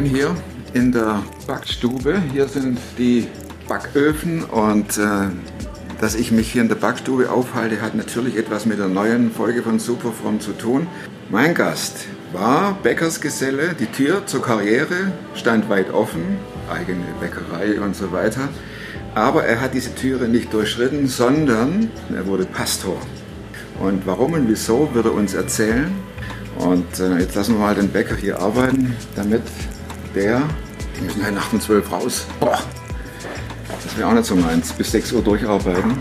bin 0.00 0.08
hier 0.08 0.34
in 0.72 0.92
der 0.92 1.22
Backstube. 1.46 2.22
Hier 2.32 2.48
sind 2.48 2.78
die 2.96 3.28
Backöfen 3.68 4.44
und 4.44 4.96
äh, 4.96 5.28
dass 6.00 6.14
ich 6.14 6.32
mich 6.32 6.50
hier 6.50 6.62
in 6.62 6.68
der 6.68 6.76
Backstube 6.76 7.30
aufhalte, 7.30 7.82
hat 7.82 7.94
natürlich 7.94 8.38
etwas 8.38 8.64
mit 8.64 8.78
der 8.78 8.88
neuen 8.88 9.30
Folge 9.30 9.62
von 9.62 9.78
Superfrom 9.78 10.40
zu 10.40 10.52
tun. 10.52 10.86
Mein 11.28 11.54
Gast 11.54 12.06
war 12.32 12.78
Bäckersgeselle. 12.82 13.74
Die 13.78 13.88
Tür 13.88 14.24
zur 14.24 14.40
Karriere 14.40 15.12
stand 15.34 15.68
weit 15.68 15.92
offen, 15.92 16.38
eigene 16.72 17.04
Bäckerei 17.20 17.78
und 17.78 17.94
so 17.94 18.10
weiter. 18.10 18.48
Aber 19.14 19.44
er 19.44 19.60
hat 19.60 19.74
diese 19.74 19.94
Türe 19.94 20.28
nicht 20.28 20.50
durchschritten, 20.54 21.08
sondern 21.08 21.90
er 22.14 22.26
wurde 22.26 22.46
Pastor. 22.46 22.96
Und 23.78 24.06
warum 24.06 24.32
und 24.32 24.48
wieso 24.48 24.88
wird 24.94 25.04
er 25.04 25.12
uns 25.12 25.34
erzählen. 25.34 25.92
Und 26.58 27.00
äh, 27.00 27.18
jetzt 27.18 27.34
lassen 27.34 27.54
wir 27.54 27.60
mal 27.60 27.74
den 27.74 27.88
Bäcker 27.88 28.16
hier 28.16 28.38
arbeiten, 28.38 28.96
damit 29.14 29.42
der, 30.14 30.42
die 30.96 31.04
müssen 31.04 31.22
halt 31.22 31.34
nach 31.34 31.52
um 31.52 31.60
12 31.60 31.92
raus. 31.92 32.26
Boah, 32.38 32.58
das 33.82 33.96
wäre 33.96 34.08
auch 34.08 34.12
nicht 34.12 34.26
so 34.26 34.36
meins, 34.36 34.72
bis 34.72 34.92
6 34.92 35.12
Uhr 35.12 35.22
durcharbeiten. 35.22 35.98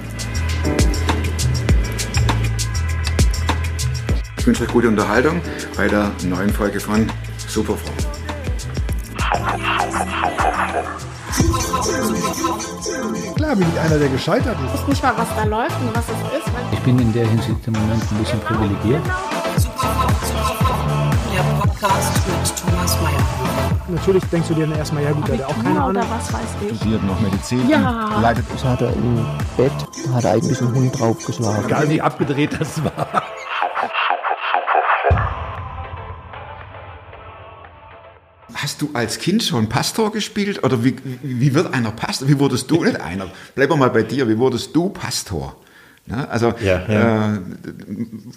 Ich 4.38 4.48
wünsche 4.48 4.64
euch 4.64 4.70
gute 4.70 4.88
Unterhaltung 4.88 5.42
bei 5.76 5.88
der 5.88 6.12
neuen 6.24 6.50
Folge 6.50 6.80
von 6.80 7.10
Superfrau. 7.48 7.92
Klar 13.36 13.56
bin 13.56 13.68
ich 13.74 13.80
einer, 13.80 13.98
der 13.98 14.10
gescheitert 14.10 14.58
ist. 14.66 14.76
Ich 14.76 14.82
weiß 14.82 14.88
nicht 14.88 15.04
mal, 15.04 15.14
was 15.18 15.28
da 15.36 15.44
läuft 15.44 15.82
und 15.82 15.96
was 15.96 16.06
es 16.06 16.40
ist. 16.40 16.54
Ich 16.72 16.80
bin 16.80 17.00
in 17.00 17.14
der 17.14 17.28
Hinsicht 17.28 17.68
im 17.68 17.74
Moment 17.74 18.04
ein 18.12 18.18
bisschen 18.18 18.40
privilegiert. 18.42 19.02
Der 21.40 21.46
Podcast 21.54 22.28
mit 22.28 22.54
Thomas 22.58 23.00
Mayer. 23.02 23.80
Natürlich 23.88 24.26
denkst 24.26 24.50
du 24.50 24.56
dir 24.56 24.68
dann 24.68 24.78
erstmal, 24.78 25.04
ja 25.04 25.14
gut, 25.14 25.26
der 25.30 25.38
hat 25.38 25.46
auch 25.46 25.64
keine 25.64 25.76
oder 25.86 26.02
Ahnung. 26.02 26.04
was 26.10 26.34
weiß 26.34 26.42
ich. 26.70 26.76
studiert 26.76 27.02
noch 27.06 27.18
Medizin, 27.22 27.70
Ja. 27.70 28.20
leitet 28.22 28.44
Das 28.52 28.62
hat 28.66 28.82
er 28.82 28.92
im 28.92 29.26
Bett, 29.56 29.72
hat 30.14 30.26
er 30.26 30.34
eigentlich 30.34 30.60
einen 30.62 30.76
Hund 30.76 31.00
draufgeschlagen. 31.00 31.64
Egal 31.64 31.90
wie 31.90 32.02
abgedreht 32.02 32.60
das 32.60 32.84
war. 32.84 33.24
Hast 38.54 38.82
du 38.82 38.90
als 38.94 39.20
Kind 39.20 39.42
schon 39.42 39.70
Pastor 39.70 40.12
gespielt? 40.12 40.64
Oder 40.66 40.84
wie, 40.84 40.98
wie 41.24 41.54
wird 41.54 41.74
einer 41.74 41.92
Pastor? 41.92 42.28
Wie 42.28 42.38
wurdest 42.40 42.70
du, 42.70 42.84
nicht 42.84 43.00
einer, 43.00 43.28
bleib 43.56 43.70
mal 43.70 43.90
bei 43.90 44.04
dir, 44.04 44.28
wie 44.28 44.38
wurdest 44.38 44.76
du 44.76 44.90
Pastor? 44.90 45.56
Ne? 46.10 46.28
Also 46.30 46.54
Ja, 46.64 46.82
ja. 46.88 47.36
Äh, 47.36 47.40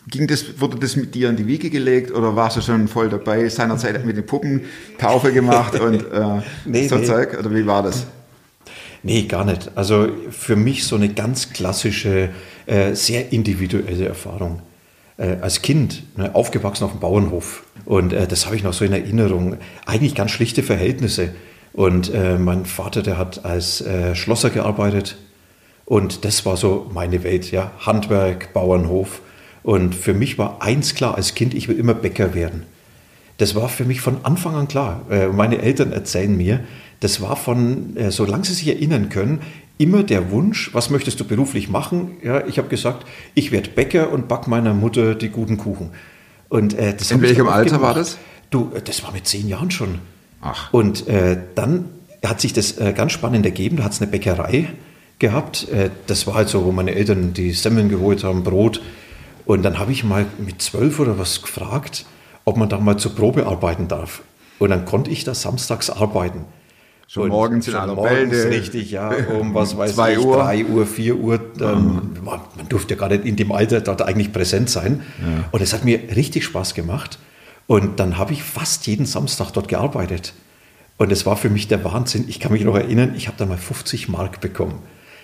ging 0.09 0.27
das, 0.27 0.61
wurde 0.61 0.78
das 0.78 0.95
mit 0.97 1.15
dir 1.15 1.31
in 1.31 1.37
die 1.37 1.47
Wiege 1.47 1.70
gelegt 1.70 2.12
oder 2.12 2.37
warst 2.37 2.59
du 2.59 2.61
schon 2.61 2.87
voll 2.87 3.09
dabei? 3.09 3.48
Seinerzeit 3.48 4.05
mit 4.05 4.17
den 4.17 4.27
Puppen 4.27 4.62
Taufe 4.98 5.33
gemacht 5.33 5.81
und 5.81 5.95
äh, 6.12 6.42
Nee, 6.67 6.87
so 6.87 6.97
nee. 6.97 7.05
Zeug? 7.05 7.39
Oder 7.39 7.55
wie 7.55 7.67
war 7.67 7.83
das? 7.83 8.06
Nee, 9.03 9.23
gar 9.23 9.45
nicht. 9.45 9.70
Also 9.75 10.09
für 10.31 10.55
mich 10.55 10.84
so 10.84 10.97
eine 10.97 11.09
ganz 11.09 11.51
klassische, 11.53 12.29
äh, 12.67 12.95
sehr 12.95 13.33
individuelle 13.33 14.07
Erfahrung. 14.07 14.61
Äh, 15.17 15.36
als 15.41 15.62
Kind, 15.62 16.05
ne, 16.17 16.34
aufgewachsen 16.34 16.84
auf 16.84 16.92
dem 16.92 17.01
Bauernhof. 17.01 17.64
Und 17.84 18.12
äh, 18.12 18.27
das 18.27 18.47
habe 18.47 18.57
ich 18.57 18.62
noch 18.62 18.75
so 18.75 18.84
in 18.84 18.92
Erinnerung. 18.92 19.57
Eigentlich 19.86 20.14
ganz 20.14 20.31
schlichte 20.31 20.62
Verhältnisse. 20.62 21.31
Und 21.73 22.12
äh, 22.12 22.39
mein 22.39 22.67
Vater, 22.67 23.03
der 23.03 23.17
hat 23.17 23.47
als 23.47 23.83
Schlosser 24.12 24.51
gearbeitet. 24.51 25.17
Und 25.85 26.25
das 26.25 26.47
war 26.47 26.57
so 26.57 26.91
meine 26.93 27.25
Welt, 27.25 27.51
ja. 27.51 27.73
Handwerk, 27.81 28.53
Bauernhof. 28.53 29.21
Und 29.63 29.95
für 29.95 30.15
mich 30.15 30.39
war 30.39 30.63
eins 30.63 30.95
klar 30.95 31.15
als 31.17 31.35
Kind, 31.35 31.55
ich 31.55 31.69
will 31.69 31.79
immer 31.79 31.95
Bäcker 31.95 32.35
werden. 32.35 32.65
Das 33.39 33.55
war 33.55 33.69
für 33.69 33.85
mich 33.85 34.01
von 34.01 34.19
Anfang 34.25 34.55
an 34.55 34.69
klar. 34.69 35.03
Äh, 35.11 35.29
Meine 35.29 35.59
Eltern 35.61 35.92
erzählen 35.92 36.37
mir, 36.37 36.61
das 37.01 37.21
war 37.21 37.37
von, 37.37 37.97
äh, 37.97 38.11
solange 38.11 38.45
sie 38.45 38.55
sich 38.55 38.69
erinnern 38.69 39.09
können, 39.09 39.41
immer 39.79 40.03
der 40.05 40.31
Wunsch, 40.31 40.73
was 40.75 40.91
möchtest 40.91 41.19
du 41.19 41.25
beruflich 41.25 41.69
machen? 41.69 42.13
Ja, 42.23 42.47
ich 42.47 42.59
habe 42.59 42.69
gesagt, 42.69 43.05
ich 43.35 43.51
werde 43.51 43.71
Bäcker 43.71 44.13
und 44.13 44.29
back 44.29 44.47
meiner 44.47 44.75
Mutter 44.75 45.15
die 45.15 45.29
guten 45.31 45.57
Kuchen. 45.57 45.91
Und, 46.48 46.75
äh, 46.75 46.95
das 46.97 47.11
In 47.11 47.23
welchem 47.23 47.48
Alter 47.48 47.81
war 47.81 47.95
gemacht. 47.95 47.97
das? 47.97 48.19
Du, 48.51 48.71
äh, 48.75 48.83
das 48.83 49.03
war 49.03 49.13
mit 49.13 49.27
zehn 49.27 49.48
Jahren 49.48 49.71
schon. 49.71 49.98
Ach. 50.41 50.73
Und 50.73 51.09
äh, 51.09 51.37
dann 51.55 51.87
hat 52.25 52.41
sich 52.41 52.53
das 52.53 52.79
äh, 52.79 52.92
ganz 52.95 53.13
spannend 53.13 53.45
ergeben. 53.47 53.77
Da 53.79 53.85
hat 53.85 53.92
es 53.92 54.01
eine 54.01 54.11
Bäckerei 54.11 54.69
gehabt. 55.23 55.67
Äh, 55.71 55.89
das 56.07 56.27
war 56.27 56.35
halt 56.35 56.51
so, 56.51 56.67
wo 56.67 56.73
meine 56.73 56.95
Eltern 56.95 57.33
die 57.33 57.53
Semmeln 57.53 57.89
geholt 57.89 58.25
haben, 58.25 58.43
Brot. 58.45 58.83
Und 59.47 59.63
dann 59.63 59.79
habe 59.79 59.91
ich 59.93 60.05
mal 60.05 60.27
mit 60.39 60.61
zwölf 60.61 61.01
oder 61.01 61.19
was 61.19 61.41
gefragt, 61.41 62.05
ob 62.45 62.59
man 62.59 62.69
da 62.69 62.79
mal 62.79 62.99
zur 62.99 63.15
Probe 63.15 63.47
arbeiten 63.47 63.89
darf. 63.89 64.21
Und 64.59 64.69
dann 64.71 64.85
konnte 64.85 65.11
ich 65.11 65.25
da 65.25 65.35
samstags 65.35 65.89
arbeiten. 65.89 66.45
Schon 67.09 67.25
Und 67.25 67.31
morgens 67.31 67.69
in 67.69 67.75
aller 67.75 67.95
morgens, 67.95 68.33
Wälde. 68.33 68.51
richtig, 68.51 68.91
ja, 68.91 69.11
um 69.39 69.55
was 69.55 69.77
weiß 69.77 69.95
Zwei 69.95 70.13
ich, 70.13 70.19
Uhr. 70.19 70.37
drei 70.37 70.65
Uhr, 70.65 70.87
vier 70.87 71.17
Uhr. 71.17 71.39
Dann, 71.59 72.13
man, 72.25 72.41
man 72.57 72.69
durfte 72.69 72.95
ja 72.95 73.01
gar 73.01 73.09
nicht 73.09 73.25
in 73.25 73.37
dem 73.37 73.53
Alter 73.53 73.81
dort 73.81 74.03
eigentlich 74.03 74.33
präsent 74.33 74.71
sein. 74.71 75.03
Und 75.51 75.61
es 75.63 75.73
hat 75.73 75.85
mir 75.85 75.99
richtig 76.15 76.45
Spaß 76.45 76.75
gemacht. 76.75 77.19
Und 77.67 78.01
dann 78.01 78.19
habe 78.19 78.33
ich 78.33 78.43
fast 78.43 78.87
jeden 78.87 79.07
Samstag 79.07 79.51
dort 79.53 79.69
gearbeitet. 79.69 80.33
Und 80.97 81.11
es 81.11 81.27
war 81.27 81.37
für 81.37 81.51
mich 81.51 81.69
der 81.69 81.85
Wahnsinn. 81.85 82.25
Ich 82.29 82.39
kann 82.39 82.53
mich 82.53 82.65
noch 82.65 82.77
erinnern, 82.77 83.15
ich 83.17 83.27
habe 83.27 83.37
da 83.37 83.45
mal 83.47 83.59
50 83.59 84.09
Mark 84.09 84.41
bekommen. 84.41 84.79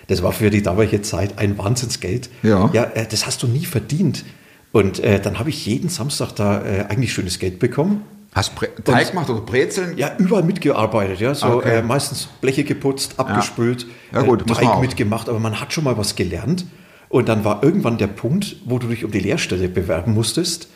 Das 0.09 0.23
war 0.23 0.33
für 0.33 0.49
die 0.49 0.61
damalige 0.61 1.01
Zeit 1.01 1.37
ein 1.37 1.57
Wahnsinnsgeld. 1.57 2.29
Ja. 2.43 2.69
ja 2.73 2.83
äh, 2.83 3.07
das 3.07 3.25
hast 3.25 3.41
du 3.43 3.47
nie 3.47 3.65
verdient. 3.65 4.25
Und 4.71 4.99
äh, 4.99 5.21
dann 5.21 5.39
habe 5.39 5.49
ich 5.49 5.65
jeden 5.65 5.89
Samstag 5.89 6.33
da 6.33 6.63
äh, 6.63 6.85
eigentlich 6.89 7.13
schönes 7.13 7.39
Geld 7.39 7.59
bekommen. 7.59 8.03
Hast 8.33 8.55
Bre 8.55 8.69
Teig 8.83 9.09
gemacht 9.09 9.29
oder 9.29 9.41
Brezeln? 9.41 9.97
Ja, 9.97 10.11
überall 10.17 10.43
mitgearbeitet, 10.43 11.19
ja. 11.19 11.33
So 11.33 11.47
Okay. 11.47 11.77
äh, 11.77 11.81
meistens 11.81 12.27
Bleche 12.41 12.63
geputzt, 12.63 13.15
abgespült, 13.17 13.87
Ja, 14.11 14.21
gut, 14.21 14.41
äh, 14.41 14.53
Teig 14.53 14.81
mitgemacht, 14.81 15.29
aber 15.29 15.39
man 15.39 15.59
hat 15.59 15.73
schon 15.73 15.83
mal 15.83 15.97
was 15.97 16.15
gelernt. 16.15 16.65
Und 17.07 17.27
dann 17.27 17.43
war 17.43 17.63
irgendwann 17.63 17.97
der 17.97 18.07
Punkt, 18.07 18.57
wo 18.65 18.77
du 18.77 18.87
dich 18.87 19.03
um 19.03 19.11
die 19.11 19.19
Lehrstelle 19.19 19.67
bewerben 19.67 20.13
musstest. 20.13 20.69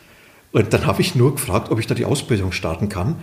Und 0.50 0.72
dann 0.72 0.86
habe 0.86 1.00
ich 1.00 1.14
nur 1.14 1.34
gefragt, 1.34 1.70
ob 1.70 1.78
ich 1.78 1.86
da 1.86 1.94
die 1.94 2.04
Ausbildung 2.04 2.52
starten 2.52 2.88
kann. 2.88 3.16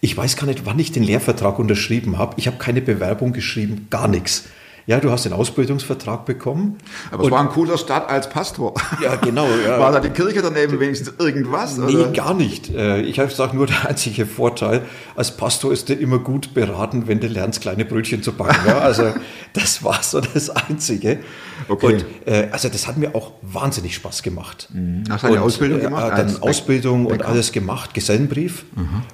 Ich 0.00 0.16
weiß 0.16 0.36
gar 0.36 0.46
nicht, 0.46 0.64
wann 0.64 0.78
ich 0.78 0.92
den 0.92 1.02
Lehrvertrag 1.02 1.58
unterschrieben 1.58 2.18
habe. 2.18 2.34
Ich 2.36 2.46
habe 2.46 2.58
keine 2.58 2.80
Bewerbung 2.80 3.32
geschrieben, 3.32 3.86
gar 3.90 4.08
nichts. 4.08 4.44
Ja, 4.88 5.00
du 5.00 5.10
hast 5.10 5.26
den 5.26 5.34
Ausbildungsvertrag 5.34 6.24
bekommen. 6.24 6.78
Aber 7.10 7.22
es 7.22 7.30
war 7.30 7.40
ein 7.40 7.50
cooler 7.50 7.76
Start 7.76 8.08
als 8.08 8.30
Pastor. 8.30 8.72
Ja, 9.02 9.16
genau. 9.16 9.46
Ja. 9.62 9.78
War 9.78 9.92
da 9.92 10.00
die 10.00 10.08
Kirche 10.08 10.40
daneben 10.40 10.80
wenigstens 10.80 11.12
irgendwas? 11.18 11.76
Nee, 11.76 11.94
oder? 11.94 12.10
gar 12.12 12.32
nicht. 12.32 12.74
Äh, 12.74 13.02
Ich 13.02 13.16
sage 13.34 13.54
nur, 13.54 13.66
der 13.66 13.86
einzige 13.86 14.24
Vorteil, 14.24 14.80
als 15.14 15.36
Pastor 15.36 15.72
ist 15.74 15.90
du 15.90 15.92
immer 15.92 16.18
gut 16.20 16.54
beraten, 16.54 17.06
wenn 17.06 17.20
du 17.20 17.26
lernst, 17.26 17.60
kleine 17.60 17.84
Brötchen 17.84 18.22
zu 18.22 18.32
backen. 18.32 18.66
Ja, 18.66 18.78
also 18.78 19.12
das 19.52 19.84
war 19.84 20.02
so 20.02 20.22
das 20.22 20.48
Einzige. 20.48 21.18
Okay. 21.68 21.86
Und 21.86 22.04
äh, 22.24 22.48
also 22.50 22.70
das 22.70 22.86
hat 22.86 22.96
mir 22.96 23.14
auch 23.14 23.32
wahnsinnig 23.42 23.94
Spaß 23.94 24.22
gemacht. 24.22 24.70
Hast 25.10 25.22
du 25.22 25.26
eine 25.26 25.36
Und, 25.36 25.42
Ausbildung 25.42 25.80
äh, 25.80 25.82
gemacht? 25.82 26.12
Dann 26.12 26.28
als 26.28 26.40
Ausbildung 26.40 27.04
und 27.04 27.12
Bäcker? 27.12 27.24
Mhm. 27.26 27.32
alles 27.34 27.52
gemacht, 27.52 27.92
Gesellenbrief. 27.92 28.64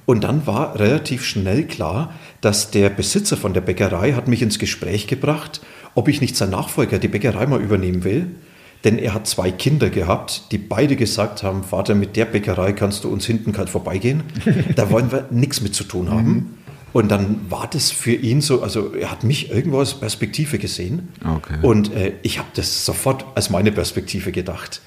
Und 0.06 0.22
dann 0.22 0.46
war 0.46 0.78
relativ 0.78 1.24
schnell 1.24 1.64
klar, 1.64 2.12
dass 2.44 2.70
der 2.70 2.90
Besitzer 2.90 3.36
von 3.36 3.54
der 3.54 3.62
Bäckerei 3.62 4.12
hat 4.12 4.28
mich 4.28 4.42
ins 4.42 4.58
Gespräch 4.58 5.06
gebracht, 5.06 5.60
ob 5.94 6.08
ich 6.08 6.20
nicht 6.20 6.36
sein 6.36 6.50
Nachfolger 6.50 6.98
die 6.98 7.08
Bäckerei 7.08 7.46
mal 7.46 7.60
übernehmen 7.60 8.04
will. 8.04 8.26
Denn 8.84 8.98
er 8.98 9.14
hat 9.14 9.26
zwei 9.26 9.50
Kinder 9.50 9.88
gehabt, 9.88 10.52
die 10.52 10.58
beide 10.58 10.94
gesagt 10.94 11.42
haben, 11.42 11.64
Vater, 11.64 11.94
mit 11.94 12.16
der 12.16 12.26
Bäckerei 12.26 12.72
kannst 12.72 13.04
du 13.04 13.08
uns 13.08 13.24
hinten 13.24 13.52
kalt 13.52 13.70
vorbeigehen. 13.70 14.24
Da 14.76 14.90
wollen 14.90 15.10
wir 15.10 15.28
nichts 15.30 15.62
mit 15.62 15.74
zu 15.74 15.84
tun 15.84 16.10
haben. 16.10 16.58
Und 16.92 17.10
dann 17.10 17.50
war 17.50 17.66
das 17.68 17.90
für 17.90 18.12
ihn 18.12 18.40
so, 18.40 18.62
also 18.62 18.94
er 18.94 19.10
hat 19.10 19.24
mich 19.24 19.50
irgendwo 19.50 19.78
als 19.78 19.94
Perspektive 19.94 20.58
gesehen. 20.58 21.08
Okay. 21.24 21.56
Und 21.62 21.92
äh, 21.94 22.12
ich 22.22 22.38
habe 22.38 22.48
das 22.54 22.84
sofort 22.84 23.24
als 23.34 23.48
meine 23.48 23.72
Perspektive 23.72 24.32
gedacht. 24.32 24.82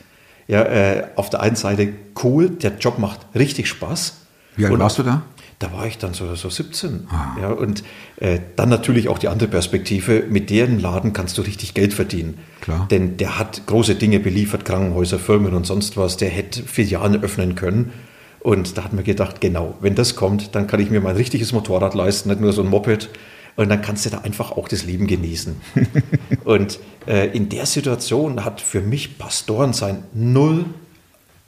Ja, 0.48 0.62
äh, 0.62 1.08
auf 1.16 1.30
der 1.30 1.42
einen 1.42 1.56
Seite 1.56 1.90
cool, 2.24 2.50
der 2.50 2.78
Job 2.78 3.00
macht 3.00 3.20
richtig 3.36 3.68
Spaß. 3.68 4.18
Wie 4.56 4.66
alt 4.66 4.74
Und 4.74 4.80
warst 4.80 5.00
du 5.00 5.04
da? 5.04 5.24
Da 5.60 5.74
war 5.74 5.88
ich 5.88 5.98
dann 5.98 6.14
so, 6.14 6.36
so 6.36 6.50
17. 6.52 7.08
Ja, 7.42 7.50
und 7.50 7.84
äh, 8.18 8.40
dann 8.56 8.70
natürlich 8.70 9.10
auch 9.10 9.18
die 9.18 9.28
andere 9.28 9.50
Perspektive, 9.50 10.24
mit 10.30 10.52
deren 10.52 10.80
Laden 10.80 11.14
kannst 11.14 11.38
du 11.38 11.42
richtig 11.42 11.74
Geld 11.74 11.96
verdienen. 11.96 12.38
Klar. 12.62 12.88
Denn 12.92 13.18
der 13.18 13.40
hat 13.40 13.66
große 13.66 13.96
Dinge 13.96 14.20
beliefert, 14.20 14.66
Krankenhäuser, 14.66 15.18
Firmen 15.18 15.56
und 15.56 15.66
sonst 15.66 15.98
was. 15.98 16.18
Der 16.18 16.30
hätte 16.30 16.62
Filialen 16.62 17.24
öffnen 17.24 17.56
können. 17.56 17.92
Und 18.40 18.78
da 18.78 18.84
hat 18.84 18.94
man 18.94 19.04
gedacht, 19.04 19.42
genau, 19.42 19.76
wenn 19.82 19.96
das 19.96 20.16
kommt, 20.16 20.54
dann 20.54 20.68
kann 20.68 20.80
ich 20.80 20.92
mir 20.92 21.02
mein 21.02 21.16
richtiges 21.16 21.54
Motorrad 21.54 21.96
leisten, 21.96 22.30
nicht 22.30 22.40
nur 22.40 22.54
so 22.54 22.62
ein 22.62 22.70
Moped. 22.70 23.10
Und 23.56 23.70
dann 23.70 23.82
kannst 23.82 24.06
du 24.06 24.12
da 24.12 24.20
einfach 24.20 24.52
auch 24.52 24.68
das 24.68 24.86
Leben 24.86 25.08
genießen. 25.08 25.56
und 26.44 26.80
äh, 27.08 27.36
in 27.36 27.50
der 27.50 27.66
Situation 27.66 28.46
hat 28.46 28.62
für 28.62 28.82
mich 28.82 29.18
Pastoren 29.18 29.74
sein 29.74 30.04
null, 30.14 30.66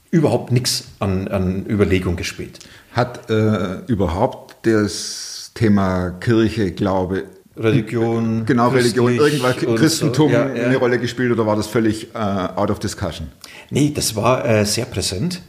überhaupt 0.09 0.51
nichts 0.51 0.89
an, 0.97 1.27
an 1.27 1.67
Überlegung 1.67 2.15
gespielt. 2.15 2.59
Hat 2.91 3.29
äh, 3.29 3.79
überhaupt 3.87 4.65
das 4.65 5.51
Thema 5.53 6.11
Kirche, 6.11 6.71
Glaube, 6.71 7.25
Religion. 7.57 8.45
genau 8.45 8.69
Religion, 8.69 9.13
irgendwas 9.13 9.57
Christentum 9.57 10.31
so. 10.31 10.33
Ja, 10.33 10.53
ja. 10.53 10.65
eine 10.65 10.77
Rolle 10.77 10.97
gespielt 10.97 11.31
oder 11.31 11.45
war 11.45 11.55
das 11.55 11.67
völlig 11.67 12.15
äh, 12.15 12.17
out 12.17 12.71
of 12.71 12.79
discussion? 12.79 13.27
Nee, 13.69 13.91
das 13.93 14.15
war 14.15 14.45
äh, 14.45 14.65
sehr 14.65 14.85
präsent. 14.85 15.41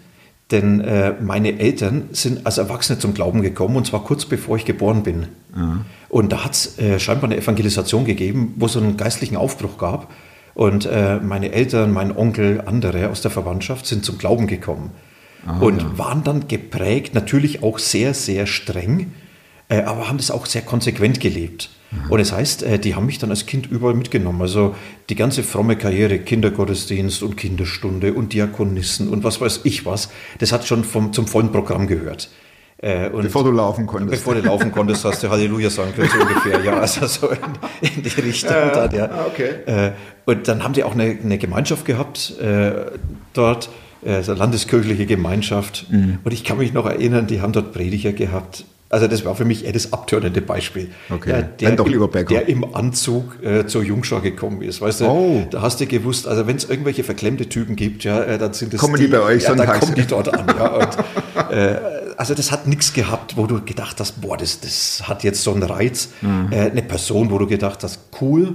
Denn 0.51 0.81
äh, 0.81 1.15
meine 1.21 1.61
Eltern 1.61 2.09
sind 2.11 2.45
als 2.45 2.59
Erwachsene 2.59 2.99
zum 2.99 3.15
Glauben 3.15 3.41
gekommen 3.41 3.77
und 3.77 3.87
zwar 3.87 4.03
kurz 4.03 4.25
bevor 4.25 4.57
ich 4.57 4.65
geboren 4.65 5.05
bin. 5.05 5.29
Und 6.09 6.33
da 6.33 6.45
hat 6.45 6.55
es 6.55 6.77
äh, 6.81 6.99
scheinbar 6.99 7.31
eine 7.31 7.37
Evangelisation 7.37 8.05
gegeben, 8.05 8.55
wo 8.57 8.67
es 8.67 8.77
einen 8.77 8.97
geistlichen 8.97 9.37
Aufbruch 9.37 9.79
gab. 9.79 10.11
Und 10.55 10.87
äh, 10.87 11.21
meine 11.21 11.53
Eltern, 11.53 11.93
mein 11.93 12.17
Onkel, 12.17 12.63
andere 12.67 13.11
aus 13.11 13.23
der 13.23 13.31
Verwandtschaft 13.31 13.87
sind 13.87 14.05
zum 14.05 14.19
Glauben 14.19 14.49
gekommen 14.49 14.91
und 15.61 15.99
waren 15.99 16.23
dann 16.23 16.49
geprägt, 16.49 17.15
natürlich 17.15 17.63
auch 17.63 17.79
sehr, 17.79 18.15
sehr 18.15 18.47
streng, 18.47 19.13
äh, 19.69 19.83
aber 19.83 20.09
haben 20.09 20.19
das 20.19 20.31
auch 20.31 20.47
sehr 20.47 20.63
konsequent 20.63 21.21
gelebt. 21.21 21.71
Und 22.09 22.21
es 22.21 22.33
heißt, 22.33 22.63
äh, 22.63 22.79
die 22.79 22.95
haben 22.95 23.07
mich 23.07 23.19
dann 23.19 23.31
als 23.31 23.47
Kind 23.47 23.67
überall 23.67 23.95
mitgenommen. 23.95 24.41
Also 24.43 24.77
die 25.09 25.17
ganze 25.17 25.43
fromme 25.43 25.77
Karriere, 25.77 26.21
Kindergottesdienst 26.21 27.23
und 27.23 27.37
Kinderstunde 27.37 28.15
und 28.15 28.33
Diakonissen 28.33 29.09
und 29.09 29.25
was 29.25 29.41
weiß 29.41 29.61
ich 29.65 29.87
was, 29.87 30.09
das 30.39 30.53
hat 30.53 30.67
schon 30.67 30.85
vom, 30.85 31.13
zum 31.13 31.27
vollen 31.27 31.51
Programm 31.51 31.89
gehört. 31.89 32.31
Äh, 32.79 33.11
Bevor 33.11 33.45
du 33.45 33.51
laufen 33.51 33.87
konntest. 33.87 34.11
Bevor 34.11 34.35
du 34.35 34.41
laufen 34.41 34.73
konntest, 34.73 35.05
hast 35.05 35.23
du 35.23 35.29
Halleluja 35.29 35.69
sagen 35.69 35.93
können, 35.95 36.09
so 36.09 36.21
ungefähr. 36.27 36.65
Ja, 36.65 36.79
also 36.79 37.07
so 37.07 37.29
in, 37.29 37.39
in 37.97 38.03
die 38.03 38.21
Richtung 38.21 38.51
dann, 38.51 38.95
ja. 38.95 39.11
ah, 39.11 39.27
okay. 39.27 39.51
Äh, 39.67 39.93
und 40.25 40.49
dann 40.49 40.63
haben 40.63 40.73
die 40.73 40.85
auch 40.85 40.93
eine, 40.93 41.19
eine 41.23 41.39
Gemeinschaft 41.39 41.85
gehabt 41.85 42.39
äh, 42.41 42.73
dort, 43.35 43.69
äh, 44.05 44.23
so 44.23 44.33
landeskirchliche 44.33 45.07
Gemeinschaft. 45.07 45.87
Mhm. 45.91 46.19
Und 46.25 46.33
ich 46.33 46.45
kann 46.45 46.59
mich 46.59 46.73
noch 46.73 46.87
erinnern, 46.87 47.27
die 47.27 47.41
haben 47.41 47.53
dort 47.53 47.73
Prediger 47.73 48.13
gehabt. 48.13 48.65
Also 48.93 49.07
das 49.07 49.25
war 49.25 49.37
für 49.37 49.45
mich 49.45 49.65
eher 49.65 49.73
das 49.73 49.93
abtörnende 49.93 50.41
Beispiel. 50.41 50.91
Okay. 51.11 51.45
Ja, 51.61 51.71
lieber 51.85 52.09
Bäcker. 52.09 52.35
der 52.35 52.49
im 52.49 52.75
Anzug 52.75 53.39
äh, 53.41 53.65
zur 53.65 53.85
Jungschau 53.85 54.19
gekommen 54.21 54.63
ist. 54.63 54.81
Weißt 54.81 55.03
du, 55.03 55.05
Oh. 55.07 55.47
da 55.49 55.63
hast 55.63 55.81
du 55.81 55.87
gewusst, 55.87 56.27
also 56.27 56.49
wenn 56.49 56.57
es 56.57 56.65
irgendwelche 56.69 57.05
verklemmte 57.05 57.49
Typen 57.49 57.77
gibt, 57.77 58.03
ja, 58.03 58.21
äh, 58.21 58.37
dann 58.37 58.53
sind 58.53 58.75
es 58.75 58.81
Kommen 58.81 59.01
die 59.01 59.07
bei 59.07 59.21
euch 59.21 59.45
ja, 59.45 59.55
dann 59.55 59.79
kommen 59.79 59.95
die 59.95 60.07
dort 60.07 60.35
an. 60.35 60.45
Ja, 60.49 60.67
und, 60.75 61.53
äh, 61.53 61.77
also 62.17 62.35
das 62.35 62.51
hat 62.51 62.67
nichts 62.67 62.93
gehabt, 62.93 63.37
wo 63.37 63.47
du 63.47 63.65
gedacht 63.65 64.01
hast, 64.01 64.21
boah, 64.21 64.37
das, 64.37 64.59
das 64.59 65.05
hat 65.09 65.23
jetzt 65.23 65.43
so 65.45 65.53
einen 65.55 65.63
Reiz. 65.63 66.09
Mhm. 66.21 66.49
Äh, 66.51 66.71
eine 66.73 66.83
Person, 66.83 67.31
wo 67.31 67.39
du 67.39 67.47
gedacht 67.47 67.85
hast, 67.85 68.01
cool. 68.21 68.55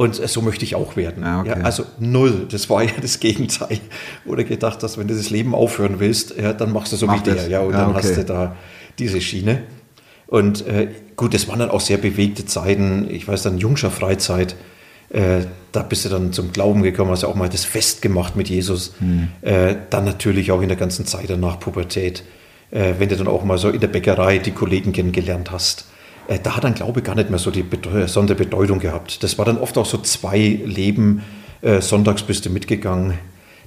Und 0.00 0.14
so 0.14 0.40
möchte 0.40 0.64
ich 0.64 0.76
auch 0.76 0.96
werden. 0.96 1.24
Ah, 1.24 1.40
okay. 1.40 1.50
ja, 1.50 1.56
also 1.56 1.84
null. 1.98 2.46
Das 2.50 2.70
war 2.70 2.82
ja 2.82 2.90
das 3.02 3.20
Gegenteil. 3.20 3.80
Wo 4.24 4.34
du 4.34 4.46
gedacht 4.46 4.82
hast, 4.82 4.96
wenn 4.96 5.08
du 5.08 5.14
das 5.14 5.28
Leben 5.28 5.54
aufhören 5.54 6.00
willst, 6.00 6.34
ja, 6.40 6.54
dann 6.54 6.72
machst 6.72 6.94
du 6.94 6.96
so 6.96 7.06
Mach 7.06 7.18
wie 7.18 7.24
der. 7.24 7.34
das. 7.34 7.48
Ja, 7.48 7.60
und 7.60 7.72
Ja, 7.72 7.80
dann 7.80 7.90
okay. 7.90 7.98
hast 8.08 8.16
du 8.16 8.24
da 8.24 8.56
diese 8.98 9.20
Schiene. 9.20 9.64
Und 10.26 10.66
äh, 10.66 10.88
gut, 11.16 11.34
das 11.34 11.48
waren 11.48 11.58
dann 11.58 11.68
auch 11.68 11.82
sehr 11.82 11.98
bewegte 11.98 12.46
Zeiten. 12.46 13.08
Ich 13.10 13.28
weiß 13.28 13.42
dann, 13.42 13.58
Jungscher 13.58 13.90
Freizeit. 13.90 14.56
Äh, 15.10 15.40
da 15.70 15.82
bist 15.82 16.06
du 16.06 16.08
dann 16.08 16.32
zum 16.32 16.50
Glauben 16.50 16.82
gekommen, 16.82 17.10
hast 17.10 17.24
ja 17.24 17.28
auch 17.28 17.34
mal 17.34 17.50
das 17.50 17.66
Fest 17.66 18.00
gemacht 18.00 18.36
mit 18.36 18.48
Jesus. 18.48 18.94
Äh, 19.42 19.74
dann 19.90 20.06
natürlich 20.06 20.50
auch 20.50 20.62
in 20.62 20.68
der 20.68 20.78
ganzen 20.78 21.04
Zeit 21.04 21.28
danach 21.28 21.60
Pubertät. 21.60 22.24
Äh, 22.70 22.94
wenn 22.96 23.10
du 23.10 23.16
dann 23.16 23.28
auch 23.28 23.44
mal 23.44 23.58
so 23.58 23.68
in 23.68 23.80
der 23.80 23.88
Bäckerei 23.88 24.38
die 24.38 24.52
Kollegen 24.52 24.92
kennengelernt 24.94 25.50
hast. 25.50 25.89
Äh, 26.30 26.38
da 26.40 26.56
hat 26.56 26.64
dann 26.64 26.74
Glaube 26.74 27.02
gar 27.02 27.16
nicht 27.16 27.28
mehr 27.28 27.38
so 27.38 27.50
die 27.50 27.62
Bedeu- 27.64 28.02
besondere 28.02 28.36
Bedeutung 28.38 28.78
gehabt. 28.78 29.22
Das 29.22 29.36
war 29.36 29.44
dann 29.44 29.58
oft 29.58 29.76
auch 29.76 29.84
so 29.86 29.98
zwei 29.98 30.38
Leben. 30.64 31.22
Äh, 31.60 31.80
sonntags 31.82 32.22
bist 32.22 32.46
du 32.46 32.50
mitgegangen. 32.50 33.14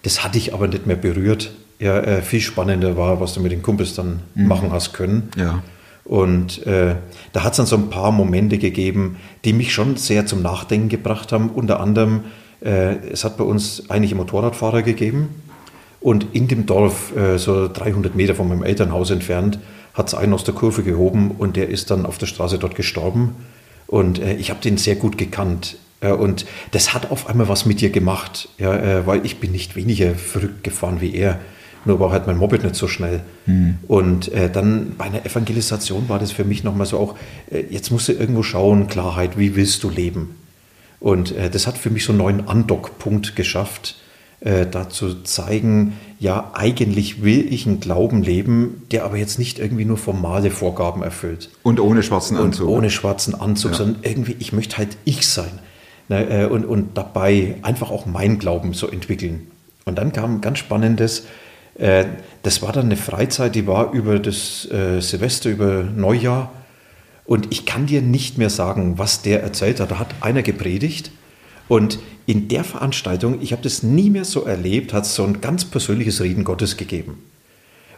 Das 0.03 0.23
hatte 0.23 0.37
ich 0.37 0.53
aber 0.53 0.67
nicht 0.67 0.87
mehr 0.87 0.95
berührt. 0.95 1.51
Ja, 1.79 1.99
äh, 1.99 2.21
viel 2.21 2.39
spannender 2.39 2.95
war, 2.97 3.19
was 3.19 3.33
du 3.33 3.41
mit 3.41 3.51
den 3.51 3.61
Kumpels 3.61 3.95
dann 3.95 4.21
machen 4.35 4.71
hast 4.71 4.93
können. 4.93 5.29
Ja. 5.37 5.61
Und 6.05 6.65
äh, 6.65 6.95
da 7.33 7.43
hat 7.43 7.51
es 7.51 7.57
dann 7.57 7.65
so 7.65 7.75
ein 7.75 7.89
paar 7.89 8.11
Momente 8.11 8.57
gegeben, 8.57 9.17
die 9.43 9.53
mich 9.53 9.73
schon 9.73 9.97
sehr 9.97 10.25
zum 10.25 10.41
Nachdenken 10.41 10.89
gebracht 10.89 11.31
haben. 11.31 11.49
Unter 11.49 11.79
anderem, 11.81 12.21
äh, 12.63 12.95
es 13.11 13.23
hat 13.25 13.37
bei 13.37 13.43
uns 13.43 13.89
einige 13.89 14.15
Motorradfahrer 14.15 14.81
gegeben. 14.81 15.29
Und 15.99 16.27
in 16.33 16.47
dem 16.47 16.65
Dorf, 16.65 17.15
äh, 17.15 17.37
so 17.37 17.67
300 17.67 18.15
Meter 18.15 18.35
von 18.35 18.47
meinem 18.49 18.63
Elternhaus 18.63 19.09
entfernt, 19.11 19.59
hat 19.93 20.07
es 20.07 20.13
einen 20.13 20.33
aus 20.33 20.43
der 20.43 20.53
Kurve 20.53 20.83
gehoben 20.83 21.31
und 21.31 21.55
der 21.55 21.69
ist 21.69 21.91
dann 21.91 22.05
auf 22.05 22.17
der 22.17 22.25
Straße 22.25 22.57
dort 22.57 22.75
gestorben. 22.75 23.35
Und 23.87 24.19
äh, 24.19 24.35
ich 24.35 24.49
habe 24.49 24.61
den 24.61 24.77
sehr 24.77 24.95
gut 24.95 25.17
gekannt. 25.17 25.77
Äh, 26.01 26.11
und 26.11 26.45
das 26.71 26.93
hat 26.93 27.11
auf 27.11 27.27
einmal 27.27 27.47
was 27.47 27.65
mit 27.65 27.81
dir 27.81 27.89
gemacht, 27.89 28.49
ja, 28.57 28.75
äh, 28.75 29.07
weil 29.07 29.25
ich 29.25 29.39
bin 29.39 29.51
nicht 29.51 29.75
weniger 29.75 30.15
verrückt 30.15 30.63
gefahren 30.63 31.01
wie 31.01 31.15
er. 31.15 31.39
Nur 31.85 31.99
war 31.99 32.11
halt 32.11 32.27
mein 32.27 32.37
Moped 32.37 32.63
nicht 32.63 32.75
so 32.75 32.87
schnell. 32.87 33.21
Und 33.89 34.31
äh, 34.31 34.49
dann 34.49 34.95
bei 34.97 35.05
einer 35.05 35.25
Evangelisation 35.25 36.07
war 36.07 36.17
das 36.17 36.31
für 36.31 36.45
mich 36.45 36.63
nochmal 36.63 36.87
so 36.87 36.97
auch, 36.97 37.15
äh, 37.51 37.65
jetzt 37.69 37.91
musst 37.91 38.07
du 38.07 38.13
irgendwo 38.13 38.41
schauen, 38.41 38.87
Klarheit, 38.87 39.37
wie 39.37 39.55
willst 39.55 39.83
du 39.83 39.89
leben? 39.89 40.35
Und 41.01 41.35
äh, 41.35 41.49
das 41.49 41.67
hat 41.67 41.77
für 41.77 41.89
mich 41.89 42.05
so 42.05 42.13
einen 42.13 42.19
neuen 42.19 42.47
Andockpunkt 42.47 43.35
geschafft, 43.35 43.97
da 44.71 44.89
zu 44.89 45.23
zeigen, 45.23 45.93
ja, 46.23 46.51
eigentlich 46.53 47.21
will 47.21 47.53
ich 47.53 47.67
einen 47.67 47.81
Glauben 47.81 48.23
leben, 48.23 48.83
der 48.91 49.03
aber 49.03 49.17
jetzt 49.17 49.39
nicht 49.39 49.59
irgendwie 49.59 49.83
nur 49.83 49.97
formale 49.97 50.51
Vorgaben 50.51 51.03
erfüllt. 51.03 51.49
Und 51.63 51.81
ohne 51.81 52.01
schwarzen 52.01 52.37
Und 52.37 52.45
Anzug. 52.45 52.69
ohne 52.69 52.89
schwarzen 52.89 53.35
Anzug, 53.35 53.75
sondern 53.75 54.03
irgendwie, 54.03 54.37
ich 54.39 54.53
möchte 54.53 54.77
halt 54.77 54.95
ich 55.03 55.27
sein. 55.27 55.59
Ne, 56.07 56.47
und, 56.47 56.63
und 56.63 56.97
dabei 56.97 57.55
einfach 57.61 57.91
auch 57.91 58.05
meinen 58.05 58.39
Glauben 58.39 58.71
so 58.73 58.87
entwickeln. 58.87 59.47
Und 59.83 59.97
dann 59.97 60.13
kam 60.13 60.35
ein 60.35 60.41
ganz 60.41 60.59
spannendes, 60.59 61.25
äh, 61.75 62.05
das 62.41 62.61
war 62.61 62.71
dann 62.71 62.85
eine 62.85 62.95
Freizeit, 62.95 63.53
die 63.53 63.67
war 63.67 63.91
über 63.91 64.17
das 64.17 64.65
äh, 64.71 65.01
Silvester, 65.01 65.49
über 65.49 65.83
Neujahr. 65.83 66.53
Und 67.25 67.51
ich 67.51 67.65
kann 67.65 67.85
dir 67.85 68.01
nicht 68.01 68.37
mehr 68.37 68.49
sagen, 68.49 68.97
was 68.97 69.23
der 69.23 69.43
erzählt 69.43 69.81
hat. 69.81 69.91
Da 69.91 69.99
hat 69.99 70.15
einer 70.21 70.41
gepredigt. 70.41 71.11
Und 71.67 71.99
in 72.25 72.47
der 72.47 72.63
Veranstaltung, 72.63 73.41
ich 73.41 73.51
habe 73.51 73.61
das 73.61 73.83
nie 73.83 74.09
mehr 74.09 74.25
so 74.25 74.43
erlebt, 74.43 74.93
hat 74.93 75.05
es 75.05 75.15
so 75.15 75.23
ein 75.23 75.41
ganz 75.41 75.65
persönliches 75.65 76.21
Reden 76.21 76.43
Gottes 76.43 76.77
gegeben. 76.77 77.23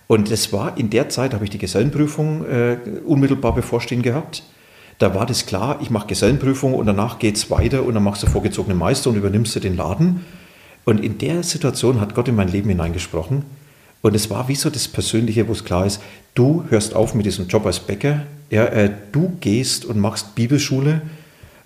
Und 0.08 0.32
das 0.32 0.54
war 0.54 0.78
in 0.78 0.90
der 0.90 1.10
Zeit, 1.10 1.34
habe 1.34 1.44
ich 1.44 1.50
die 1.50 1.58
Gesellenprüfung 1.58 2.46
äh, 2.46 2.78
unmittelbar 3.06 3.56
bevorstehen 3.56 4.02
gehabt. 4.02 4.44
Da 5.00 5.14
war 5.14 5.26
das 5.26 5.46
klar, 5.46 5.80
ich 5.82 5.90
mache 5.90 6.08
Gesellenprüfung 6.08 6.74
und 6.74 6.86
danach 6.86 7.20
geht 7.20 7.36
es 7.36 7.50
weiter 7.50 7.84
und 7.84 7.96
dann 7.96 8.04
machst 8.04 8.24
du 8.24 8.28
vorgezogene 8.28 8.76
Meister 8.76 9.10
und 9.10 9.18
übernimmst 9.18 9.56
du 9.56 9.60
den 9.60 9.76
Laden. 9.76 10.26
Und 10.86 11.04
in 11.04 11.18
der 11.18 11.44
Situation 11.44 12.00
hat 12.00 12.14
Gott 12.14 12.28
in 12.28 12.36
mein 12.36 12.48
Leben 12.48 12.70
hineingesprochen. 12.70 13.44
Und 14.02 14.16
es 14.16 14.30
war 14.30 14.48
wie 14.48 14.56
so 14.56 14.70
das 14.70 14.88
Persönliche, 14.88 15.48
wo 15.48 15.52
es 15.52 15.66
klar 15.66 15.86
ist, 15.86 16.02
du 16.36 16.64
hörst 16.70 16.96
auf 16.96 17.16
mit 17.16 17.26
diesem 17.26 17.48
Job 17.48 17.66
als 17.66 17.80
Bäcker, 17.80 18.22
ja, 18.52 18.66
äh, 18.66 18.92
du 19.12 19.36
gehst 19.42 19.84
und 19.84 20.00
machst 20.00 20.36
Bibelschule. 20.36 21.02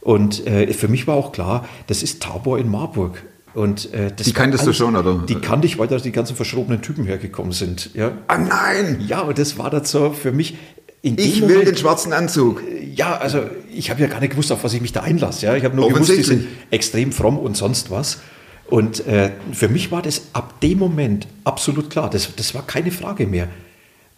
Und 0.01 0.45
äh, 0.47 0.71
für 0.73 0.87
mich 0.87 1.07
war 1.07 1.15
auch 1.15 1.31
klar, 1.31 1.67
das 1.87 2.03
ist 2.03 2.21
Tabor 2.21 2.57
in 2.59 2.69
Marburg. 2.69 3.23
Und, 3.53 3.91
äh, 3.93 4.11
das 4.15 4.27
Die 4.27 4.33
kanntest 4.33 4.65
du 4.67 4.73
schon, 4.73 4.95
oder? 4.95 5.23
Die 5.27 5.35
kannte 5.35 5.65
ich, 5.67 5.77
weil 5.79 5.87
da 5.87 5.97
die 5.97 6.11
ganzen 6.11 6.35
verschrobenen 6.35 6.81
Typen 6.81 7.05
hergekommen 7.05 7.51
sind. 7.51 7.89
Ja, 7.95 8.11
Ah 8.27 8.37
nein! 8.37 9.03
ja 9.07 9.21
und 9.21 9.37
das 9.37 9.57
war 9.57 9.83
so 9.85 10.11
für 10.11 10.31
mich. 10.31 10.55
Ich 11.01 11.41
will 11.41 11.47
Moment- 11.49 11.67
den 11.67 11.77
schwarzen 11.77 12.13
Anzug. 12.13 12.61
ja, 12.95 13.17
also 13.17 13.41
ich 13.73 13.89
habe 13.89 14.01
ja 14.01 14.07
gar 14.07 14.19
nicht 14.19 14.31
gewusst, 14.31 14.51
auf 14.51 14.63
was 14.63 14.73
ich 14.73 14.81
mich 14.81 14.91
da 14.91 15.01
einlasse. 15.01 15.45
Ja? 15.45 15.55
Ich 15.55 15.63
habe 15.63 15.75
nur 15.75 15.89
gewusst, 15.89 16.11
die 16.11 16.23
sind 16.23 16.45
extrem 16.71 17.11
fromm 17.11 17.37
und 17.37 17.55
sonst 17.57 17.89
was. 17.89 18.19
Und 18.67 19.05
äh, 19.07 19.31
für 19.51 19.67
mich 19.69 19.91
war 19.91 20.01
das 20.01 20.23
ab 20.33 20.59
dem 20.61 20.77
Moment 20.77 21.27
absolut 21.43 21.89
klar. 21.89 22.09
Das, 22.09 22.29
das 22.35 22.53
war 22.53 22.61
keine 22.67 22.91
Frage 22.91 23.25
mehr. 23.27 23.47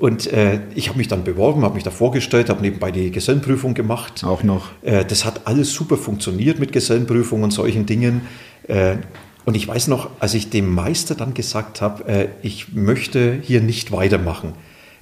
Und 0.01 0.33
äh, 0.33 0.61
ich 0.73 0.89
habe 0.89 0.97
mich 0.97 1.09
dann 1.09 1.23
beworben, 1.23 1.63
habe 1.63 1.75
mich 1.75 1.83
da 1.83 1.91
vorgestellt, 1.91 2.49
habe 2.49 2.59
nebenbei 2.63 2.89
die 2.89 3.11
Gesellenprüfung 3.11 3.75
gemacht. 3.75 4.23
Auch 4.23 4.41
noch. 4.41 4.71
Äh, 4.81 5.05
das 5.05 5.25
hat 5.25 5.45
alles 5.45 5.71
super 5.73 5.95
funktioniert 5.95 6.57
mit 6.57 6.71
Gesellenprüfung 6.71 7.43
und 7.43 7.51
solchen 7.51 7.85
Dingen. 7.85 8.21
Äh, 8.67 8.95
und 9.45 9.55
ich 9.55 9.67
weiß 9.67 9.89
noch, 9.89 10.09
als 10.19 10.33
ich 10.33 10.49
dem 10.49 10.73
Meister 10.73 11.13
dann 11.13 11.35
gesagt 11.35 11.81
habe, 11.81 12.07
äh, 12.07 12.27
ich 12.41 12.73
möchte 12.73 13.37
hier 13.43 13.61
nicht 13.61 13.91
weitermachen, 13.91 14.53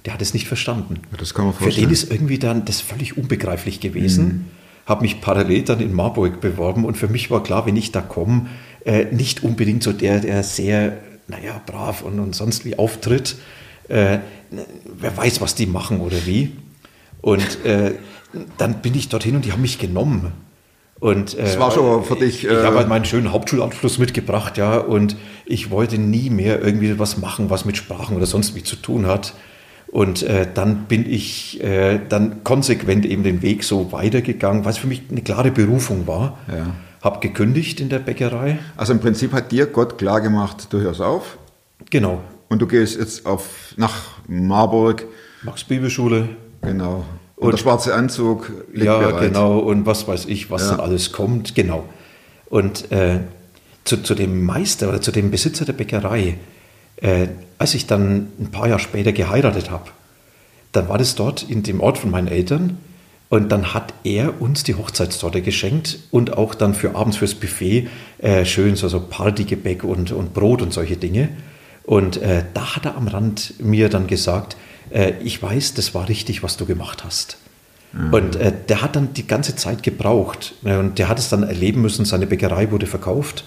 der 0.03 0.13
hat 0.13 0.21
es 0.21 0.33
nicht 0.33 0.49
verstanden. 0.49 0.95
Das 1.17 1.33
kann 1.33 1.45
man 1.45 1.53
Für 1.53 1.63
vorstellen. 1.63 1.87
den 1.87 1.93
ist 1.93 2.11
irgendwie 2.11 2.37
dann 2.37 2.65
das 2.65 2.81
völlig 2.81 3.17
unbegreiflich 3.17 3.79
gewesen. 3.79 4.47
Habe 4.85 5.03
mich 5.03 5.21
parallel 5.21 5.61
dann 5.61 5.79
in 5.79 5.93
Marburg 5.93 6.41
beworben 6.41 6.83
und 6.83 6.97
für 6.97 7.07
mich 7.07 7.31
war 7.31 7.41
klar, 7.41 7.65
wenn 7.65 7.77
ich 7.77 7.93
da 7.93 8.01
komme, 8.01 8.47
äh, 8.83 9.05
nicht 9.05 9.43
unbedingt 9.45 9.81
so 9.81 9.93
der, 9.93 10.19
der 10.19 10.43
sehr, 10.43 10.97
naja, 11.29 11.61
brav 11.65 12.01
und, 12.01 12.19
und 12.19 12.35
sonst 12.35 12.65
wie 12.65 12.77
auftritt. 12.77 13.37
Äh, 13.89 14.19
wer 14.97 15.17
weiß, 15.17 15.41
was 15.41 15.55
die 15.55 15.65
machen 15.65 15.99
oder 15.99 16.25
wie. 16.25 16.53
Und 17.21 17.65
äh, 17.65 17.95
dann 18.57 18.81
bin 18.81 18.95
ich 18.95 19.09
dorthin 19.09 19.35
und 19.35 19.45
die 19.45 19.51
haben 19.51 19.61
mich 19.61 19.79
genommen. 19.79 20.31
Und, 20.99 21.33
äh, 21.33 21.43
Das 21.43 21.59
war 21.59 21.71
schon 21.71 22.03
für 22.03 22.15
dich, 22.15 22.43
Ich, 22.43 22.49
äh, 22.49 22.59
ich 22.59 22.65
habe 22.65 22.77
halt 22.77 22.89
meinen 22.89 23.05
schönen 23.05 23.31
Hauptschulabschluss 23.31 23.99
mitgebracht, 23.99 24.57
ja, 24.57 24.77
und 24.77 25.15
ich 25.45 25.71
wollte 25.71 25.97
nie 25.97 26.29
mehr 26.29 26.61
irgendwie 26.61 26.99
was 26.99 27.17
machen, 27.17 27.49
was 27.49 27.65
mit 27.65 27.77
Sprachen 27.77 28.15
oder 28.15 28.25
sonst 28.25 28.55
wie 28.55 28.63
zu 28.63 28.75
tun 28.75 29.07
hat. 29.07 29.33
Und 29.87 30.21
äh, 30.21 30.45
dann 30.53 30.85
bin 30.85 31.09
ich 31.09 31.63
äh, 31.63 31.99
dann 32.09 32.43
konsequent 32.43 33.05
eben 33.05 33.23
den 33.23 33.41
Weg 33.41 33.63
so 33.63 33.91
weitergegangen, 33.91 34.63
es 34.65 34.77
für 34.77 34.87
mich 34.87 35.03
eine 35.09 35.21
klare 35.21 35.51
Berufung 35.51 36.05
war. 36.05 36.37
Ja. 36.47 36.75
Habe 37.01 37.19
gekündigt 37.21 37.79
in 37.79 37.89
der 37.89 37.99
Bäckerei. 37.99 38.59
Also 38.75 38.93
im 38.93 38.99
Prinzip 38.99 39.31
hat 39.31 39.51
dir 39.51 39.65
Gott 39.65 39.97
klar 39.97 40.21
gemacht, 40.21 40.67
du 40.69 40.79
hörst 40.79 41.01
auf 41.01 41.37
Genau. 41.89 42.21
Und 42.49 42.59
du 42.61 42.67
gehst 42.67 42.99
jetzt 42.99 43.25
auf, 43.25 43.73
nach 43.77 44.17
Marburg. 44.27 45.05
Max 45.43 45.63
Bibelschule. 45.63 46.29
Genau. 46.61 47.05
Und, 47.35 47.45
Und- 47.45 47.51
der 47.53 47.57
schwarze 47.57 47.93
Anzug 47.95 48.51
ja, 48.73 48.97
bereit. 48.99 49.21
genau. 49.33 49.59
Und 49.59 49.85
was 49.85 50.07
weiß 50.07 50.25
ich, 50.25 50.51
was 50.51 50.63
Ja. 50.63 50.71
dann 50.71 50.79
alles 50.81 51.11
kommt. 51.11 51.55
Genau. 51.55 51.87
Und 52.49 52.91
äh, 52.91 53.19
zu, 53.85 53.97
zu 54.03 54.15
dem 54.15 54.43
Meister 54.43 54.89
oder 54.89 55.01
zu 55.01 55.11
dem 55.11 55.31
Besitzer 55.31 55.65
der 55.65 55.73
Bäckerei, 55.73 56.37
Äh, 57.01 57.29
als 57.57 57.75
ich 57.75 57.87
dann 57.87 58.27
ein 58.41 58.51
paar 58.51 58.67
Jahre 58.67 58.81
später 58.81 59.13
geheiratet 59.13 59.71
habe, 59.71 59.85
dann 60.73 60.89
war 60.89 60.97
das 60.97 61.15
dort 61.15 61.43
in 61.49 61.63
dem 61.63 61.79
Ort 61.79 61.97
von 61.97 62.11
meinen 62.11 62.27
Eltern 62.27 62.77
und 63.29 63.47
dann 63.53 63.73
hat 63.73 63.93
er 64.03 64.41
uns 64.41 64.63
die 64.65 64.75
Hochzeitstorte 64.75 65.41
geschenkt 65.41 65.99
und 66.11 66.35
auch 66.37 66.53
dann 66.55 66.73
für 66.73 66.95
abends 66.97 67.15
fürs 67.15 67.35
Buffet 67.35 67.87
äh, 68.17 68.43
schön 68.43 68.75
so, 68.75 68.89
so 68.89 68.99
Partygebäck 68.99 69.85
und, 69.85 70.11
und 70.11 70.33
Brot 70.33 70.61
und 70.61 70.73
solche 70.73 70.97
Dinge. 70.97 71.29
Und 71.83 72.17
äh, 72.17 72.43
da 72.53 72.75
hat 72.75 72.85
er 72.85 72.95
am 72.95 73.07
Rand 73.07 73.55
mir 73.59 73.89
dann 73.89 74.07
gesagt, 74.07 74.57
äh, 74.91 75.13
ich 75.23 75.41
weiß, 75.41 75.73
das 75.73 75.93
war 75.95 76.07
richtig, 76.07 76.43
was 76.43 76.57
du 76.57 76.65
gemacht 76.65 77.03
hast. 77.03 77.37
Und 78.11 78.35
äh, 78.35 78.53
der 78.67 78.83
hat 78.83 78.95
dann 78.95 79.13
die 79.13 79.25
ganze 79.25 79.55
Zeit 79.55 79.81
gebraucht. 79.81 80.53
Ne, 80.61 80.79
und 80.79 80.99
der 80.99 81.09
hat 81.09 81.17
es 81.17 81.29
dann 81.29 81.43
erleben 81.43 81.81
müssen, 81.81 82.05
seine 82.05 82.27
Bäckerei 82.27 82.69
wurde 82.71 82.85
verkauft, 82.85 83.45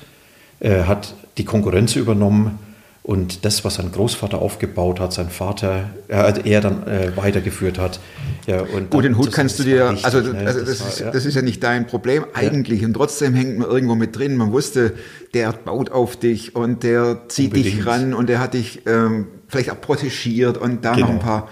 äh, 0.58 0.84
hat 0.84 1.14
die 1.38 1.44
Konkurrenz 1.44 1.94
übernommen 1.94 2.58
und 3.04 3.44
das, 3.44 3.64
was 3.64 3.74
sein 3.74 3.90
Großvater 3.90 4.40
aufgebaut 4.40 5.00
hat, 5.00 5.12
sein 5.12 5.28
Vater, 5.28 5.90
äh, 6.08 6.14
also 6.14 6.40
er 6.42 6.60
dann 6.60 6.86
äh, 6.86 7.10
weitergeführt 7.16 7.78
hat. 7.78 7.98
Ja, 8.46 8.60
und 8.60 8.90
Gut, 8.90 9.04
den 9.04 9.16
Hut 9.18 9.28
das- 9.28 9.34
kannst 9.34 9.58
du 9.58 9.64
das 9.64 9.72
dir, 9.72 9.90
richtig, 9.90 10.04
also, 10.04 10.20
ne, 10.32 10.46
also 10.46 10.60
das, 10.60 10.80
war, 10.80 10.88
ist, 10.88 11.00
ja. 11.00 11.10
das 11.10 11.24
ist 11.26 11.34
ja 11.34 11.42
nicht 11.42 11.62
dein 11.64 11.86
Problem 11.88 12.24
eigentlich 12.34 12.84
und 12.84 12.94
trotzdem 12.94 13.34
hängt 13.34 13.58
man 13.58 13.68
irgendwo 13.68 13.94
mit 13.96 14.16
drin. 14.16 14.36
Man 14.36 14.52
wusste, 14.52 14.94
der 15.34 15.52
baut 15.52 15.90
auf 15.90 16.16
dich 16.16 16.54
und 16.54 16.82
der 16.84 17.28
zieht 17.28 17.56
dich 17.56 17.64
Unbedingt. 17.74 17.86
ran 17.86 18.14
und 18.14 18.28
der 18.28 18.38
hat 18.38 18.54
dich 18.54 18.82
ähm, 18.86 19.26
vielleicht 19.48 19.70
auch 19.70 19.80
protegiert 19.80 20.56
und 20.58 20.84
da 20.84 20.92
noch 20.96 21.08
ein 21.08 21.18
Genau. 21.18 21.22
paar. 21.22 21.48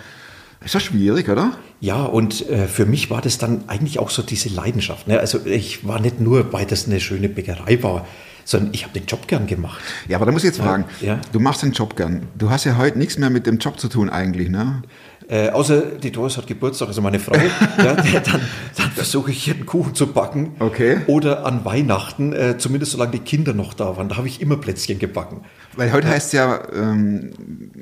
Ist 0.65 0.75
das 0.75 0.83
schwierig, 0.83 1.29
oder? 1.31 1.53
Ja, 1.81 2.03
und 2.05 2.49
äh, 2.51 2.67
für 2.69 2.85
mich 2.85 3.11
war 3.11 3.23
das 3.23 3.39
dann 3.39 3.65
eigentlich 3.67 3.99
auch 3.99 4.11
so 4.11 4.21
diese 4.23 4.51
Leidenschaft. 4.51 5.09
Ne? 5.09 5.19
Also 5.19 5.41
ich 5.47 5.87
war 5.89 5.99
nicht 6.01 6.21
nur, 6.21 6.53
weil 6.53 6.67
das 6.67 6.87
eine 6.87 7.01
schöne 7.01 7.31
Bäckerei 7.31 7.83
war, 7.83 8.07
sondern 8.45 8.71
ich 8.73 8.85
habe 8.85 8.99
den 8.99 9.07
Job 9.07 9.27
gern 9.29 9.47
gemacht. 9.47 9.81
Ja, 10.09 10.17
aber 10.17 10.27
da 10.27 10.33
muss 10.33 10.43
ich 10.43 10.49
jetzt 10.49 10.61
fragen, 10.61 10.85
ja. 11.01 11.21
du 11.33 11.41
machst 11.41 11.63
den 11.63 11.73
Job 11.73 11.97
gern. 11.97 12.27
Du 12.37 12.51
hast 12.51 12.65
ja 12.65 12.77
heute 12.77 12.99
nichts 12.99 13.19
mehr 13.19 13.31
mit 13.31 13.47
dem 13.47 13.59
Job 13.59 13.79
zu 13.79 13.89
tun 13.89 14.11
eigentlich, 14.11 14.49
ne? 14.49 14.83
Äh, 15.29 15.51
außer 15.51 15.83
die 16.03 16.11
Doris 16.11 16.37
hat 16.37 16.49
Geburtstag, 16.49 16.89
also 16.89 17.03
meine 17.03 17.21
Frau. 17.21 17.37
ja, 17.79 17.95
dann 17.95 18.41
dann 18.77 18.91
versuche 18.91 19.31
ich 19.31 19.45
hier 19.45 19.55
einen 19.55 19.65
Kuchen 19.65 19.95
zu 19.95 20.09
backen. 20.09 20.55
Okay. 20.59 20.99
Oder 21.07 21.47
an 21.47 21.65
Weihnachten, 21.65 22.33
äh, 22.33 22.59
zumindest 22.59 22.93
solange 22.93 23.13
die 23.13 23.21
Kinder 23.21 23.53
noch 23.53 23.75
da 23.75 23.97
waren, 23.97 24.09
da 24.09 24.17
habe 24.17 24.27
ich 24.27 24.41
immer 24.41 24.57
Plätzchen 24.57 24.99
gebacken. 24.99 25.43
Weil 25.77 25.93
heute 25.93 26.09
heißt 26.09 26.33
ja, 26.33 26.61
ähm, 26.75 27.31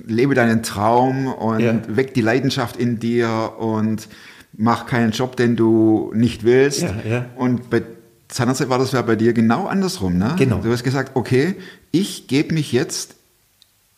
lebe 0.06 0.34
deinen 0.34 0.62
Traum 0.62 1.26
und 1.26 1.60
Ja. 1.60 1.74
weck 1.88 2.12
die 2.12 2.20
Leidenschaft 2.20 2.76
in 2.76 2.98
dir 2.98 3.54
und 3.58 4.08
mach 4.54 4.84
keinen 4.84 5.12
Job, 5.12 5.36
den 5.36 5.56
du 5.56 6.12
nicht 6.14 6.44
willst. 6.44 6.82
Ja, 6.82 6.94
ja. 7.08 7.26
Und 7.36 7.70
bei 7.70 7.82
seinerzeit 8.30 8.68
war 8.68 8.78
das 8.78 8.92
ja 8.92 9.02
bei 9.02 9.16
dir 9.16 9.32
genau 9.32 9.66
andersrum. 9.66 10.18
Ne? 10.18 10.34
Genau. 10.38 10.58
Du 10.58 10.70
hast 10.70 10.84
gesagt, 10.84 11.12
okay, 11.14 11.56
ich 11.90 12.26
gebe 12.28 12.54
mich 12.54 12.72
jetzt 12.72 13.14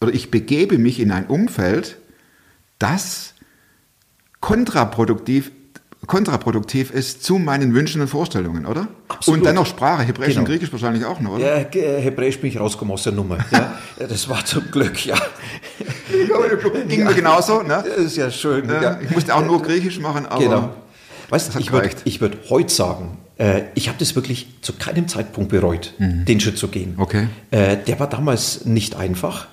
oder 0.00 0.12
ich 0.12 0.30
begebe 0.30 0.78
mich 0.78 1.00
in 1.00 1.10
ein 1.10 1.26
Umfeld, 1.26 1.98
das 2.78 3.34
kontraproduktiv 4.40 5.52
kontraproduktiv 6.06 6.90
ist 6.90 7.22
zu 7.22 7.38
meinen 7.38 7.74
Wünschen 7.74 8.00
und 8.00 8.08
Vorstellungen, 8.08 8.66
oder? 8.66 8.88
Absolut. 9.08 9.40
Und 9.40 9.46
dann 9.46 9.54
noch 9.54 9.66
Sprache, 9.66 10.02
Hebräisch 10.02 10.30
Genau. 10.30 10.40
und 10.40 10.46
Griechisch 10.46 10.72
wahrscheinlich 10.72 11.04
auch 11.04 11.20
noch, 11.20 11.34
oder? 11.34 11.46
Ja, 11.46 11.68
äh, 11.80 12.00
Hebräisch 12.00 12.40
bin 12.40 12.50
ich 12.50 12.58
rausgekommen 12.58 12.94
aus 12.94 13.02
der 13.02 13.12
Nummer. 13.12 13.38
Ja, 13.50 13.78
das 13.98 14.28
war 14.28 14.44
zum 14.44 14.70
Glück, 14.70 15.04
ja. 15.04 15.16
Ging 16.88 17.04
mir 17.04 17.14
genauso, 17.14 17.62
ne? 17.62 17.84
Das 17.86 17.98
ist 17.98 18.16
ja 18.16 18.30
schön. 18.30 18.68
Ja, 18.68 18.98
ich 19.00 19.10
musste 19.10 19.34
auch 19.34 19.44
nur 19.44 19.62
Griechisch 19.62 20.00
machen, 20.00 20.26
aber 20.26 20.42
Genau. 20.42 20.70
Weißt 21.28 21.54
ich 21.56 21.70
würde 21.70 21.90
würd 22.18 22.38
heute 22.50 22.74
sagen, 22.74 23.18
äh, 23.40 23.62
ich 23.74 23.88
habe 23.88 23.98
das 23.98 24.14
wirklich 24.14 24.46
zu 24.60 24.74
keinem 24.74 25.08
Zeitpunkt 25.08 25.50
bereut, 25.50 25.94
den 25.98 26.38
Schritt 26.40 26.58
zu 26.58 26.68
gehen. 26.68 26.94
Mhm. 26.94 27.00
Okay. 27.00 27.28
Äh, 27.50 27.78
der 27.78 27.98
war 27.98 28.08
damals 28.08 28.66
nicht 28.66 28.94
einfach, 28.96 29.48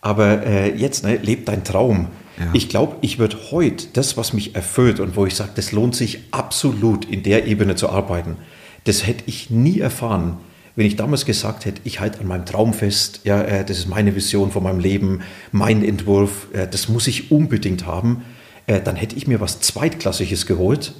aber 0.00 0.46
äh, 0.46 0.74
jetzt 0.74 1.04
ne, 1.04 1.16
lebt 1.16 1.48
dein 1.48 1.64
Traum. 1.64 2.08
Ja. 2.38 2.46
Ich 2.52 2.68
glaube, 2.68 2.96
ich 3.00 3.18
würde 3.18 3.36
heute 3.50 3.86
das, 3.92 4.16
was 4.16 4.32
mich 4.32 4.54
erfüllt 4.54 5.00
und 5.00 5.16
wo 5.16 5.26
ich 5.26 5.34
sage, 5.34 5.50
das 5.54 5.72
lohnt 5.72 5.94
sich 5.94 6.20
absolut 6.30 7.04
in 7.04 7.22
der 7.22 7.46
Ebene 7.46 7.74
zu 7.74 7.88
arbeiten, 7.90 8.36
das 8.84 9.06
hätte 9.06 9.24
ich 9.26 9.50
nie 9.50 9.80
erfahren, 9.80 10.36
wenn 10.76 10.86
ich 10.86 10.96
damals 10.96 11.24
gesagt 11.24 11.64
hätte, 11.64 11.80
ich 11.84 12.00
halte 12.00 12.20
an 12.20 12.26
meinem 12.26 12.46
Traum 12.46 12.74
fest, 12.74 13.20
ja, 13.24 13.40
äh, 13.42 13.64
das 13.64 13.78
ist 13.78 13.88
meine 13.88 14.14
Vision 14.14 14.50
von 14.50 14.62
meinem 14.62 14.80
Leben, 14.80 15.20
mein 15.52 15.84
Entwurf, 15.84 16.48
äh, 16.52 16.66
das 16.68 16.88
muss 16.88 17.06
ich 17.06 17.30
unbedingt 17.30 17.86
haben, 17.86 18.24
äh, 18.66 18.80
dann 18.80 18.96
hätte 18.96 19.16
ich 19.16 19.26
mir 19.26 19.40
was 19.40 19.60
Zweitklassiges 19.60 20.46
geholt, 20.46 20.92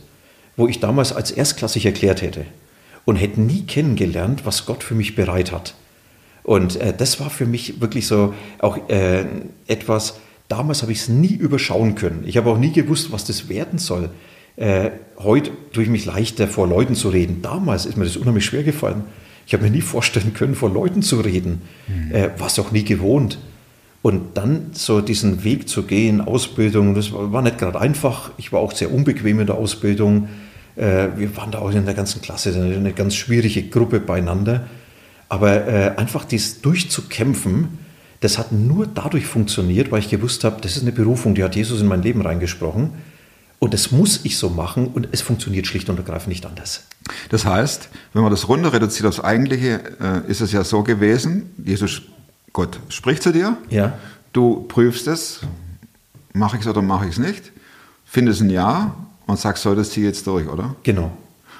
wo 0.57 0.69
ich 0.69 0.81
damals 0.81 1.13
als 1.13 1.31
erstklassig 1.31 1.87
erklärt 1.87 2.23
hätte 2.23 2.47
und 3.05 3.17
hätte 3.17 3.41
nie 3.41 3.63
kennengelernt, 3.63 4.47
was 4.47 4.67
Gott 4.67 4.83
für 4.83 4.95
mich 4.95 5.15
bereit 5.15 5.53
hat. 5.53 5.75
Und 6.43 6.77
äh, 6.77 6.93
das 6.97 7.21
war 7.21 7.31
für 7.31 7.47
mich 7.47 7.81
wirklich 7.81 8.07
so 8.07 8.35
auch 8.59 8.89
äh, 8.89 9.25
etwas, 9.67 10.19
damals 10.49 10.83
habe 10.83 10.93
ich 10.93 10.99
es 10.99 11.09
nie 11.09 11.35
überschauen 11.35 11.95
können. 11.95 12.25
Ich 12.27 12.37
habe 12.37 12.51
auch 12.51 12.59
nie 12.59 12.73
gewusst, 12.73 13.13
was 13.13 13.25
das 13.25 13.49
werden 13.49 13.79
soll. 13.79 14.11
Äh, 14.57 14.91
heute 15.19 15.51
tue 15.73 15.83
ich 15.83 15.89
mich 15.89 16.05
leichter, 16.05 16.47
vor 16.47 16.69
Leuten 16.69 16.95
zu 16.95 17.09
reden. 17.09 17.43
Damals 17.43 17.87
ist 17.87 17.97
mir 17.97 18.05
das 18.05 18.17
unheimlich 18.17 18.45
schwer 18.45 18.63
gefallen. 18.63 19.05
Ich 19.47 19.53
habe 19.53 19.65
mir 19.65 19.71
nie 19.71 19.81
vorstellen 19.81 20.33
können, 20.33 20.55
vor 20.55 20.71
Leuten 20.71 21.03
zu 21.03 21.21
reden. 21.21 21.63
Äh, 22.13 22.29
war 22.39 22.47
es 22.47 22.59
auch 22.59 22.71
nie 22.71 22.85
gewohnt. 22.85 23.39
Und 24.05 24.37
dann 24.37 24.67
so 24.73 25.01
diesen 25.01 25.45
Weg 25.45 25.67
zu 25.67 25.85
gehen, 25.85 26.21
Ausbildung, 26.21 26.95
das 26.95 27.11
war 27.11 27.41
nicht 27.41 27.57
gerade 27.57 27.81
einfach. 27.81 28.33
Ich 28.37 28.53
war 28.53 28.61
auch 28.61 28.73
sehr 28.73 28.93
unbequem 28.93 29.41
in 29.41 29.47
der 29.47 29.57
Ausbildung. 29.57 30.29
Äh, 30.77 31.09
Wir 31.17 31.35
waren 31.39 31.51
da 31.51 31.61
auch 31.61 31.71
in 31.71 31.87
der 31.87 31.95
ganzen 31.95 32.21
Klasse 32.21 32.53
eine 32.55 32.93
ganz 32.93 33.15
schwierige 33.15 33.63
Gruppe 33.63 34.01
beieinander. 34.01 34.67
Aber 35.31 35.67
äh, 35.67 35.97
einfach 35.97 36.27
dies 36.27 36.61
durchzukämpfen, 36.61 37.79
das 38.21 38.37
hat 38.37 38.53
nur 38.53 38.87
dadurch 38.87 39.25
funktioniert, 39.25 39.91
weil 39.91 40.01
ich 40.01 40.11
gewusst 40.11 40.45
habe, 40.45 40.61
das 40.61 40.77
ist 40.77 40.83
eine 40.83 40.93
Berufung, 40.93 41.35
die 41.35 41.43
hat 41.43 41.57
Jesus 41.57 41.81
in 41.81 41.87
mein 41.87 42.03
Leben 42.03 42.21
reingesprochen. 42.21 42.91
Und 43.59 43.73
das 43.73 43.91
muss 43.91 44.21
ich 44.25 44.37
so 44.37 44.51
machen 44.51 44.89
und 44.89 45.09
es 45.13 45.23
funktioniert 45.23 45.67
schlicht 45.67 45.89
und 45.89 45.97
ergreifend 45.97 46.29
nicht 46.29 46.45
anders. 46.45 46.85
Das 47.31 47.47
heißt, 47.47 47.89
wenn 48.13 48.21
man 48.21 48.31
das 48.31 48.51
runter 48.51 48.75
reduziert 48.75 49.07
aufs 49.07 49.21
Eigentliche, 49.21 49.81
äh, 49.99 50.31
ist 50.31 50.43
es 50.43 50.53
ja 50.53 50.63
so 50.63 50.83
gewesen, 50.83 51.55
Jesus, 51.65 52.03
Gott 52.55 52.79
spricht 52.89 53.23
zu 53.23 53.33
dir, 53.33 53.59
Ja. 53.69 53.99
du 54.33 54.63
prüfst 54.69 55.07
es, 55.09 55.41
mache 56.33 56.57
ich 56.57 56.63
es 56.63 56.69
oder 56.69 56.81
mache 56.83 57.05
ich 57.07 57.13
es 57.13 57.19
nicht, 57.19 57.53
findest 58.07 58.41
ein 58.41 58.49
Ja 58.49 58.95
und 59.27 59.39
sagst, 59.39 59.63
so, 59.65 59.75
das 59.75 59.91
ziehe 59.91 60.07
jetzt 60.07 60.27
durch, 60.27 60.49
oder? 60.49 60.75
Genau. 60.85 61.11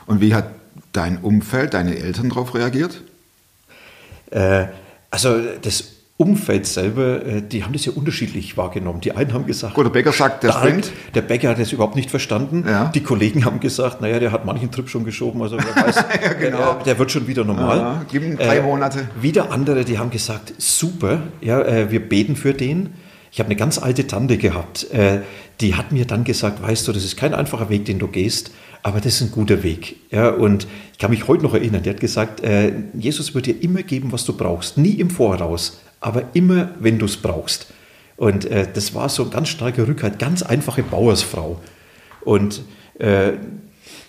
Und 0.07 0.21
wie 0.23 0.35
hat 0.35 0.47
dein 0.93 1.19
Umfeld, 1.19 1.75
deine 1.75 1.97
Eltern 1.99 2.29
darauf 2.31 2.55
reagiert? 2.55 3.03
Äh, 4.31 4.67
also 5.11 5.41
das 5.63 5.85
Umfeld 6.17 6.65
selber, 6.67 7.27
äh, 7.27 7.43
die 7.43 7.65
haben 7.65 7.73
das 7.73 7.85
ja 7.87 7.93
unterschiedlich 7.93 8.57
wahrgenommen. 8.57 9.01
Die 9.01 9.13
einen 9.13 9.33
haben 9.33 9.47
gesagt, 9.47 9.75
Gut, 9.75 9.87
der 9.87 9.91
Bäcker 9.91 10.13
sagt, 10.13 10.45
der 10.45 10.53
springt. 10.53 10.93
Der 11.13 11.23
Bäcker 11.23 11.49
hat 11.49 11.59
das 11.59 11.73
überhaupt 11.73 11.97
nicht 11.97 12.09
verstanden. 12.09 12.65
Ja. 12.69 12.85
Die 12.95 13.03
Kollegen 13.03 13.45
haben 13.45 13.59
gesagt, 13.59 14.01
naja, 14.01 14.21
der 14.21 14.31
hat 14.31 14.45
manchen 14.45 14.71
Trip 14.71 14.89
schon 14.89 15.05
geschoben, 15.05 15.43
also 15.43 15.57
wer 15.59 15.85
weiß, 15.85 16.05
genau. 16.41 16.79
äh, 16.79 16.85
der 16.85 17.01
wird 17.01 17.11
schon 17.11 17.27
wieder 17.27 17.45
normal. 17.45 17.79
Ja, 17.79 18.05
gib 18.11 18.23
ihm 18.23 18.37
drei 18.37 18.61
Monate. 18.61 19.09
Wieder 19.21 19.51
andere, 19.51 19.85
die 19.85 19.99
haben 19.99 20.11
gesagt, 20.11 20.55
super, 20.59 21.23
ja, 21.41 21.61
äh, 21.61 21.91
wir 21.91 22.09
beten 22.09 22.37
für 22.37 22.55
den. 22.55 22.95
Ich 23.33 23.41
habe 23.41 23.49
eine 23.49 23.57
ganz 23.57 23.79
alte 23.79 24.07
Tante 24.07 24.39
gehabt, 24.39 24.89
äh, 24.93 25.23
die 25.61 25.75
hat 25.75 25.91
mir 25.91 26.05
dann 26.05 26.23
gesagt, 26.23 26.63
weißt 26.63 26.87
du, 26.87 26.93
das 26.93 27.05
ist 27.05 27.17
kein 27.17 27.35
einfacher 27.35 27.69
Weg, 27.71 27.87
den 27.87 27.99
du 27.99 28.07
gehst, 28.07 28.53
aber 28.85 29.01
das 29.01 29.15
ist 29.15 29.23
ein 29.23 29.31
guter 29.33 29.65
Weg. 29.65 29.97
Ja, 30.13 30.29
und 30.29 30.69
ich 30.93 30.99
kann 30.99 31.11
mich 31.11 31.27
heute 31.27 31.43
noch 31.43 31.55
erinnern, 31.55 31.83
die 31.83 31.91
hat 31.91 31.99
gesagt, 31.99 32.45
äh, 32.45 32.73
Jesus 32.93 33.35
wird 33.35 33.47
dir 33.47 33.61
immer 33.61 33.83
geben, 33.83 34.13
was 34.13 34.25
du 34.25 34.37
brauchst, 34.37 34.79
nie 34.79 34.93
im 34.93 35.11
Voraus, 35.11 35.81
aber 36.05 36.25
immer, 36.35 36.69
wenn 36.81 36.99
du 36.99 37.07
es 37.07 37.17
brauchst. 37.17 37.69
Und 38.19 38.45
äh, 38.45 38.69
das 38.71 38.95
war 38.95 39.09
so 39.09 39.25
ein 39.25 39.31
ganz 39.31 39.49
starker 39.49 39.89
Rückhalt, 39.89 40.19
ganz 40.19 40.43
einfache 40.43 40.83
Bauersfrau. 40.83 41.61
Und 42.21 42.63
äh, 42.99 43.33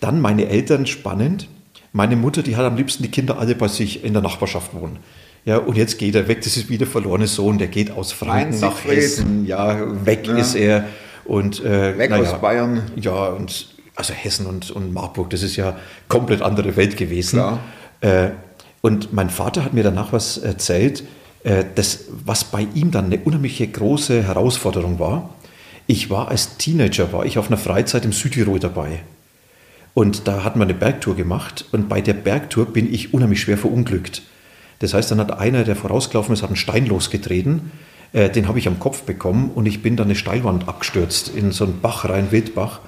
dann 0.01 0.19
meine 0.19 0.47
Eltern 0.49 0.87
spannend. 0.87 1.47
Meine 1.93 2.17
Mutter, 2.17 2.43
die 2.43 2.57
hat 2.57 2.65
am 2.65 2.75
liebsten 2.75 3.01
die 3.01 3.09
Kinder 3.09 3.39
alle 3.39 3.55
bei 3.55 3.69
sich 3.69 4.03
in 4.03 4.11
der 4.11 4.21
Nachbarschaft 4.21 4.73
wohnen. 4.73 4.97
Ja, 5.45 5.57
und 5.57 5.77
jetzt 5.77 5.97
geht 5.97 6.15
er 6.15 6.27
weg, 6.27 6.41
das 6.41 6.57
ist 6.57 6.69
wie 6.69 6.77
der 6.77 6.87
verlorene 6.87 7.27
Sohn, 7.27 7.57
der 7.57 7.67
geht 7.67 7.91
aus 7.91 8.11
Franken 8.11 8.59
nach. 8.59 8.83
Hessen, 8.83 9.45
ja, 9.45 10.05
weg 10.05 10.27
Ja. 10.27 10.37
ist 10.37 10.55
er. 10.55 10.85
Und, 11.23 11.63
äh, 11.63 11.97
Weg 11.97 12.11
aus 12.11 12.31
ja, 12.31 12.37
Bayern. 12.37 12.81
Ja, 12.97 13.27
und 13.27 13.67
also 13.95 14.13
Hessen 14.13 14.47
und, 14.47 14.69
und 14.69 14.91
Marburg, 14.93 15.29
das 15.29 15.43
ist 15.43 15.55
ja 15.55 15.77
komplett 16.09 16.41
andere 16.41 16.75
Welt 16.75 16.97
gewesen. 16.97 17.41
Äh, 18.01 18.31
und 18.81 19.13
mein 19.13 19.29
Vater 19.29 19.63
hat 19.63 19.73
mir 19.73 19.83
danach 19.83 20.11
was 20.11 20.37
erzählt, 20.37 21.01
äh, 21.01 21.05
das, 21.75 22.05
was 22.25 22.43
bei 22.45 22.67
ihm 22.73 22.89
dann 22.89 23.05
eine 23.05 23.19
unheimliche 23.19 23.67
große 23.67 24.23
Herausforderung 24.23 24.97
war. 24.97 25.29
Ich 25.85 26.09
war 26.09 26.29
als 26.29 26.57
Teenager, 26.57 27.13
war 27.13 27.23
ich 27.25 27.37
auf 27.37 27.47
einer 27.47 27.57
Freizeit 27.59 28.03
im 28.03 28.13
Südtirol 28.13 28.57
dabei. 28.57 29.03
Und 29.93 30.27
da 30.27 30.43
hatten 30.43 30.59
wir 30.59 30.63
eine 30.63 30.73
Bergtour 30.73 31.15
gemacht 31.15 31.65
und 31.71 31.87
bei 31.87 32.01
der 32.01 32.13
Bergtour 32.13 32.65
bin 32.65 32.93
ich 32.93 33.13
unheimlich 33.13 33.41
schwer 33.41 33.57
verunglückt. 33.57 34.23
Das 34.79 34.93
heißt, 34.93 35.09
dann 35.09 35.19
hat 35.19 35.39
einer, 35.39 35.63
der 35.63 35.75
vorausgelaufen 35.75 36.33
ist, 36.33 36.41
hat 36.41 36.49
einen 36.49 36.57
Stein 36.57 36.85
losgetreten, 36.85 37.71
äh, 38.11 38.29
den 38.29 38.47
habe 38.47 38.59
ich 38.59 38.67
am 38.67 38.79
Kopf 38.79 39.03
bekommen 39.03 39.51
und 39.55 39.65
ich 39.65 39.81
bin 39.81 39.95
dann 39.95 40.07
eine 40.07 40.15
Steilwand 40.15 40.67
abgestürzt 40.67 41.29
in 41.29 41.51
so 41.51 41.63
einen 41.63 41.79
Bach 41.79 42.09
rein, 42.09 42.31
Wildbach. 42.31 42.81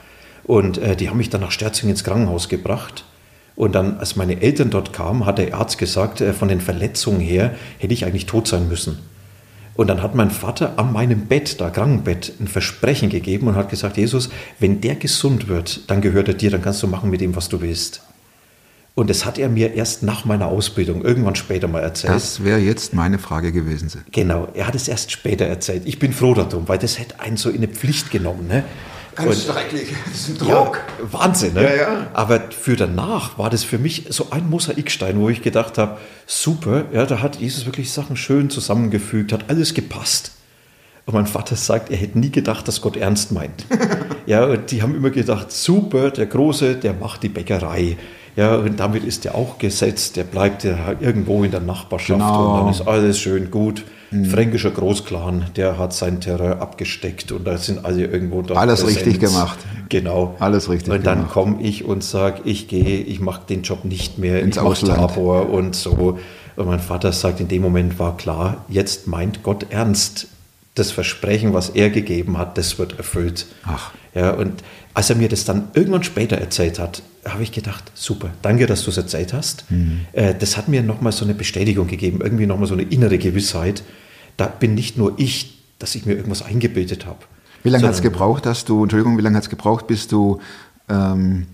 Und 0.43 0.79
äh, 0.79 0.95
die 0.95 1.09
haben 1.09 1.17
mich 1.17 1.29
dann 1.29 1.41
nach 1.41 1.51
Sterzing 1.51 1.89
ins 1.89 2.03
Krankenhaus 2.03 2.49
gebracht. 2.49 3.05
Und 3.57 3.73
dann, 3.73 3.97
als 3.97 4.15
meine 4.15 4.39
Eltern 4.39 4.69
dort 4.69 4.93
kamen, 4.93 5.25
hat 5.25 5.39
der 5.39 5.55
Arzt 5.55 5.79
gesagt, 5.79 6.21
äh, 6.21 6.31
von 6.31 6.47
den 6.47 6.61
Verletzungen 6.61 7.19
her 7.19 7.55
hätte 7.79 7.93
ich 7.93 8.05
eigentlich 8.05 8.27
tot 8.27 8.47
sein 8.47 8.69
müssen. 8.69 8.99
Und 9.73 9.87
dann 9.87 10.03
hat 10.03 10.13
mein 10.13 10.29
Vater 10.29 10.77
an 10.77 10.93
meinem 10.93 11.25
Bett, 11.25 11.59
da 11.59 11.71
Krankenbett, 11.71 12.33
ein 12.39 12.47
Versprechen 12.47 13.09
gegeben 13.09 13.47
und 13.47 13.55
hat 13.55 13.69
gesagt, 13.69 13.97
Jesus, 13.97 14.29
wenn 14.59 14.79
der 14.79 14.95
gesund 14.95 15.47
wird, 15.47 15.89
dann 15.89 16.01
gehört 16.01 16.27
er 16.27 16.35
dir, 16.35 16.51
dann 16.51 16.61
kannst 16.61 16.83
du 16.83 16.87
machen 16.87 17.09
mit 17.09 17.19
ihm, 17.19 17.35
was 17.35 17.49
du 17.49 17.59
willst. 17.59 18.03
Und 18.93 19.09
das 19.09 19.25
hat 19.25 19.39
er 19.39 19.49
mir 19.49 19.73
erst 19.73 20.03
nach 20.03 20.23
meiner 20.25 20.47
Ausbildung, 20.47 21.03
irgendwann 21.03 21.35
später 21.35 21.67
mal 21.67 21.81
erzählt. 21.81 22.13
Das 22.13 22.43
wäre 22.43 22.59
jetzt 22.59 22.93
meine 22.93 23.17
Frage 23.17 23.51
gewesen. 23.51 23.91
Genau, 24.11 24.49
er 24.53 24.67
hat 24.67 24.75
es 24.75 24.87
erst 24.87 25.11
später 25.11 25.45
erzählt. 25.45 25.83
Ich 25.85 25.97
bin 25.97 26.13
froh 26.13 26.35
darum, 26.35 26.67
weil 26.67 26.77
das 26.77 26.99
hätte 26.99 27.19
einen 27.19 27.37
so 27.37 27.49
in 27.49 27.57
eine 27.57 27.67
Pflicht 27.67 28.11
genommen. 28.11 28.47
Ne? 28.47 28.63
Ganz 29.17 29.45
schrecklich. 29.45 29.89
Das 30.05 30.29
ist 30.29 30.41
ein 30.41 30.47
Ja, 30.47 30.63
Druck. 30.63 30.79
Wahnsinn, 31.11 31.53
ne? 31.53 31.63
Ja, 31.63 31.75
ja. 31.75 32.07
Aber 32.13 32.39
für 32.51 32.75
danach 32.75 33.37
war 33.37 33.49
das 33.49 33.63
für 33.63 33.77
mich 33.77 34.05
so 34.09 34.27
ein 34.31 34.49
Mosaikstein, 34.49 35.19
wo 35.19 35.29
ich 35.29 35.41
gedacht 35.41 35.77
habe, 35.77 35.97
super, 36.25 36.85
ja, 36.93 37.05
da 37.05 37.21
hat 37.21 37.37
Jesus 37.37 37.65
wirklich 37.65 37.91
Sachen 37.91 38.15
schön 38.15 38.49
zusammengefügt, 38.49 39.31
hat 39.33 39.49
alles 39.49 39.73
gepasst. 39.73 40.31
Und 41.05 41.13
mein 41.13 41.25
Vater 41.27 41.55
sagt, 41.55 41.89
er 41.89 41.97
hätte 41.97 42.19
nie 42.19 42.31
gedacht, 42.31 42.67
dass 42.67 42.81
Gott 42.81 42.97
ernst 42.97 43.31
meint. 43.31 43.65
ja, 44.25 44.43
und 44.43 44.71
die 44.71 44.81
haben 44.81 44.93
immer 44.93 45.09
gedacht, 45.09 45.51
super, 45.51 46.11
der 46.11 46.25
Große, 46.25 46.75
der 46.75 46.93
macht 46.93 47.23
die 47.23 47.29
Bäckerei. 47.29 47.97
Ja, 48.37 48.55
und 48.55 48.79
damit 48.79 49.03
ist 49.03 49.25
er 49.25 49.35
auch 49.35 49.57
gesetzt, 49.57 50.15
der 50.15 50.23
bleibt 50.23 50.63
ja 50.63 50.77
irgendwo 50.99 51.43
in 51.43 51.51
der 51.51 51.59
Nachbarschaft 51.59 52.19
Genau. 52.19 52.53
und 52.53 52.59
dann 52.61 52.69
ist 52.71 52.87
alles 52.87 53.19
schön 53.19 53.51
gut. 53.51 53.83
Fränkischer 54.31 54.71
Großclan, 54.71 55.47
der 55.57 55.77
hat 55.77 55.91
sein 55.91 56.21
Terrain 56.21 56.59
abgesteckt 56.61 57.33
und 57.33 57.45
da 57.45 57.57
sind 57.57 57.83
alle 57.83 58.05
irgendwo 58.05 58.41
da. 58.41 58.53
Alles 58.53 58.87
richtig 58.87 59.19
gemacht. 59.19 59.57
Genau. 59.89 60.35
Alles 60.39 60.69
richtig 60.69 60.93
Und 60.93 61.05
dann 61.05 61.17
gemacht. 61.19 61.33
komme 61.33 61.61
ich 61.61 61.83
und 61.83 62.03
sage, 62.05 62.41
ich 62.45 62.69
gehe, 62.69 62.99
ich 63.01 63.19
mache 63.19 63.41
den 63.49 63.63
Job 63.63 63.83
nicht 63.83 64.17
mehr, 64.17 64.41
Ins 64.41 64.55
ich 64.55 64.63
mache. 64.63 64.85
Tabor 64.85 65.49
und 65.49 65.75
so. 65.75 66.17
Und 66.55 66.65
mein 66.67 66.79
Vater 66.79 67.11
sagt, 67.11 67.41
in 67.41 67.49
dem 67.49 67.61
Moment 67.63 67.99
war 67.99 68.15
klar, 68.15 68.63
jetzt 68.69 69.07
meint 69.07 69.43
Gott 69.43 69.65
ernst. 69.71 70.27
Das 70.77 70.91
Versprechen, 70.91 71.53
was 71.53 71.69
er 71.69 71.89
gegeben 71.89 72.37
hat, 72.37 72.57
das 72.57 72.77
wird 72.77 72.97
erfüllt. 72.97 73.47
Ach. 73.65 73.91
Ja, 74.13 74.31
und 74.31 74.63
als 74.93 75.09
er 75.09 75.15
mir 75.15 75.27
das 75.29 75.43
dann 75.45 75.69
irgendwann 75.73 76.03
später 76.03 76.37
erzählt 76.37 76.77
hat, 76.79 77.01
habe 77.27 77.43
ich 77.43 77.51
gedacht, 77.51 77.91
super, 77.93 78.29
danke, 78.41 78.67
dass 78.67 78.83
du 78.83 78.91
es 78.91 78.97
erzählt 78.97 79.33
hast. 79.33 79.69
Mhm. 79.71 80.01
Äh, 80.13 80.33
das 80.35 80.55
hat 80.57 80.67
mir 80.67 80.83
nochmal 80.83 81.11
so 81.11 81.25
eine 81.25 81.33
Bestätigung 81.33 81.87
gegeben, 81.87 82.19
irgendwie 82.21 82.45
nochmal 82.45 82.67
so 82.67 82.73
eine 82.73 82.83
innere 82.83 83.17
Gewissheit. 83.17 83.83
Da 84.37 84.45
bin 84.47 84.75
nicht 84.75 84.97
nur 84.97 85.13
ich, 85.17 85.59
dass 85.79 85.95
ich 85.95 86.05
mir 86.05 86.13
irgendwas 86.13 86.41
eingebildet 86.43 87.05
habe. 87.05 87.19
Wie 87.63 87.69
lange 87.69 87.87
hat 87.87 87.93
es 87.95 88.01
gebraucht, 88.01 88.45
dass 88.45 88.65
du, 88.65 88.83
Entschuldigung, 88.83 89.17
wie 89.17 89.21
lange 89.21 89.35
hat 89.37 89.43
es 89.43 89.49
gebraucht, 89.49 89.87
bis 89.87 90.07
du 90.07 90.39
ähm, 90.89 91.47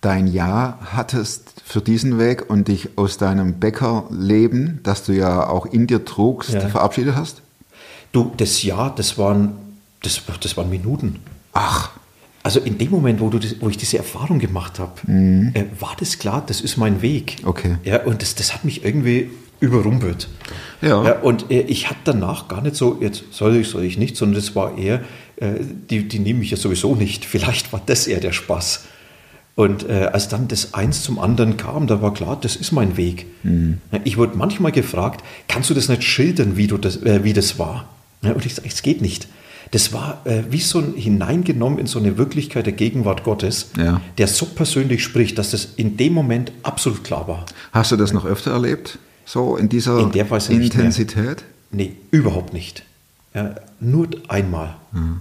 dein 0.00 0.26
Ja 0.26 0.78
hattest 0.92 1.62
für 1.64 1.80
diesen 1.80 2.18
Weg 2.18 2.48
und 2.50 2.68
dich 2.68 2.90
aus 2.96 3.18
deinem 3.18 3.54
Bäckerleben, 3.60 4.80
das 4.82 5.04
du 5.04 5.12
ja 5.12 5.46
auch 5.48 5.66
in 5.66 5.86
dir 5.86 6.04
trugst, 6.04 6.50
Ja. 6.54 6.60
verabschiedet 6.68 7.14
hast? 7.14 7.42
Du, 8.14 8.32
das 8.36 8.62
Jahr, 8.62 8.94
das 8.94 9.18
waren, 9.18 9.52
das, 10.02 10.22
das 10.40 10.56
waren 10.56 10.70
Minuten. 10.70 11.16
Ach, 11.52 11.90
Also 12.44 12.60
in 12.60 12.78
dem 12.78 12.90
Moment, 12.90 13.20
wo, 13.20 13.28
du 13.28 13.38
das, 13.38 13.56
wo 13.60 13.68
ich 13.68 13.76
diese 13.76 13.98
Erfahrung 13.98 14.38
gemacht 14.38 14.78
habe, 14.78 14.92
äh, 15.10 15.64
war 15.80 15.96
das 15.98 16.18
klar, 16.18 16.42
das 16.46 16.60
ist 16.60 16.76
mein 16.76 17.02
Weg. 17.02 17.36
Mhm. 17.42 17.48
Okay. 17.48 17.76
Ja, 17.84 18.02
und 18.04 18.22
das, 18.22 18.34
das 18.36 18.54
hat 18.54 18.64
mich 18.64 18.84
irgendwie 18.84 19.30
überrumpelt. 19.60 20.28
Ja. 20.80 21.18
und 21.20 21.50
äh, 21.50 21.62
ich 21.62 21.88
hatte 21.88 22.00
danach 22.04 22.48
gar 22.48 22.60
nicht 22.62 22.76
so, 22.76 22.98
jetzt 23.00 23.24
soll 23.32 23.56
ich, 23.56 23.68
soll 23.68 23.82
ich 23.84 23.98
nicht, 23.98 24.16
sondern 24.16 24.36
das 24.36 24.54
war 24.54 24.76
eher, 24.78 25.00
äh, 25.36 25.54
die, 25.90 26.06
die 26.06 26.18
nehmen 26.18 26.38
mich 26.40 26.50
ja 26.50 26.56
sowieso 26.56 26.94
nicht. 26.94 27.24
Vielleicht 27.32 27.72
war 27.72 27.82
das 27.84 28.06
eher 28.06 28.20
der 28.20 28.32
Spaß. 28.32 28.84
Und 29.56 29.88
äh, 29.88 30.10
als 30.12 30.28
dann 30.28 30.46
das 30.48 30.74
eins 30.74 31.02
zum 31.02 31.18
anderen 31.18 31.56
kam, 31.56 31.86
da 31.86 32.02
war 32.02 32.12
klar, 32.12 32.36
das 32.40 32.56
ist 32.56 32.72
mein 32.72 32.96
Weg. 32.96 33.26
Mhm. 33.42 33.78
Ja, 33.90 34.00
Ich 34.04 34.16
wurde 34.18 34.36
manchmal 34.36 34.72
gefragt, 34.72 35.24
kannst 35.48 35.70
du 35.70 35.74
das 35.74 35.88
nicht 35.88 36.02
schildern, 36.04 36.56
wie, 36.56 36.66
du 36.66 36.76
das, 36.76 37.02
äh, 37.02 37.24
wie 37.24 37.32
das 37.32 37.58
war? 37.58 37.88
Und 38.32 38.46
ich 38.46 38.54
sage, 38.54 38.68
es 38.68 38.82
geht 38.82 39.02
nicht. 39.02 39.28
Das 39.70 39.92
war 39.92 40.22
äh, 40.24 40.44
wie 40.50 40.60
so 40.60 40.78
ein 40.78 40.94
hineingenommen 40.94 41.78
in 41.78 41.86
so 41.86 41.98
eine 41.98 42.16
Wirklichkeit 42.16 42.66
der 42.66 42.74
Gegenwart 42.74 43.24
Gottes, 43.24 43.70
Ja. 43.76 44.00
der 44.18 44.28
so 44.28 44.46
persönlich 44.46 45.02
spricht, 45.02 45.36
dass 45.38 45.50
das 45.50 45.64
in 45.76 45.96
dem 45.96 46.12
Moment 46.12 46.52
absolut 46.62 47.02
klar 47.04 47.26
war. 47.28 47.46
hast 47.72 47.90
du 47.92 47.96
das 47.96 48.12
noch 48.12 48.24
öfter 48.24 48.52
erlebt? 48.52 48.98
So 49.24 49.56
in 49.56 49.68
dieser 49.68 49.98
In 50.00 50.12
der 50.12 50.30
Weise. 50.30 50.52
Intensität? 50.52 51.44
Nee, 51.70 51.96
überhaupt 52.10 52.52
nicht. 52.52 52.84
Ja, 53.34 53.54
nur 53.80 54.08
einmal. 54.28 54.76
Mhm. 54.92 55.20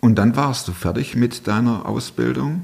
Und 0.00 0.16
dann 0.16 0.36
warst 0.36 0.68
du 0.68 0.72
fertig 0.72 1.14
mit 1.16 1.46
deiner 1.46 1.86
Ausbildung. 1.88 2.62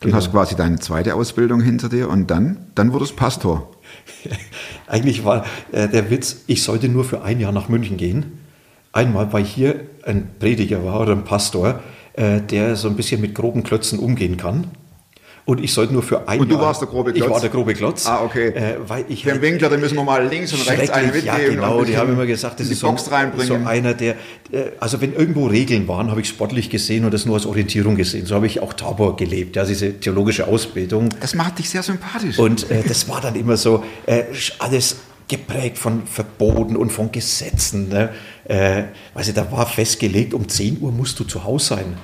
Dann 0.00 0.10
Genau. 0.10 0.16
hast 0.16 0.26
du 0.26 0.30
quasi 0.32 0.56
deine 0.56 0.78
zweite 0.78 1.14
Ausbildung 1.14 1.60
hinter 1.62 1.88
dir 1.88 2.10
und 2.10 2.30
dann, 2.30 2.58
dann 2.74 2.92
wurdest 2.92 3.16
Pastor. 3.16 3.72
Eigentlich 4.86 5.24
war 5.24 5.44
äh, 5.72 5.88
der 5.88 6.10
Witz, 6.10 6.44
ich 6.46 6.62
sollte 6.62 6.88
nur 6.88 7.04
für 7.04 7.22
ein 7.22 7.40
Jahr 7.40 7.52
nach 7.52 7.68
München 7.68 7.96
gehen. 7.96 8.38
Einmal, 8.92 9.32
weil 9.32 9.44
hier 9.44 9.80
ein 10.04 10.28
Prediger 10.38 10.84
war 10.84 11.00
oder 11.00 11.12
ein 11.12 11.24
Pastor, 11.24 11.80
äh, 12.14 12.40
der 12.40 12.76
so 12.76 12.88
ein 12.88 12.96
bisschen 12.96 13.20
mit 13.20 13.34
groben 13.34 13.62
Klötzen 13.62 13.98
umgehen 13.98 14.36
kann. 14.36 14.68
Und 15.46 15.62
ich 15.62 15.72
sollte 15.72 15.92
nur 15.92 16.02
für 16.02 16.26
ein 16.26 16.40
Und 16.40 16.50
du 16.50 16.58
warst 16.58 16.80
der 16.80 16.88
grobe 16.88 17.12
Klotz? 17.12 17.24
Ich 17.24 17.32
war 17.32 17.40
der 17.40 17.50
grobe 17.50 17.72
Klotz. 17.72 18.04
Ah, 18.04 18.24
okay. 18.24 18.48
Äh, 18.48 18.78
weil 18.84 19.04
ich 19.08 19.22
Dem 19.22 19.30
halt- 19.30 19.42
Winkler, 19.42 19.68
den 19.70 19.78
müssen 19.80 19.94
wir 19.94 20.02
mal 20.02 20.26
links 20.26 20.52
und 20.52 20.68
rechts 20.68 20.90
einen 20.90 21.12
mitgeben. 21.12 21.26
ja 21.26 21.48
genau, 21.48 21.84
die 21.84 21.96
haben 21.96 22.12
immer 22.12 22.26
gesagt, 22.26 22.58
das 22.58 22.68
ist 22.68 22.80
so, 22.80 22.94
so 22.96 23.54
einer, 23.64 23.94
der, 23.94 24.16
äh, 24.50 24.72
also 24.80 25.00
wenn 25.00 25.14
irgendwo 25.14 25.46
Regeln 25.46 25.86
waren, 25.86 26.10
habe 26.10 26.20
ich 26.20 26.28
sportlich 26.28 26.68
gesehen 26.68 27.04
und 27.04 27.14
das 27.14 27.26
nur 27.26 27.36
als 27.36 27.46
Orientierung 27.46 27.94
gesehen. 27.94 28.26
So 28.26 28.34
habe 28.34 28.48
ich 28.48 28.58
auch 28.60 28.72
Tabor 28.72 29.16
gelebt, 29.16 29.54
ja, 29.54 29.64
diese 29.64 29.92
theologische 30.00 30.48
Ausbildung. 30.48 31.10
das 31.20 31.36
macht 31.36 31.60
dich 31.60 31.70
sehr 31.70 31.84
sympathisch. 31.84 32.40
Und 32.40 32.68
äh, 32.68 32.82
das 32.82 33.08
war 33.08 33.20
dann 33.20 33.36
immer 33.36 33.56
so, 33.56 33.84
äh, 34.06 34.24
alles 34.58 34.96
geprägt 35.28 35.78
von 35.78 36.06
Verboten 36.06 36.76
und 36.76 36.90
von 36.90 37.12
Gesetzen. 37.12 37.88
Ne? 37.88 38.10
Äh, 38.44 38.84
weißt 39.14 39.28
du, 39.28 39.32
da 39.32 39.52
war 39.52 39.66
festgelegt, 39.66 40.34
um 40.34 40.48
10 40.48 40.80
Uhr 40.80 40.90
musst 40.90 41.20
du 41.20 41.24
zu 41.24 41.44
Hause 41.44 41.66
sein. 41.76 41.96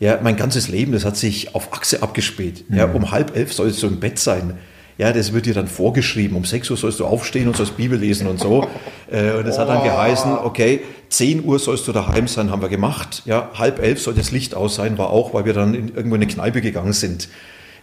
Ja, 0.00 0.20
mein 0.22 0.36
ganzes 0.36 0.68
Leben, 0.68 0.92
das 0.92 1.04
hat 1.04 1.16
sich 1.16 1.54
auf 1.54 1.72
Achse 1.72 2.02
abgespielt. 2.02 2.64
Ja, 2.70 2.86
um 2.86 3.10
halb 3.10 3.36
elf 3.36 3.52
sollst 3.52 3.82
du 3.82 3.88
im 3.88 3.98
Bett 3.98 4.18
sein. 4.18 4.58
Ja, 4.98 5.12
das 5.12 5.32
wird 5.32 5.46
dir 5.46 5.54
dann 5.54 5.68
vorgeschrieben. 5.68 6.36
Um 6.36 6.44
6 6.44 6.70
Uhr 6.70 6.76
sollst 6.76 6.98
du 6.98 7.06
aufstehen 7.06 7.46
und 7.46 7.56
sollst 7.56 7.76
Bibel 7.76 7.98
lesen 7.98 8.26
und 8.26 8.38
so. 8.38 8.66
Äh, 9.10 9.32
und 9.38 9.46
das 9.46 9.58
hat 9.58 9.70
dann 9.70 9.82
geheißen, 9.82 10.30
okay, 10.44 10.80
10 11.08 11.42
Uhr 11.42 11.58
sollst 11.58 11.88
du 11.88 11.92
daheim 11.92 12.28
sein, 12.28 12.50
haben 12.50 12.60
wir 12.60 12.68
gemacht. 12.68 13.22
Ja, 13.24 13.50
halb 13.54 13.78
elf 13.78 14.02
soll 14.02 14.12
das 14.12 14.32
Licht 14.32 14.54
aus 14.54 14.74
sein, 14.74 14.98
war 14.98 15.08
auch, 15.08 15.32
weil 15.32 15.46
wir 15.46 15.54
dann 15.54 15.72
in, 15.72 15.88
irgendwo 15.88 16.14
in 16.14 16.20
eine 16.20 16.30
Kneipe 16.30 16.60
gegangen 16.60 16.92
sind. 16.92 17.30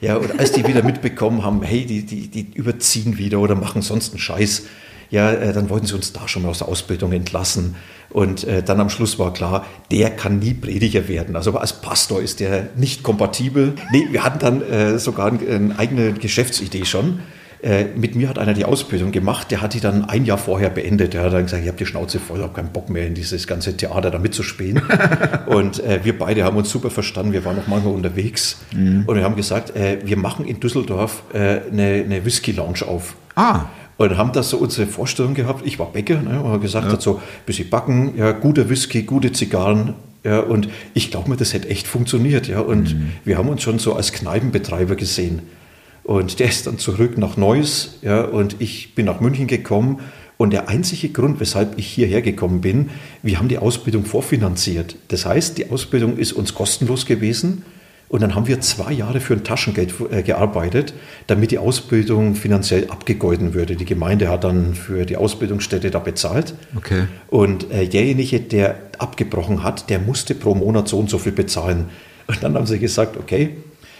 Ja, 0.01 0.17
und 0.17 0.39
als 0.39 0.51
die 0.51 0.67
wieder 0.67 0.83
mitbekommen 0.83 1.43
haben, 1.43 1.63
hey, 1.63 1.83
die, 1.83 2.05
die, 2.05 2.27
die 2.27 2.51
überziehen 2.53 3.17
wieder 3.17 3.39
oder 3.39 3.55
machen 3.55 3.81
sonst 3.81 4.11
einen 4.11 4.19
Scheiß, 4.19 4.67
ja, 5.09 5.31
äh, 5.31 5.53
dann 5.53 5.69
wollten 5.69 5.85
sie 5.85 5.95
uns 5.95 6.13
da 6.13 6.27
schon 6.27 6.43
mal 6.43 6.49
aus 6.49 6.59
der 6.59 6.67
Ausbildung 6.67 7.11
entlassen. 7.11 7.75
Und 8.09 8.45
äh, 8.45 8.63
dann 8.63 8.79
am 8.79 8.89
Schluss 8.89 9.19
war 9.19 9.33
klar, 9.33 9.65
der 9.91 10.09
kann 10.09 10.39
nie 10.39 10.53
Prediger 10.53 11.07
werden. 11.07 11.35
Also 11.35 11.55
als 11.57 11.73
Pastor 11.73 12.21
ist 12.21 12.39
der 12.39 12.69
nicht 12.77 13.03
kompatibel. 13.03 13.73
Nee, 13.91 14.07
wir 14.11 14.23
hatten 14.23 14.39
dann 14.39 14.61
äh, 14.61 14.99
sogar 14.99 15.27
eine, 15.27 15.77
eigene 15.77 16.13
Geschäftsidee 16.13 16.85
schon. 16.85 17.19
Äh, 17.61 17.85
mit 17.95 18.15
mir 18.15 18.29
hat 18.29 18.37
einer 18.37 18.53
die 18.53 18.63
Ausbildung 18.63 19.11
gemacht, 19.11 19.49
der 19.49 19.61
hat 19.61 19.73
die 19.73 19.79
dann 19.79 20.05
ein 20.05 20.23
Jahr 20.23 20.37
vorher 20.37 20.69
beendet. 20.69 21.13
Der 21.13 21.23
hat 21.23 21.33
dann 21.33 21.43
gesagt, 21.43 21.63
ich 21.63 21.67
habe 21.67 21.77
die 21.77 21.85
Schnauze 21.85 22.19
voll, 22.19 22.41
habe 22.41 22.53
keinen 22.53 22.71
Bock 22.71 22.89
mehr 22.89 23.07
in 23.07 23.15
dieses 23.15 23.47
ganze 23.47 23.75
Theater 23.75 24.11
da 24.11 24.19
mitzuspielen. 24.19 24.81
und 25.47 25.83
äh, 25.83 25.99
wir 26.03 26.17
beide 26.17 26.43
haben 26.43 26.55
uns 26.55 26.69
super 26.69 26.91
verstanden, 26.91 27.33
wir 27.33 27.43
waren 27.43 27.57
noch 27.57 27.67
manchmal 27.67 27.95
unterwegs. 27.95 28.59
Und 29.07 29.15
wir 29.15 29.23
haben 29.23 29.35
gesagt, 29.35 29.75
äh, 29.75 29.97
wir 30.05 30.17
machen 30.17 30.45
in 30.45 30.59
Düsseldorf 30.59 31.23
eine, 31.33 32.03
eine 32.05 32.23
Whisky-Lounge 32.23 32.87
auf. 32.87 33.15
ah, 33.35 33.65
Und 33.97 34.17
haben 34.17 34.33
das 34.33 34.49
so 34.49 34.57
unsere 34.57 34.87
Vorstellung 34.87 35.33
gehabt. 35.35 35.65
Ich 35.65 35.79
war 35.79 35.87
Bäcker 35.87 36.21
ne, 36.21 36.41
und 36.41 36.49
habe 36.49 36.59
gesagt, 36.59 36.87
hat 36.87 37.01
so 37.01 37.15
ein 37.15 37.21
bisschen 37.45 37.69
backen, 37.69 38.13
ja, 38.17 38.31
guter 38.33 38.69
Whisky, 38.69 39.03
gute 39.03 39.31
Zigarren. 39.31 39.93
Ja, 40.23 40.39
und 40.39 40.69
ich 40.93 41.11
glaube 41.11 41.29
mir, 41.29 41.37
das 41.37 41.53
hätte 41.53 41.69
echt 41.69 41.87
funktioniert. 41.87 42.47
Ja, 42.47 42.59
und 42.59 42.95
wir 43.23 43.37
haben 43.37 43.47
uns 43.47 43.61
schon 43.61 43.79
so 43.79 43.93
als 43.93 44.11
Kneipenbetreiber 44.11 44.95
gesehen. 44.95 45.43
Und 46.03 46.39
der 46.39 46.49
ist 46.49 46.67
dann 46.67 46.77
zurück 46.77 47.17
nach 47.17 47.37
Neuss. 47.37 47.99
Ja, 48.01 48.23
und 48.23 48.57
ich 48.59 48.95
bin 48.95 49.05
nach 49.05 49.21
München 49.21 49.47
gekommen. 49.47 49.99
Und 50.37 50.51
der 50.51 50.67
einzige 50.67 51.09
Grund, 51.09 51.39
weshalb 51.39 51.77
ich 51.77 51.87
hierher 51.87 52.21
gekommen 52.21 52.61
bin, 52.61 52.89
wir 53.23 53.39
haben 53.39 53.47
die 53.47 53.57
Ausbildung 53.57 54.03
vorfinanziert. 54.03 54.97
Das 55.07 55.25
heißt, 55.25 55.57
die 55.57 55.71
Ausbildung 55.71 56.17
ist 56.17 56.33
uns 56.33 56.53
kostenlos 56.53 57.05
gewesen. 57.05 57.63
Und 58.07 58.21
dann 58.21 58.35
haben 58.35 58.47
wir 58.47 58.61
zwei 58.61 58.91
Jahre 58.91 59.19
für 59.19 59.33
ein 59.33 59.43
Taschengeld 59.43 59.93
äh, 60.11 60.21
gearbeitet, 60.21 60.93
damit 61.27 61.51
die 61.51 61.57
Ausbildung 61.57 62.35
finanziell 62.35 62.89
abgegolten 62.89 63.53
würde. 63.53 63.75
Die 63.75 63.85
Gemeinde 63.85 64.29
hat 64.29 64.43
dann 64.43 64.75
für 64.75 65.05
die 65.05 65.17
Ausbildungsstätte 65.17 65.89
da 65.89 65.99
bezahlt. 65.99 66.53
Okay. 66.75 67.05
Und 67.27 67.71
äh, 67.71 67.87
derjenige, 67.87 68.39
der 68.39 68.75
abgebrochen 68.99 69.63
hat, 69.63 69.89
der 69.89 69.99
musste 69.99 70.35
pro 70.35 70.53
Monat 70.53 70.87
so 70.87 70.99
und 70.99 71.09
so 71.09 71.17
viel 71.17 71.31
bezahlen. 71.31 71.89
Und 72.27 72.43
dann 72.43 72.55
haben 72.55 72.67
sie 72.67 72.79
gesagt, 72.79 73.17
okay, 73.17 73.57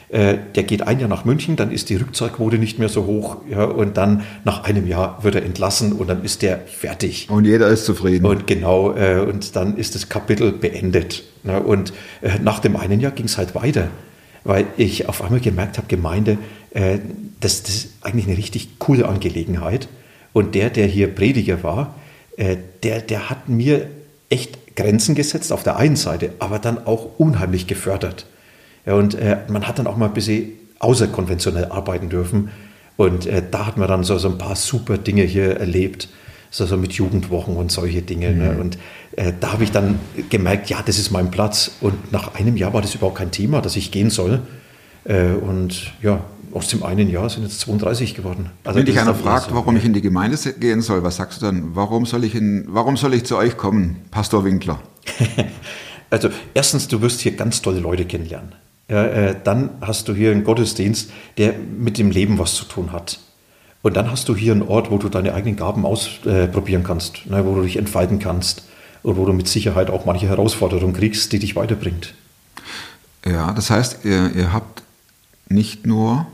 äh, 0.09 0.37
der 0.55 0.63
geht 0.63 0.83
ein 0.83 0.99
Jahr 0.99 1.09
nach 1.09 1.25
München, 1.25 1.55
dann 1.55 1.71
ist 1.71 1.89
die 1.89 1.95
Rückzahlquote 1.95 2.57
nicht 2.57 2.79
mehr 2.79 2.89
so 2.89 3.05
hoch. 3.05 3.37
Ja, 3.49 3.63
und 3.65 3.97
dann 3.97 4.23
nach 4.43 4.63
einem 4.63 4.87
Jahr 4.87 5.23
wird 5.23 5.35
er 5.35 5.43
entlassen 5.43 5.93
und 5.93 6.07
dann 6.07 6.23
ist 6.23 6.41
der 6.41 6.59
fertig. 6.59 7.27
und 7.29 7.45
jeder 7.45 7.67
ist 7.67 7.85
zufrieden. 7.85 8.25
Und 8.25 8.47
genau, 8.47 8.93
äh, 8.95 9.19
und 9.19 9.55
dann 9.55 9.77
ist 9.77 9.95
das 9.95 10.09
Kapitel 10.09 10.51
beendet. 10.51 11.23
Ne? 11.43 11.61
Und 11.61 11.93
äh, 12.21 12.39
nach 12.41 12.59
dem 12.59 12.75
einen 12.75 12.99
Jahr 12.99 13.11
ging 13.11 13.25
es 13.25 13.37
halt 13.37 13.55
weiter, 13.55 13.89
weil 14.43 14.65
ich 14.77 15.09
auf 15.09 15.23
einmal 15.23 15.39
gemerkt 15.39 15.77
habe, 15.77 15.87
Gemeinde, 15.87 16.37
äh, 16.71 16.99
das, 17.39 17.63
das 17.63 17.75
ist 17.75 17.93
eigentlich 18.01 18.27
eine 18.27 18.37
richtig 18.37 18.79
coole 18.79 19.07
Angelegenheit. 19.07 19.87
Und 20.33 20.53
der, 20.53 20.69
der 20.69 20.85
hier 20.85 21.07
Prediger 21.07 21.63
war, 21.63 21.95
äh, 22.37 22.57
der, 22.83 23.01
der 23.01 23.29
hat 23.29 23.49
mir 23.49 23.87
echt 24.29 24.75
Grenzen 24.75 25.15
gesetzt 25.15 25.51
auf 25.51 25.63
der 25.63 25.77
einen 25.77 25.95
Seite, 25.95 26.33
aber 26.39 26.59
dann 26.59 26.85
auch 26.85 27.17
unheimlich 27.17 27.67
gefördert. 27.67 28.27
Ja, 28.85 28.93
und 28.93 29.15
äh, 29.15 29.37
man 29.47 29.67
hat 29.67 29.79
dann 29.79 29.87
auch 29.87 29.97
mal 29.97 30.07
ein 30.07 30.13
bisschen 30.13 30.51
außerkonventionell 30.79 31.65
arbeiten 31.65 32.09
dürfen. 32.09 32.49
Und 32.97 33.25
äh, 33.25 33.43
da 33.49 33.65
hat 33.65 33.77
man 33.77 33.87
dann 33.87 34.03
so, 34.03 34.17
so 34.17 34.29
ein 34.29 34.37
paar 34.37 34.55
super 34.55 34.97
Dinge 34.97 35.23
hier 35.23 35.57
erlebt, 35.57 36.07
so, 36.49 36.65
so 36.65 36.77
mit 36.77 36.93
Jugendwochen 36.93 37.57
und 37.57 37.71
solche 37.71 38.01
Dinge. 38.01 38.31
Ne? 38.31 38.53
Mhm. 38.53 38.59
Und 38.59 38.77
äh, 39.13 39.33
da 39.39 39.53
habe 39.53 39.63
ich 39.63 39.71
dann 39.71 39.99
gemerkt, 40.29 40.69
ja, 40.69 40.81
das 40.85 40.97
ist 40.97 41.11
mein 41.11 41.31
Platz. 41.31 41.71
Und 41.81 42.11
nach 42.11 42.35
einem 42.35 42.55
Jahr 42.55 42.73
war 42.73 42.81
das 42.81 42.95
überhaupt 42.95 43.17
kein 43.17 43.31
Thema, 43.31 43.61
dass 43.61 43.75
ich 43.75 43.91
gehen 43.91 44.09
soll. 44.09 44.41
Äh, 45.03 45.33
und 45.33 45.93
ja, 46.01 46.21
aus 46.53 46.69
dem 46.69 46.83
einen 46.83 47.09
Jahr 47.09 47.29
sind 47.29 47.43
jetzt 47.43 47.59
32 47.61 48.15
geworden. 48.15 48.51
Also 48.63 48.79
Wenn 48.79 48.85
dich 48.85 48.99
einer 48.99 49.13
fragt, 49.13 49.49
so, 49.49 49.55
warum 49.55 49.75
ich 49.75 49.83
in 49.83 49.93
die 49.93 50.01
Gemeinde 50.01 50.37
gehen 50.53 50.81
soll, 50.81 51.03
was 51.03 51.17
sagst 51.17 51.41
du 51.41 51.45
dann? 51.45 51.75
Warum 51.75 52.05
soll 52.05 52.23
ich, 52.23 52.33
in, 52.33 52.65
warum 52.69 52.95
soll 52.95 53.13
ich 53.13 53.25
zu 53.25 53.35
euch 53.35 53.57
kommen, 53.57 53.97
Pastor 54.11 54.45
Winkler? 54.45 54.79
Also 56.11 56.29
erstens, 56.53 56.87
du 56.87 57.01
wirst 57.01 57.21
hier 57.21 57.35
ganz 57.35 57.61
tolle 57.61 57.79
Leute 57.79 58.05
kennenlernen. 58.05 58.53
Ja, 58.87 59.03
äh, 59.05 59.35
dann 59.43 59.71
hast 59.81 60.07
du 60.07 60.13
hier 60.13 60.31
einen 60.31 60.43
Gottesdienst, 60.43 61.11
der 61.37 61.53
mit 61.53 61.97
dem 61.97 62.11
Leben 62.11 62.37
was 62.37 62.53
zu 62.53 62.65
tun 62.65 62.91
hat. 62.91 63.19
Und 63.81 63.95
dann 63.95 64.11
hast 64.11 64.29
du 64.29 64.35
hier 64.35 64.51
einen 64.51 64.63
Ort, 64.63 64.91
wo 64.91 64.97
du 64.97 65.09
deine 65.09 65.33
eigenen 65.33 65.55
Gaben 65.55 65.85
ausprobieren 65.85 66.83
kannst, 66.83 67.27
ne, 67.27 67.45
wo 67.45 67.55
du 67.55 67.61
dich 67.61 67.77
entfalten 67.77 68.19
kannst 68.19 68.65
und 69.03 69.17
wo 69.17 69.25
du 69.25 69.33
mit 69.33 69.47
Sicherheit 69.47 69.89
auch 69.89 70.05
manche 70.05 70.27
Herausforderungen 70.27 70.93
kriegst, 70.93 71.31
die 71.31 71.39
dich 71.39 71.55
weiterbringt. 71.55 72.13
Ja, 73.25 73.53
das 73.53 73.69
heißt, 73.69 73.99
ihr, 74.03 74.31
ihr 74.35 74.53
habt 74.53 74.83
nicht 75.49 75.85
nur 75.85 76.25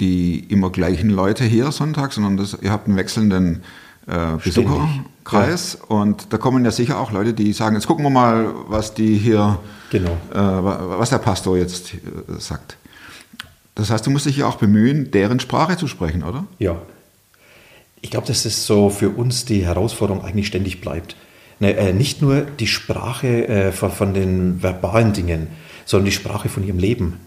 die 0.00 0.40
immer 0.48 0.70
gleichen 0.70 1.10
Leute 1.10 1.44
hier 1.44 1.70
Sonntag, 1.72 2.12
sondern 2.12 2.36
das, 2.36 2.56
ihr 2.60 2.70
habt 2.70 2.88
einen 2.88 2.96
wechselnden 2.96 3.62
äh, 4.06 4.36
Besucherkreis 4.42 5.78
und 5.88 6.32
da 6.32 6.38
kommen 6.38 6.64
ja 6.64 6.70
sicher 6.70 6.98
auch 6.98 7.12
Leute, 7.12 7.34
die 7.34 7.52
sagen, 7.52 7.76
jetzt 7.76 7.86
gucken 7.86 8.04
wir 8.04 8.10
mal, 8.10 8.52
was 8.68 8.94
die 8.94 9.16
hier, 9.16 9.58
Genau. 9.90 10.16
äh, 10.32 10.36
wa- 10.36 10.96
was 10.98 11.10
der 11.10 11.18
Pastor 11.18 11.56
jetzt 11.58 11.94
äh, 11.94 11.98
sagt. 12.38 12.76
Das 13.74 13.90
heißt, 13.90 14.06
du 14.06 14.10
musst 14.10 14.26
dich 14.26 14.36
ja 14.38 14.46
auch 14.46 14.56
bemühen, 14.56 15.10
deren 15.10 15.40
Sprache 15.40 15.76
zu 15.76 15.86
sprechen, 15.86 16.22
oder? 16.22 16.44
Ja. 16.58 16.80
Ich 18.02 18.10
glaube, 18.10 18.26
dass 18.26 18.42
das 18.44 18.66
so 18.66 18.90
für 18.90 19.10
uns 19.10 19.44
die 19.44 19.64
Herausforderung 19.66 20.24
eigentlich 20.24 20.46
ständig 20.46 20.80
bleibt. 20.80 21.16
Ne, 21.60 21.76
äh, 21.76 21.92
nicht 21.92 22.22
nur 22.22 22.42
die 22.42 22.66
Sprache 22.66 23.72
von, 23.72 23.90
von 23.92 24.14
den 24.14 24.62
verbalen 24.62 25.12
Dingen, 25.12 25.48
sondern 25.84 26.06
die 26.06 26.12
Sprache 26.12 26.48
von 26.48 26.64
ihrem 26.66 26.78
Leben. 26.78 27.18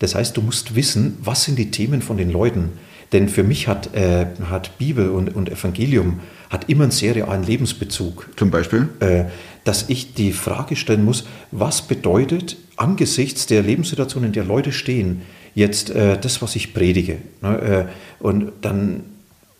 Das 0.00 0.14
heißt, 0.14 0.36
du 0.36 0.42
musst 0.42 0.74
wissen, 0.74 1.16
was 1.22 1.44
sind 1.44 1.58
die 1.58 1.70
Themen 1.70 2.02
von 2.02 2.16
den 2.16 2.30
Leuten. 2.30 2.70
Denn 3.12 3.28
für 3.28 3.42
mich 3.42 3.68
hat, 3.68 3.94
äh, 3.94 4.26
hat 4.50 4.76
Bibel 4.78 5.08
und, 5.10 5.34
und 5.34 5.48
Evangelium 5.48 6.20
hat 6.50 6.68
immer 6.68 6.82
einen 6.84 6.90
sehr 6.92 7.14
realen 7.14 7.42
Lebensbezug 7.44 8.28
Zum 8.36 8.50
Beispiel? 8.50 8.88
äh, 9.00 9.24
dass 9.68 9.90
ich 9.90 10.14
die 10.14 10.32
Frage 10.32 10.76
stellen 10.76 11.04
muss, 11.04 11.24
was 11.50 11.82
bedeutet 11.82 12.56
angesichts 12.76 13.44
der 13.44 13.62
Lebenssituation, 13.62 14.24
in 14.24 14.32
der 14.32 14.44
Leute 14.44 14.72
stehen, 14.72 15.20
jetzt 15.54 15.90
äh, 15.90 16.18
das, 16.18 16.40
was 16.40 16.56
ich 16.56 16.72
predige. 16.72 17.18
Ne? 17.42 17.86
Äh, 18.20 18.24
und 18.24 18.50
dann, 18.62 19.04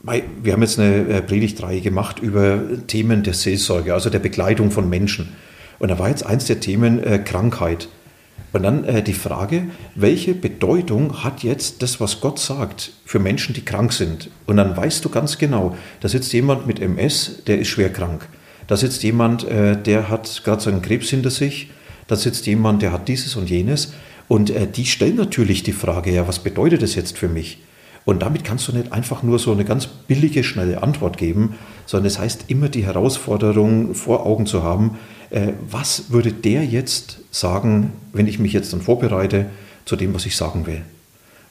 wir 0.02 0.54
haben 0.54 0.62
jetzt 0.62 0.78
eine 0.78 1.08
äh, 1.08 1.20
Predigtreihe 1.20 1.82
gemacht 1.82 2.20
über 2.20 2.58
Themen 2.86 3.22
der 3.22 3.34
Seelsorge, 3.34 3.92
also 3.92 4.08
der 4.08 4.18
Begleitung 4.18 4.70
von 4.70 4.88
Menschen. 4.88 5.28
Und 5.78 5.90
da 5.90 5.98
war 5.98 6.08
jetzt 6.08 6.24
eins 6.24 6.46
der 6.46 6.60
Themen 6.60 7.04
äh, 7.04 7.18
Krankheit. 7.18 7.88
Und 8.54 8.62
dann 8.62 8.84
äh, 8.84 9.02
die 9.02 9.12
Frage, 9.12 9.64
welche 9.94 10.32
Bedeutung 10.32 11.22
hat 11.22 11.42
jetzt 11.42 11.82
das, 11.82 12.00
was 12.00 12.22
Gott 12.22 12.38
sagt, 12.38 12.92
für 13.04 13.18
Menschen, 13.18 13.54
die 13.54 13.62
krank 13.62 13.92
sind? 13.92 14.30
Und 14.46 14.56
dann 14.56 14.74
weißt 14.74 15.04
du 15.04 15.10
ganz 15.10 15.36
genau, 15.36 15.76
da 16.00 16.08
sitzt 16.08 16.32
jemand 16.32 16.66
mit 16.66 16.80
MS, 16.80 17.42
der 17.46 17.58
ist 17.58 17.68
schwer 17.68 17.92
krank. 17.92 18.26
Da 18.68 18.76
sitzt 18.76 19.02
jemand, 19.02 19.44
äh, 19.48 19.76
der 19.80 20.08
hat 20.08 20.42
gerade 20.44 20.62
seinen 20.62 20.82
Krebs 20.82 21.08
hinter 21.08 21.30
sich. 21.30 21.70
Da 22.06 22.14
sitzt 22.14 22.46
jemand, 22.46 22.82
der 22.82 22.92
hat 22.92 23.08
dieses 23.08 23.34
und 23.34 23.50
jenes. 23.50 23.92
Und 24.28 24.50
äh, 24.50 24.68
die 24.68 24.84
stellen 24.84 25.16
natürlich 25.16 25.64
die 25.64 25.72
Frage, 25.72 26.12
ja, 26.12 26.28
was 26.28 26.38
bedeutet 26.38 26.82
das 26.82 26.94
jetzt 26.94 27.18
für 27.18 27.28
mich? 27.28 27.58
Und 28.04 28.22
damit 28.22 28.44
kannst 28.44 28.68
du 28.68 28.72
nicht 28.72 28.92
einfach 28.92 29.22
nur 29.22 29.38
so 29.38 29.52
eine 29.52 29.64
ganz 29.64 29.86
billige, 29.86 30.44
schnelle 30.44 30.82
Antwort 30.82 31.18
geben, 31.18 31.56
sondern 31.84 32.06
es 32.06 32.18
heißt 32.18 32.44
immer 32.48 32.68
die 32.68 32.86
Herausforderung 32.86 33.94
vor 33.94 34.24
Augen 34.24 34.46
zu 34.46 34.62
haben, 34.62 34.98
äh, 35.30 35.52
was 35.68 36.10
würde 36.10 36.32
der 36.32 36.64
jetzt 36.64 37.18
sagen, 37.30 37.92
wenn 38.12 38.26
ich 38.26 38.38
mich 38.38 38.52
jetzt 38.52 38.72
dann 38.72 38.80
vorbereite 38.80 39.46
zu 39.84 39.96
dem, 39.96 40.14
was 40.14 40.26
ich 40.26 40.36
sagen 40.36 40.66
will. 40.66 40.82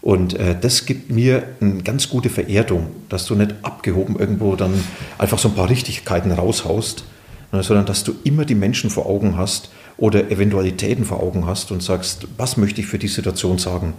Und 0.01 0.35
äh, 0.35 0.55
das 0.59 0.85
gibt 0.85 1.09
mir 1.09 1.43
eine 1.59 1.83
ganz 1.83 2.09
gute 2.09 2.29
Vererdung, 2.29 2.87
dass 3.09 3.25
du 3.25 3.35
nicht 3.35 3.55
abgehoben 3.63 4.17
irgendwo 4.17 4.55
dann 4.55 4.73
einfach 5.17 5.39
so 5.39 5.49
ein 5.49 5.55
paar 5.55 5.69
Richtigkeiten 5.69 6.31
raushaust, 6.31 7.03
ne, 7.51 7.63
sondern 7.63 7.85
dass 7.85 8.03
du 8.03 8.13
immer 8.23 8.45
die 8.45 8.55
Menschen 8.55 8.89
vor 8.89 9.07
Augen 9.07 9.37
hast 9.37 9.69
oder 9.97 10.29
Eventualitäten 10.31 11.03
vor 11.03 11.21
Augen 11.21 11.45
hast 11.45 11.71
und 11.71 11.81
sagst, 11.81 12.27
was 12.37 12.57
möchte 12.57 12.81
ich 12.81 12.87
für 12.87 12.99
die 12.99 13.07
Situation 13.07 13.57
sagen. 13.57 13.93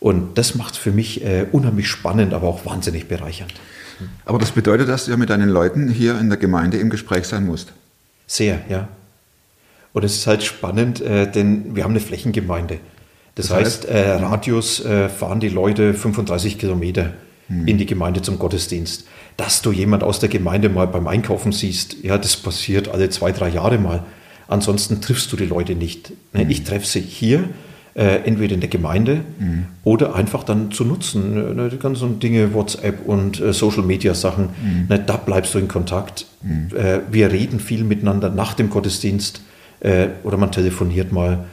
Und 0.00 0.38
das 0.38 0.54
macht 0.54 0.74
es 0.74 0.78
für 0.78 0.92
mich 0.92 1.24
äh, 1.24 1.46
unheimlich 1.50 1.88
spannend, 1.88 2.34
aber 2.34 2.48
auch 2.48 2.66
wahnsinnig 2.66 3.08
bereichernd. 3.08 3.54
Aber 4.24 4.38
das 4.38 4.52
bedeutet, 4.52 4.88
dass 4.88 5.06
du 5.06 5.10
ja 5.10 5.16
mit 5.16 5.30
deinen 5.30 5.48
Leuten 5.48 5.88
hier 5.88 6.18
in 6.20 6.28
der 6.28 6.38
Gemeinde 6.38 6.78
im 6.78 6.90
Gespräch 6.90 7.26
sein 7.26 7.46
musst. 7.46 7.72
Sehr, 8.26 8.60
ja. 8.68 8.88
Und 9.92 10.04
es 10.04 10.14
ist 10.14 10.26
halt 10.26 10.44
spannend, 10.44 11.00
äh, 11.00 11.30
denn 11.30 11.74
wir 11.74 11.84
haben 11.84 11.92
eine 11.92 12.00
Flächengemeinde. 12.00 12.78
Das, 13.38 13.48
Das 13.48 13.56
heißt, 13.56 13.88
heißt, 13.88 13.94
äh, 13.94 14.10
Radius 14.14 14.84
äh, 14.84 15.08
fahren 15.08 15.40
die 15.40 15.48
Leute 15.48 15.94
35 15.94 16.58
Kilometer 16.58 17.12
in 17.64 17.78
die 17.78 17.86
Gemeinde 17.86 18.20
zum 18.20 18.38
Gottesdienst. 18.38 19.06
Dass 19.38 19.62
du 19.62 19.72
jemand 19.72 20.02
aus 20.02 20.18
der 20.18 20.28
Gemeinde 20.28 20.68
mal 20.68 20.86
beim 20.86 21.06
Einkaufen 21.06 21.50
siehst, 21.50 21.96
ja, 22.02 22.18
das 22.18 22.36
passiert 22.36 22.88
alle 22.88 23.08
zwei, 23.08 23.32
drei 23.32 23.48
Jahre 23.48 23.78
mal. 23.78 24.02
Ansonsten 24.48 25.00
triffst 25.00 25.32
du 25.32 25.36
die 25.36 25.46
Leute 25.46 25.74
nicht. 25.74 26.12
Ne, 26.34 26.44
Ich 26.50 26.64
treffe 26.64 26.84
sie 26.86 27.00
hier, 27.00 27.44
äh, 27.94 28.16
entweder 28.26 28.52
in 28.52 28.60
der 28.60 28.68
Gemeinde 28.68 29.20
oder 29.82 30.14
einfach 30.14 30.44
dann 30.44 30.72
zu 30.72 30.84
nutzen. 30.84 31.56
Ne, 31.56 31.70
Die 31.70 31.78
ganzen 31.78 32.20
Dinge, 32.20 32.52
WhatsApp 32.52 33.06
und 33.06 33.40
äh, 33.40 33.54
Social 33.54 33.82
Media 33.82 34.12
Sachen, 34.12 34.50
ne, 34.90 34.98
da 34.98 35.16
bleibst 35.16 35.54
du 35.54 35.58
in 35.58 35.68
Kontakt. 35.68 36.26
Äh, 36.76 37.00
wir 37.10 37.32
reden 37.32 37.60
viel 37.60 37.82
miteinander 37.84 38.28
nach 38.28 38.52
dem 38.52 38.68
Gottesdienst 38.68 39.40
äh, 39.80 40.08
oder 40.22 40.36
man 40.36 40.52
telefoniert 40.52 41.12
mal, 41.12 41.46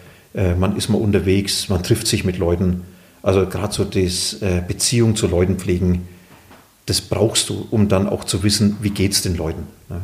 man 0.55 0.75
ist 0.75 0.89
mal 0.89 0.97
unterwegs, 0.97 1.69
man 1.69 1.81
trifft 1.83 2.07
sich 2.07 2.23
mit 2.25 2.37
Leuten. 2.37 2.81
Also 3.23 3.45
gerade 3.47 3.73
so 3.73 3.83
das 3.83 4.41
äh, 4.41 4.61
Beziehung 4.67 5.15
zu 5.15 5.27
Leuten 5.27 5.57
pflegen, 5.57 6.07
das 6.85 7.01
brauchst 7.01 7.49
du, 7.49 7.67
um 7.71 7.87
dann 7.87 8.07
auch 8.07 8.23
zu 8.25 8.43
wissen, 8.43 8.77
wie 8.81 8.91
geht 8.91 9.13
es 9.13 9.21
den 9.21 9.35
Leuten. 9.35 9.63
Ne? 9.89 10.01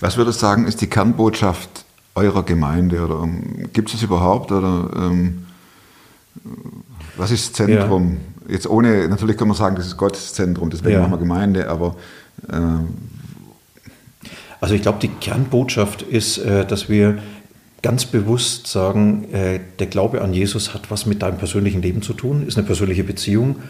Was 0.00 0.16
würdest 0.16 0.40
du 0.40 0.46
sagen, 0.46 0.66
ist 0.66 0.80
die 0.80 0.88
Kernbotschaft 0.88 1.84
eurer 2.14 2.42
Gemeinde? 2.42 3.02
Oder 3.04 3.22
ähm, 3.22 3.68
gibt 3.72 3.88
es 3.88 3.94
es 3.96 4.02
überhaupt? 4.02 4.52
Oder 4.52 4.90
ähm, 4.96 5.46
was 7.16 7.30
ist 7.30 7.56
Zentrum? 7.56 8.18
Jetzt 8.48 8.68
ohne, 8.68 9.08
natürlich 9.08 9.36
kann 9.36 9.48
man 9.48 9.56
sagen, 9.56 9.76
das 9.76 9.86
ist 9.86 9.96
Gottes 9.96 10.34
Zentrum, 10.34 10.70
deswegen 10.70 10.94
Ja. 10.94 11.00
machen 11.00 11.12
wir 11.12 11.18
Gemeinde, 11.18 11.68
aber 11.68 11.96
ähm, 12.52 12.88
Also 14.60 14.74
ich 14.74 14.82
glaube, 14.82 14.98
die 15.00 15.08
Kernbotschaft 15.08 16.02
ist, 16.02 16.38
äh, 16.38 16.64
dass 16.66 16.88
wir 16.88 17.18
ganz 17.86 18.04
bewusst 18.04 18.66
sagen, 18.66 19.32
äh, 19.32 19.60
der 19.78 19.86
Glaube 19.86 20.20
an 20.20 20.34
Jesus 20.34 20.74
hat 20.74 20.90
was 20.90 21.06
mit 21.06 21.22
deinem 21.22 21.38
persönlichen 21.38 21.82
Leben 21.82 22.02
zu 22.02 22.14
tun, 22.14 22.44
ist 22.44 22.58
eine 22.58 22.66
persönliche 22.66 23.04
Beziehung 23.04 23.60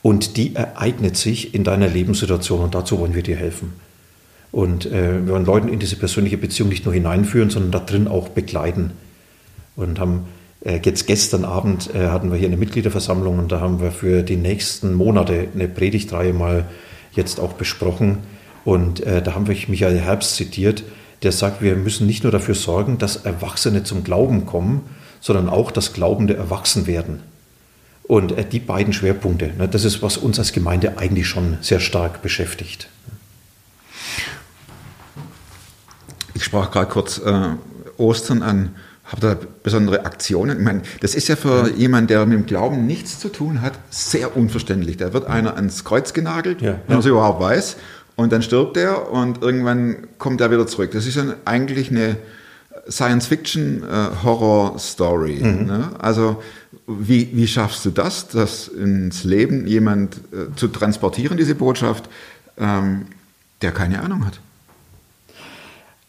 und 0.00 0.36
die 0.36 0.54
ereignet 0.54 1.16
sich 1.16 1.56
in 1.56 1.64
deiner 1.64 1.88
Lebenssituation 1.88 2.60
und 2.60 2.76
dazu 2.76 3.00
wollen 3.00 3.16
wir 3.16 3.24
dir 3.24 3.34
helfen. 3.34 3.72
Und 4.52 4.86
äh, 4.86 5.26
wir 5.26 5.32
wollen 5.32 5.44
Leuten 5.44 5.66
in 5.66 5.80
diese 5.80 5.96
persönliche 5.96 6.38
Beziehung 6.38 6.68
nicht 6.68 6.84
nur 6.84 6.94
hineinführen, 6.94 7.50
sondern 7.50 7.72
da 7.72 7.80
drin 7.80 8.06
auch 8.06 8.28
begleiten. 8.28 8.92
Und 9.74 9.98
haben 9.98 10.26
äh, 10.64 10.78
jetzt 10.84 11.08
gestern 11.08 11.44
Abend 11.44 11.92
äh, 11.96 12.10
hatten 12.10 12.30
wir 12.30 12.38
hier 12.38 12.46
eine 12.46 12.56
Mitgliederversammlung 12.56 13.40
und 13.40 13.50
da 13.50 13.58
haben 13.58 13.80
wir 13.80 13.90
für 13.90 14.22
die 14.22 14.36
nächsten 14.36 14.94
Monate 14.94 15.48
eine 15.52 15.66
Predigtreihe 15.66 16.32
mal 16.32 16.66
jetzt 17.10 17.40
auch 17.40 17.54
besprochen. 17.54 18.18
Und 18.64 19.00
äh, 19.00 19.20
da 19.20 19.34
haben 19.34 19.48
wir 19.48 19.56
Michael 19.66 19.98
Herbst 19.98 20.36
zitiert, 20.36 20.84
der 21.22 21.32
sagt, 21.32 21.62
wir 21.62 21.76
müssen 21.76 22.06
nicht 22.06 22.22
nur 22.22 22.32
dafür 22.32 22.54
sorgen, 22.54 22.98
dass 22.98 23.16
Erwachsene 23.16 23.84
zum 23.84 24.04
Glauben 24.04 24.46
kommen, 24.46 24.82
sondern 25.20 25.48
auch, 25.48 25.70
dass 25.70 25.92
Glaubende 25.92 26.36
erwachsen 26.36 26.86
werden. 26.86 27.20
Und 28.02 28.32
äh, 28.32 28.44
die 28.44 28.60
beiden 28.60 28.92
Schwerpunkte, 28.92 29.52
ne, 29.56 29.68
das 29.68 29.84
ist, 29.84 30.02
was 30.02 30.18
uns 30.18 30.38
als 30.38 30.52
Gemeinde 30.52 30.98
eigentlich 30.98 31.26
schon 31.26 31.56
sehr 31.62 31.80
stark 31.80 32.20
beschäftigt. 32.22 32.88
ich 36.34 36.44
sprach 36.44 36.70
gerade 36.70 36.86
kurz 36.90 37.18
äh, 37.18 37.50
Ostern 37.96 38.42
an. 38.42 38.74
Habt 39.04 39.22
ihr 39.22 39.38
besondere 39.62 40.06
Aktionen? 40.06 40.58
Ich 40.58 40.64
meine, 40.64 40.82
das 41.00 41.14
ist 41.14 41.28
ja 41.28 41.36
für 41.36 41.70
jemanden, 41.76 42.08
der 42.08 42.24
mit 42.24 42.38
dem 42.38 42.46
Glauben 42.46 42.86
nichts 42.86 43.18
zu 43.18 43.28
tun 43.28 43.60
hat, 43.60 43.74
sehr 43.90 44.34
unverständlich. 44.36 44.96
Da 44.96 45.12
wird 45.12 45.26
einer 45.26 45.56
ans 45.56 45.84
Kreuz 45.84 46.14
genagelt, 46.14 46.62
Ja. 46.62 46.72
wenn 46.86 46.96
man 46.96 46.98
es 47.00 47.06
überhaupt 47.06 47.40
weiß, 47.40 47.76
und 48.16 48.32
dann 48.32 48.42
stirbt 48.42 48.76
er 48.76 49.10
und 49.10 49.42
irgendwann 49.42 50.06
kommt 50.18 50.40
er 50.40 50.50
wieder 50.50 50.66
zurück. 50.66 50.90
Das 50.92 51.06
ist 51.06 51.14
ja 51.16 51.34
eigentlich 51.44 51.90
eine 51.90 52.16
Science-Fiction-Horror-Story. 52.88 55.40
Ne? 55.40 55.90
Also 55.98 56.42
wie, 56.86 57.28
wie 57.32 57.46
schaffst 57.46 57.84
du 57.84 57.90
das, 57.90 58.28
das 58.28 58.68
ins 58.68 59.24
Leben 59.24 59.66
jemand 59.66 60.16
äh, 60.32 60.54
zu 60.54 60.68
transportieren, 60.68 61.36
diese 61.36 61.54
Botschaft? 61.54 62.08
Ähm, 62.58 63.06
der 63.62 63.72
keine 63.72 64.02
Ahnung 64.02 64.26
hat. 64.26 64.40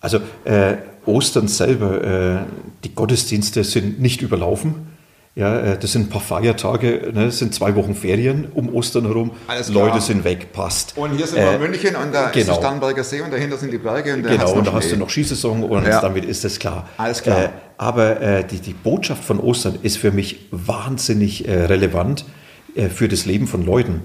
Also 0.02 0.20
äh, 0.44 0.76
Ostern 1.06 1.48
selber, 1.48 2.04
äh, 2.04 2.40
die 2.84 2.94
Gottesdienste 2.94 3.64
sind 3.64 4.00
nicht 4.00 4.22
überlaufen. 4.22 4.95
Ja, 5.38 5.60
äh, 5.60 5.78
das 5.78 5.92
sind 5.92 6.04
ein 6.04 6.10
paar 6.10 6.22
Feiertage, 6.22 7.12
ne, 7.14 7.26
das 7.26 7.40
sind 7.40 7.54
zwei 7.54 7.76
Wochen 7.76 7.94
Ferien 7.94 8.48
um 8.54 8.74
Ostern 8.74 9.06
herum. 9.06 9.32
Alles 9.48 9.70
klar. 9.70 9.88
Leute 9.90 10.00
sind 10.00 10.24
weg, 10.24 10.54
passt. 10.54 10.98
Und 10.98 11.18
hier 11.18 11.28
sind 11.28 11.40
wir 11.40 11.52
Äh, 11.52 11.56
in 11.56 11.62
München 11.62 11.96
und 11.98 12.14
da 12.14 12.28
ist 12.28 12.36
der 12.36 12.44
genau. 12.46 12.58
Starnberger 12.58 13.04
See 13.04 13.20
und 13.20 13.34
dahinter 13.34 13.58
sind 13.58 13.74
die 13.74 13.78
Berge 13.78 14.14
und 14.14 14.24
da 14.24 14.30
Genau, 14.30 14.54
und 14.54 14.66
da 14.66 14.72
hast 14.72 14.92
du 14.94 14.96
noch 14.96 15.10
Skisaison 15.10 15.64
und 15.64 15.86
Ja. 15.86 16.00
damit 16.00 16.24
ist 16.24 16.46
das 16.46 16.58
klar. 16.58 16.88
Alles 16.98 17.22
klar. 17.22 17.44
Äh, 17.46 17.50
aber 17.78 18.22
äh, 18.22 18.44
die, 18.48 18.60
die 18.60 18.72
Botschaft 18.74 19.26
von 19.26 19.42
Ostern 19.42 19.78
ist 19.82 19.98
für 19.98 20.12
mich 20.12 20.48
wahnsinnig 20.52 21.46
äh, 21.46 21.66
relevant 21.66 22.24
äh, 22.76 22.88
für 22.88 23.10
das 23.10 23.26
Leben 23.26 23.48
von 23.48 23.66
Leuten. 23.66 24.04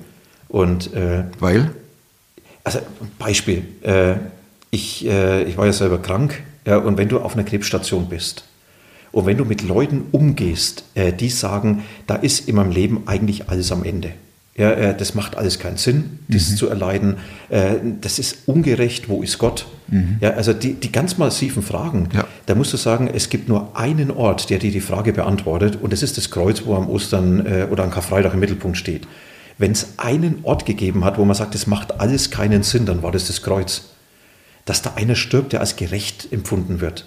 Und 0.48 0.90
Weil? 1.38 1.70
also 2.64 2.80
Beispiel, 3.20 3.62
ich, 4.72 5.06
ich 5.06 5.56
war 5.56 5.66
ja 5.66 5.72
selber 5.72 5.98
krank 5.98 6.42
ja, 6.66 6.78
und 6.78 6.98
wenn 6.98 7.08
du 7.08 7.20
auf 7.20 7.34
einer 7.34 7.44
Krebsstation 7.44 8.08
bist 8.08 8.42
und 9.12 9.26
wenn 9.26 9.36
du 9.36 9.44
mit 9.44 9.62
Leuten 9.62 10.04
umgehst, 10.12 10.84
äh, 10.94 11.12
die 11.12 11.28
sagen, 11.30 11.82
da 12.06 12.14
ist 12.16 12.48
in 12.48 12.56
meinem 12.56 12.70
Leben 12.70 13.02
eigentlich 13.06 13.48
alles 13.48 13.72
am 13.72 13.84
Ende. 13.84 14.12
Ja, 14.56 14.72
äh, 14.72 14.96
das 14.96 15.14
macht 15.14 15.36
alles 15.36 15.58
keinen 15.58 15.76
Sinn, 15.78 16.18
dies 16.28 16.54
zu 16.56 16.68
erleiden. 16.68 17.16
Äh, 17.48 17.76
das 18.00 18.18
ist 18.18 18.38
ungerecht, 18.46 19.08
wo 19.08 19.22
ist 19.22 19.38
Gott? 19.38 19.66
Ja, 20.20 20.30
also 20.30 20.52
die, 20.52 20.74
die 20.74 20.92
ganz 20.92 21.18
massiven 21.18 21.62
Fragen, 21.62 22.08
Ja. 22.12 22.24
da 22.46 22.54
musst 22.54 22.72
du 22.72 22.76
sagen, 22.76 23.08
es 23.12 23.28
gibt 23.28 23.48
nur 23.48 23.76
einen 23.76 24.10
Ort, 24.12 24.50
der 24.50 24.58
dir 24.60 24.70
die 24.70 24.80
Frage 24.80 25.12
beantwortet 25.12 25.78
und 25.80 25.92
das 25.92 26.02
ist 26.02 26.16
das 26.16 26.30
Kreuz, 26.30 26.62
wo 26.64 26.74
am 26.76 26.88
Ostern 26.88 27.44
äh, 27.46 27.66
oder 27.70 27.82
am 27.84 27.90
Karfreitag 27.90 28.34
im 28.34 28.40
Mittelpunkt 28.40 28.76
steht. 28.76 29.08
Wenn 29.58 29.72
es 29.72 29.94
einen 29.98 30.40
Ort 30.44 30.64
gegeben 30.66 31.04
hat, 31.04 31.18
wo 31.18 31.24
man 31.24 31.34
sagt, 31.36 31.54
es 31.54 31.66
macht 31.66 32.00
alles 32.00 32.30
keinen 32.30 32.62
Sinn, 32.62 32.86
dann 32.86 33.02
war 33.02 33.10
das 33.12 33.26
das 33.26 33.42
Kreuz. 33.42 33.90
Dass 34.64 34.82
da 34.82 34.92
einer 34.94 35.16
stirbt, 35.16 35.52
der 35.52 35.60
als 35.60 35.76
gerecht 35.76 36.28
empfunden 36.32 36.80
wird. 36.80 37.06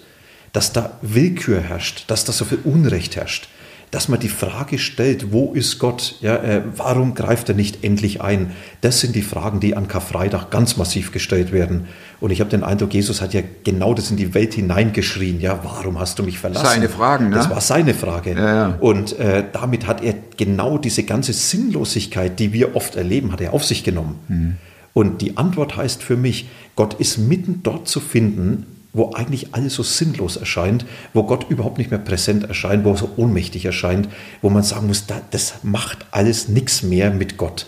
Dass 0.54 0.72
da 0.72 0.98
Willkür 1.02 1.60
herrscht, 1.60 2.04
dass 2.06 2.24
da 2.24 2.32
so 2.32 2.46
viel 2.46 2.60
Unrecht 2.64 3.16
herrscht. 3.16 3.48
Dass 3.90 4.08
man 4.08 4.18
die 4.18 4.28
Frage 4.28 4.78
stellt, 4.78 5.30
wo 5.30 5.52
ist 5.52 5.78
Gott? 5.78 6.16
Ja, 6.20 6.36
äh, 6.36 6.62
warum 6.76 7.14
greift 7.14 7.48
er 7.48 7.54
nicht 7.54 7.84
endlich 7.84 8.22
ein? 8.22 8.50
Das 8.80 9.00
sind 9.00 9.14
die 9.14 9.22
Fragen, 9.22 9.60
die 9.60 9.76
an 9.76 9.86
Karfreitag 9.86 10.50
ganz 10.50 10.76
massiv 10.76 11.12
gestellt 11.12 11.52
werden. 11.52 11.86
Und 12.20 12.30
ich 12.30 12.40
habe 12.40 12.50
den 12.50 12.64
Eindruck, 12.64 12.94
Jesus 12.94 13.20
hat 13.20 13.34
ja 13.34 13.42
genau 13.62 13.94
das 13.94 14.10
in 14.10 14.16
die 14.16 14.32
Welt 14.34 14.54
hineingeschrien. 14.54 15.40
Ja, 15.40 15.60
warum 15.62 15.98
hast 16.00 16.18
du 16.18 16.22
mich 16.22 16.38
verlassen? 16.38 16.66
Seine 16.66 16.88
Fragen, 16.88 17.28
ne? 17.28 17.36
Das 17.36 17.50
war 17.50 17.60
seine 17.60 17.94
Frage. 17.94 18.32
Ja, 18.32 18.54
ja. 18.54 18.78
Und 18.80 19.18
äh, 19.18 19.44
damit 19.52 19.86
hat 19.86 20.02
er 20.02 20.14
genau 20.36 20.78
diese 20.78 21.02
ganze 21.04 21.32
Sinnlosigkeit, 21.32 22.40
die 22.40 22.52
wir 22.52 22.74
oft 22.74 22.96
erleben, 22.96 23.30
hat 23.30 23.40
er 23.40 23.52
auf 23.52 23.64
sich 23.64 23.84
genommen. 23.84 24.18
Mhm. 24.28 24.56
Und 24.92 25.20
die 25.20 25.36
Antwort 25.36 25.76
heißt 25.76 26.02
für 26.02 26.16
mich, 26.16 26.48
Gott 26.74 26.94
ist 26.94 27.18
mitten 27.18 27.60
dort 27.62 27.86
zu 27.86 28.00
finden, 28.00 28.73
wo 28.94 29.12
eigentlich 29.12 29.48
alles 29.52 29.74
so 29.74 29.82
sinnlos 29.82 30.36
erscheint, 30.36 30.86
wo 31.12 31.24
Gott 31.24 31.50
überhaupt 31.50 31.78
nicht 31.78 31.90
mehr 31.90 32.00
präsent 32.00 32.44
erscheint, 32.44 32.84
wo 32.84 32.92
er 32.92 32.96
so 32.96 33.10
ohnmächtig 33.16 33.66
erscheint, 33.66 34.08
wo 34.40 34.48
man 34.48 34.62
sagen 34.62 34.86
muss, 34.86 35.06
da, 35.06 35.20
das 35.32 35.56
macht 35.62 36.06
alles 36.12 36.48
nichts 36.48 36.82
mehr 36.82 37.10
mit 37.10 37.36
Gott. 37.36 37.66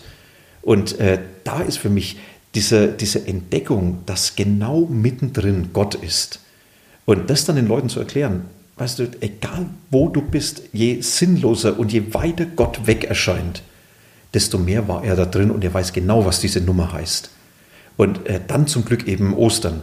Und 0.61 0.99
äh, 0.99 1.19
da 1.43 1.61
ist 1.61 1.77
für 1.77 1.89
mich 1.89 2.17
diese, 2.55 2.87
diese 2.87 3.27
Entdeckung, 3.27 3.99
dass 4.05 4.35
genau 4.35 4.87
mittendrin 4.89 5.69
Gott 5.73 5.95
ist. 5.95 6.39
Und 7.05 7.29
das 7.29 7.45
dann 7.45 7.57
den 7.57 7.67
Leuten 7.67 7.89
zu 7.89 7.99
erklären, 7.99 8.45
weißt 8.77 8.99
du, 8.99 9.11
egal 9.21 9.65
wo 9.91 10.07
du 10.09 10.21
bist, 10.21 10.63
je 10.71 11.01
sinnloser 11.01 11.77
und 11.77 11.91
je 11.91 12.13
weiter 12.13 12.45
Gott 12.45 12.87
weg 12.87 13.03
erscheint, 13.03 13.63
desto 14.33 14.57
mehr 14.57 14.87
war 14.87 15.03
er 15.03 15.15
da 15.15 15.25
drin 15.25 15.51
und 15.51 15.63
er 15.63 15.73
weiß 15.73 15.93
genau, 15.93 16.25
was 16.25 16.39
diese 16.39 16.61
Nummer 16.61 16.93
heißt. 16.93 17.29
Und 17.97 18.27
äh, 18.27 18.39
dann 18.45 18.67
zum 18.67 18.85
Glück 18.85 19.07
eben 19.07 19.33
Ostern, 19.33 19.81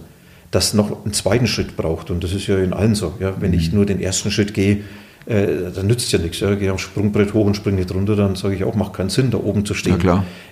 das 0.50 0.74
noch 0.74 1.04
einen 1.04 1.12
zweiten 1.12 1.46
Schritt 1.46 1.76
braucht. 1.76 2.10
Und 2.10 2.22
das 2.22 2.32
ist 2.32 2.46
ja 2.46 2.58
in 2.58 2.72
allen 2.72 2.94
so. 2.94 3.14
Ja? 3.20 3.34
Wenn 3.40 3.52
ich 3.52 3.72
nur 3.72 3.86
den 3.86 4.00
ersten 4.00 4.30
Schritt 4.30 4.54
gehe, 4.54 4.82
äh, 5.26 5.46
dann 5.74 5.86
nützt 5.86 6.12
ja 6.12 6.18
nichts. 6.18 6.40
Ja? 6.40 6.54
Gehe 6.54 6.70
am 6.70 6.78
Sprungbrett 6.78 7.34
hoch 7.34 7.46
und 7.46 7.56
springe 7.56 7.78
nicht 7.78 7.92
runter, 7.92 8.16
dann 8.16 8.36
sage 8.36 8.54
ich 8.54 8.64
auch, 8.64 8.74
macht 8.74 8.94
keinen 8.94 9.10
Sinn, 9.10 9.30
da 9.30 9.38
oben 9.38 9.64
zu 9.64 9.74
stehen. 9.74 9.94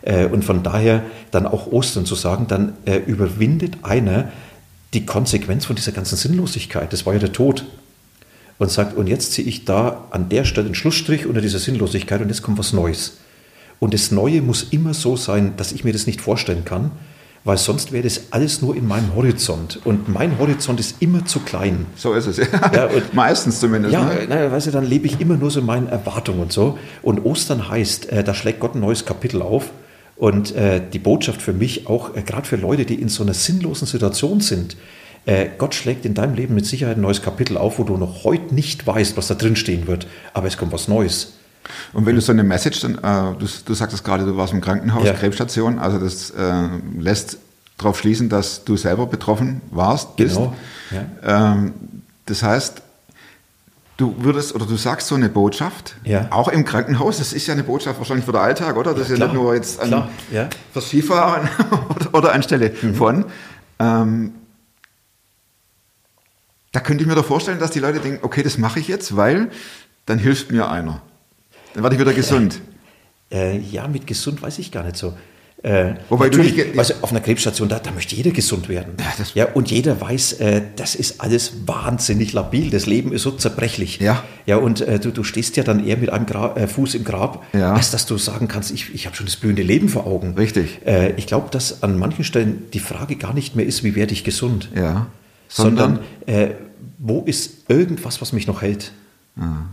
Äh, 0.03 0.27
und 0.27 0.45
von 0.45 0.63
daher 0.63 1.03
dann 1.31 1.47
auch 1.47 1.71
Ostern 1.71 2.07
zu 2.07 2.15
sagen, 2.15 2.47
dann 2.49 2.75
äh, 2.85 2.97
überwindet 2.97 3.79
einer 3.83 4.31
die 4.95 5.07
Konsequenz 5.07 5.65
von 5.65 5.77
dieser 5.77 5.93
ganzen 5.93 6.17
Sinnlosigkeit. 6.17 6.93
Das 6.93 7.07
war 7.07 7.13
ja 7.15 7.19
der 7.19 7.33
Tod. 7.33 7.65
Und 8.59 8.71
sagt, 8.71 8.97
und 8.97 9.09
jetzt 9.09 9.33
ziehe 9.33 9.49
ich 9.49 9.65
da 9.65 10.05
an 10.11 10.29
der 10.29 10.45
Stelle 10.45 10.67
einen 10.67 10.75
Schlussstrich 10.75 11.27
unter 11.27 11.41
dieser 11.41 11.59
Sinnlosigkeit 11.59 12.21
und 12.21 12.29
jetzt 12.29 12.43
kommt 12.43 12.59
was 12.59 12.73
Neues. 12.73 13.17
Und 13.81 13.95
das 13.95 14.13
Neue 14.13 14.43
muss 14.43 14.69
immer 14.71 14.95
so 14.95 15.17
sein, 15.17 15.55
dass 15.57 15.73
ich 15.73 15.83
mir 15.83 15.93
das 15.93 16.07
nicht 16.07 16.21
vorstellen 16.21 16.65
kann, 16.65 16.93
weil 17.45 17.59
sonst 17.59 17.93
wäre 17.93 18.05
das 18.05 18.29
alles 18.31 18.63
nur 18.63 18.77
in 18.77 18.87
meinem 18.87 19.15
Horizont. 19.15 19.81
Und 19.85 20.09
mein 20.09 20.39
Horizont 20.39 20.79
ist 20.79 20.97
immer 21.01 21.25
zu 21.25 21.41
klein. 21.41 21.87
So 21.97 22.15
ist 22.15 22.27
es. 22.27 22.37
Ja. 22.37 22.47
Ja, 22.73 22.89
Meistens 23.13 23.59
zumindest. 23.59 23.93
Ja, 23.93 24.05
ne? 24.05 24.27
naja, 24.29 24.53
weißt 24.53 24.69
du, 24.69 24.71
dann 24.71 24.85
lebe 24.87 25.07
ich 25.07 25.21
immer 25.21 25.37
nur 25.37 25.51
so 25.51 25.61
in 25.61 25.67
meinen 25.67 25.89
Erwartungen 25.89 26.41
und 26.41 26.53
so. 26.53 26.79
Und 27.03 27.25
Ostern 27.25 27.69
heißt, 27.69 28.11
äh, 28.11 28.23
da 28.23 28.35
schlägt 28.35 28.61
Gott 28.61 28.75
ein 28.75 28.81
neues 28.81 29.05
Kapitel 29.05 29.43
auf. 29.43 29.71
Und 30.17 30.55
äh, 30.55 30.81
die 30.93 31.01
Botschaft 31.01 31.43
für 31.43 31.53
mich, 31.53 31.89
auch 31.89 32.15
äh, 32.15 32.23
gerade 32.23 32.47
für 32.47 32.57
Leute, 32.57 32.85
die 32.85 32.95
in 32.95 33.09
so 33.09 33.25
einer 33.25 33.35
sinnlosen 33.35 33.89
Situation 33.89 34.41
sind, 34.41 34.77
äh, 35.25 35.47
Gott 35.59 35.75
schlägt 35.75 36.05
in 36.05 36.15
deinem 36.15 36.35
Leben 36.35 36.55
mit 36.55 36.67
Sicherheit 36.67 36.97
ein 36.97 37.03
neues 37.03 37.23
Kapitel 37.23 37.57
auf, 37.57 37.79
wo 37.79 37.85
du 37.85 37.97
noch 37.97 38.25
heute 38.25 38.55
nicht 38.55 38.87
weißt, 38.87 39.17
was 39.17 39.29
da 39.29 39.35
drin 39.35 39.57
stehen 39.57 39.87
wird. 39.89 40.07
Aber 40.33 40.47
es 40.47 40.57
kommt 40.57 40.73
was 40.73 40.87
Neues. 40.87 41.35
Und 41.93 42.07
wenn 42.07 42.15
du 42.15 42.21
so 42.21 42.33
eine 42.33 42.43
Message, 42.45 42.81
dann, 42.81 42.95
äh, 42.99 43.39
du, 43.39 43.47
du 43.65 43.75
sagtest 43.75 44.05
gerade, 44.05 44.25
du 44.25 44.37
warst 44.37 44.53
im 44.53 44.61
Krankenhaus, 44.61 45.05
Ja. 45.07 45.13
Krebsstation, 45.15 45.79
also 45.79 45.99
das 45.99 46.31
äh, 46.31 46.69
lässt 46.99 47.39
darauf 47.79 47.99
schließen, 47.99 48.29
dass 48.29 48.65
du 48.65 48.77
selber 48.77 49.07
betroffen 49.07 49.61
warst, 49.71 50.17
bist. 50.17 50.37
Genau, 50.37 50.55
ja. 50.91 51.53
Ähm, 51.55 51.73
das 52.27 52.43
heißt, 52.43 52.83
du 53.97 54.15
würdest 54.19 54.55
oder 54.55 54.67
du 54.67 54.77
sagst 54.77 55.09
so 55.09 55.15
eine 55.15 55.29
Botschaft, 55.29 55.97
Ja. 56.05 56.27
auch 56.31 56.49
im 56.49 56.65
Krankenhaus, 56.65 57.19
das 57.19 57.33
ist 57.33 57.47
ja 57.47 57.55
eine 57.55 57.63
Botschaft 57.65 57.99
wahrscheinlich 57.99 58.25
für 58.25 58.33
den 58.33 58.41
Alltag, 58.41 58.77
oder? 58.77 58.95
Das 58.95 59.11
ist 59.11 59.19
ja 59.19 59.25
nicht 59.25 59.35
nur 59.35 59.55
jetzt 59.55 59.81
an, 59.81 59.89
klar, 59.89 60.09
ja. 60.31 60.49
fürs 60.73 60.87
Skifahren 60.89 61.49
oder, 61.89 62.15
oder 62.15 62.33
anstelle 62.33 62.73
Mhm. 62.83 62.95
von. 62.95 63.25
Ähm, 63.79 64.33
da 66.73 66.81
könnte 66.81 67.03
ich 67.03 67.09
mir 67.09 67.15
doch 67.15 67.25
vorstellen, 67.27 67.59
dass 67.59 67.71
die 67.71 67.81
Leute 67.81 68.01
denken, 68.01 68.21
okay, 68.25 68.43
das 68.43 68.57
mache 68.59 68.79
ich 68.81 68.89
jetzt, 68.89 69.17
weil 69.17 69.51
dann 70.07 70.19
hilft 70.19 70.51
mir 70.51 70.71
einer. 70.71 71.03
Dann 71.75 71.83
werde 71.83 71.97
ich 71.97 72.01
wieder 72.01 72.13
gesund. 72.13 72.61
Äh, 73.31 73.59
ja, 73.59 73.89
mit 73.89 74.07
gesund 74.07 74.43
weiß 74.43 74.59
ich 74.59 74.71
gar 74.73 74.85
nicht 74.85 74.97
so. 74.97 75.15
Äh, 75.63 75.95
Wobei 76.09 76.29
du 76.29 76.39
nicht 76.39 76.59
du, 76.59 76.81
auf 77.03 77.13
einer 77.13 77.21
Krebsstation, 77.21 77.69
da, 77.69 77.79
da 77.79 77.93
möchte 77.93 78.17
jeder 78.17 78.33
gesund 78.33 78.69
werden. 78.69 78.95
Ja, 78.99 79.45
ja, 79.47 79.53
und 79.55 79.71
jeder 79.71 80.01
weiß, 80.01 80.33
äh, 80.35 80.61
das 80.75 80.97
ist 80.97 81.21
alles 81.21 81.53
wahnsinnig 81.67 82.33
labil. 82.33 82.69
Das 82.71 82.87
Leben 82.87 83.13
ist 83.13 83.23
so 83.23 83.31
zerbrechlich. 83.31 84.01
Ja. 84.01 84.25
Ja, 84.45 84.57
und 84.57 84.81
äh, 84.81 84.99
du, 84.99 85.13
du 85.13 85.23
stehst 85.23 85.57
ja 85.57 85.63
dann 85.63 85.87
eher 85.87 85.99
mit 85.99 86.11
einem 86.11 86.27
Gra 86.27 86.57
äh, 86.57 86.67
Fuß 86.67 86.97
im 86.97 87.05
Grab, 87.05 87.47
Ja. 87.55 87.75
als 87.75 87.93
dass 87.93 88.07
du 88.07 88.19
sagen 88.19 88.49
kannst, 88.49 88.73
ich, 88.73 88.93
ich 88.93 89.07
habe 89.07 89.15
schon 89.15 89.27
das 89.27 89.37
blühende 89.37 89.63
Leben 89.63 89.89
vor 89.89 90.05
Augen. 90.05 90.35
Richtig. 90.37 90.81
Äh, 90.85 91.13
ich 91.17 91.29
glaube, 91.29 91.49
dass 91.53 91.85
an 91.85 91.97
manchen 91.97 92.25
Stellen 92.25 92.65
die 92.73 92.81
Frage 92.81 93.15
gar 93.15 93.33
nicht 93.33 93.55
mehr 93.55 93.65
ist, 93.65 93.85
wie 93.85 93.95
werde 93.95 94.13
ich 94.15 94.25
gesund, 94.25 94.69
Ja. 94.75 95.07
sondern 95.49 96.01
äh, 96.27 96.49
wo 96.99 97.23
ist 97.23 97.69
irgendwas, 97.71 98.21
was 98.21 98.33
mich 98.33 98.49
noch 98.49 98.63
hält? 98.63 98.91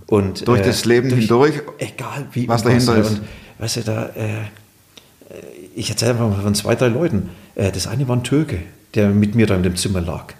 Und, 0.07 0.47
Durch 0.47 0.61
das 0.61 0.85
Leben 0.85 1.09
hindurch, 1.09 1.61
egal 1.79 2.27
wie 2.31 2.47
was 2.47 2.63
dahinter 2.63 2.97
ist. 2.97 3.09
Und 3.09 3.21
weißt 3.57 3.77
du, 3.77 3.81
da, 3.81 4.05
äh, 4.15 4.45
ich 5.75 5.89
erzähle 5.89 6.11
einfach 6.11 6.29
mal 6.29 6.41
von 6.41 6.55
zwei, 6.55 6.75
drei 6.75 6.87
Leuten. 6.87 7.29
Äh, 7.55 7.71
das 7.71 7.87
eine 7.87 8.07
war 8.07 8.15
ein 8.15 8.23
Türke, 8.23 8.59
der 8.95 9.09
mit 9.09 9.35
mir 9.35 9.47
da 9.47 9.55
in 9.55 9.63
dem 9.63 9.75
Zimmer 9.75 10.01
lag. 10.01 10.33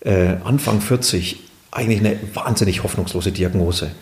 Äh, 0.00 0.36
Anfang 0.44 0.80
40, 0.80 1.40
eigentlich 1.70 2.00
eine 2.00 2.18
wahnsinnig 2.34 2.82
hoffnungslose 2.82 3.32
Diagnose. 3.32 3.92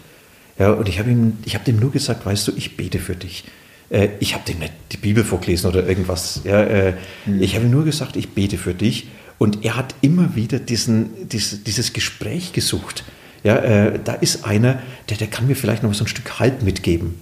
Ja, 0.59 0.73
und 0.73 0.89
ich 0.89 0.99
habe 0.99 1.11
ihm, 1.11 1.39
ich 1.45 1.55
habe 1.55 1.65
dem 1.65 1.79
nur 1.79 1.93
gesagt, 1.93 2.27
weißt 2.27 2.49
du, 2.49 2.53
ich 2.57 2.77
bete 2.77 2.99
für 2.99 3.15
dich. 3.15 3.45
Äh, 3.91 4.09
ich 4.21 4.35
habe 4.35 4.45
dem 4.47 4.59
nicht 4.59 4.73
die 4.93 4.97
Bibel 4.97 5.23
vorgelesen 5.23 5.69
oder 5.69 5.87
irgendwas. 5.87 6.41
Ja, 6.45 6.63
äh, 6.63 6.95
Ich 7.41 7.55
habe 7.55 7.67
ihm 7.67 7.71
nur 7.71 7.85
gesagt, 7.85 8.17
ich 8.17 8.31
bete 8.31 8.59
für 8.59 8.75
dich. 8.75 9.09
Und 9.39 9.65
er 9.65 9.77
hat 9.77 9.95
immer 10.01 10.35
wieder 10.35 10.59
diesen, 10.59 11.29
dies, 11.29 11.63
dieses 11.65 11.93
Gespräch 11.93 12.53
gesucht. 12.53 13.05
Ja, 13.45 13.57
äh, 13.57 13.99
da 14.03 14.15
ist 14.15 14.45
einer, 14.45 14.79
der, 15.09 15.17
der 15.17 15.27
kann 15.27 15.47
mir 15.47 15.57
vielleicht 15.57 15.83
noch 15.83 15.93
so 15.95 16.05
ein 16.05 16.09
Stück 16.09 16.39
Halt 16.39 16.63
mitgeben. 16.63 17.19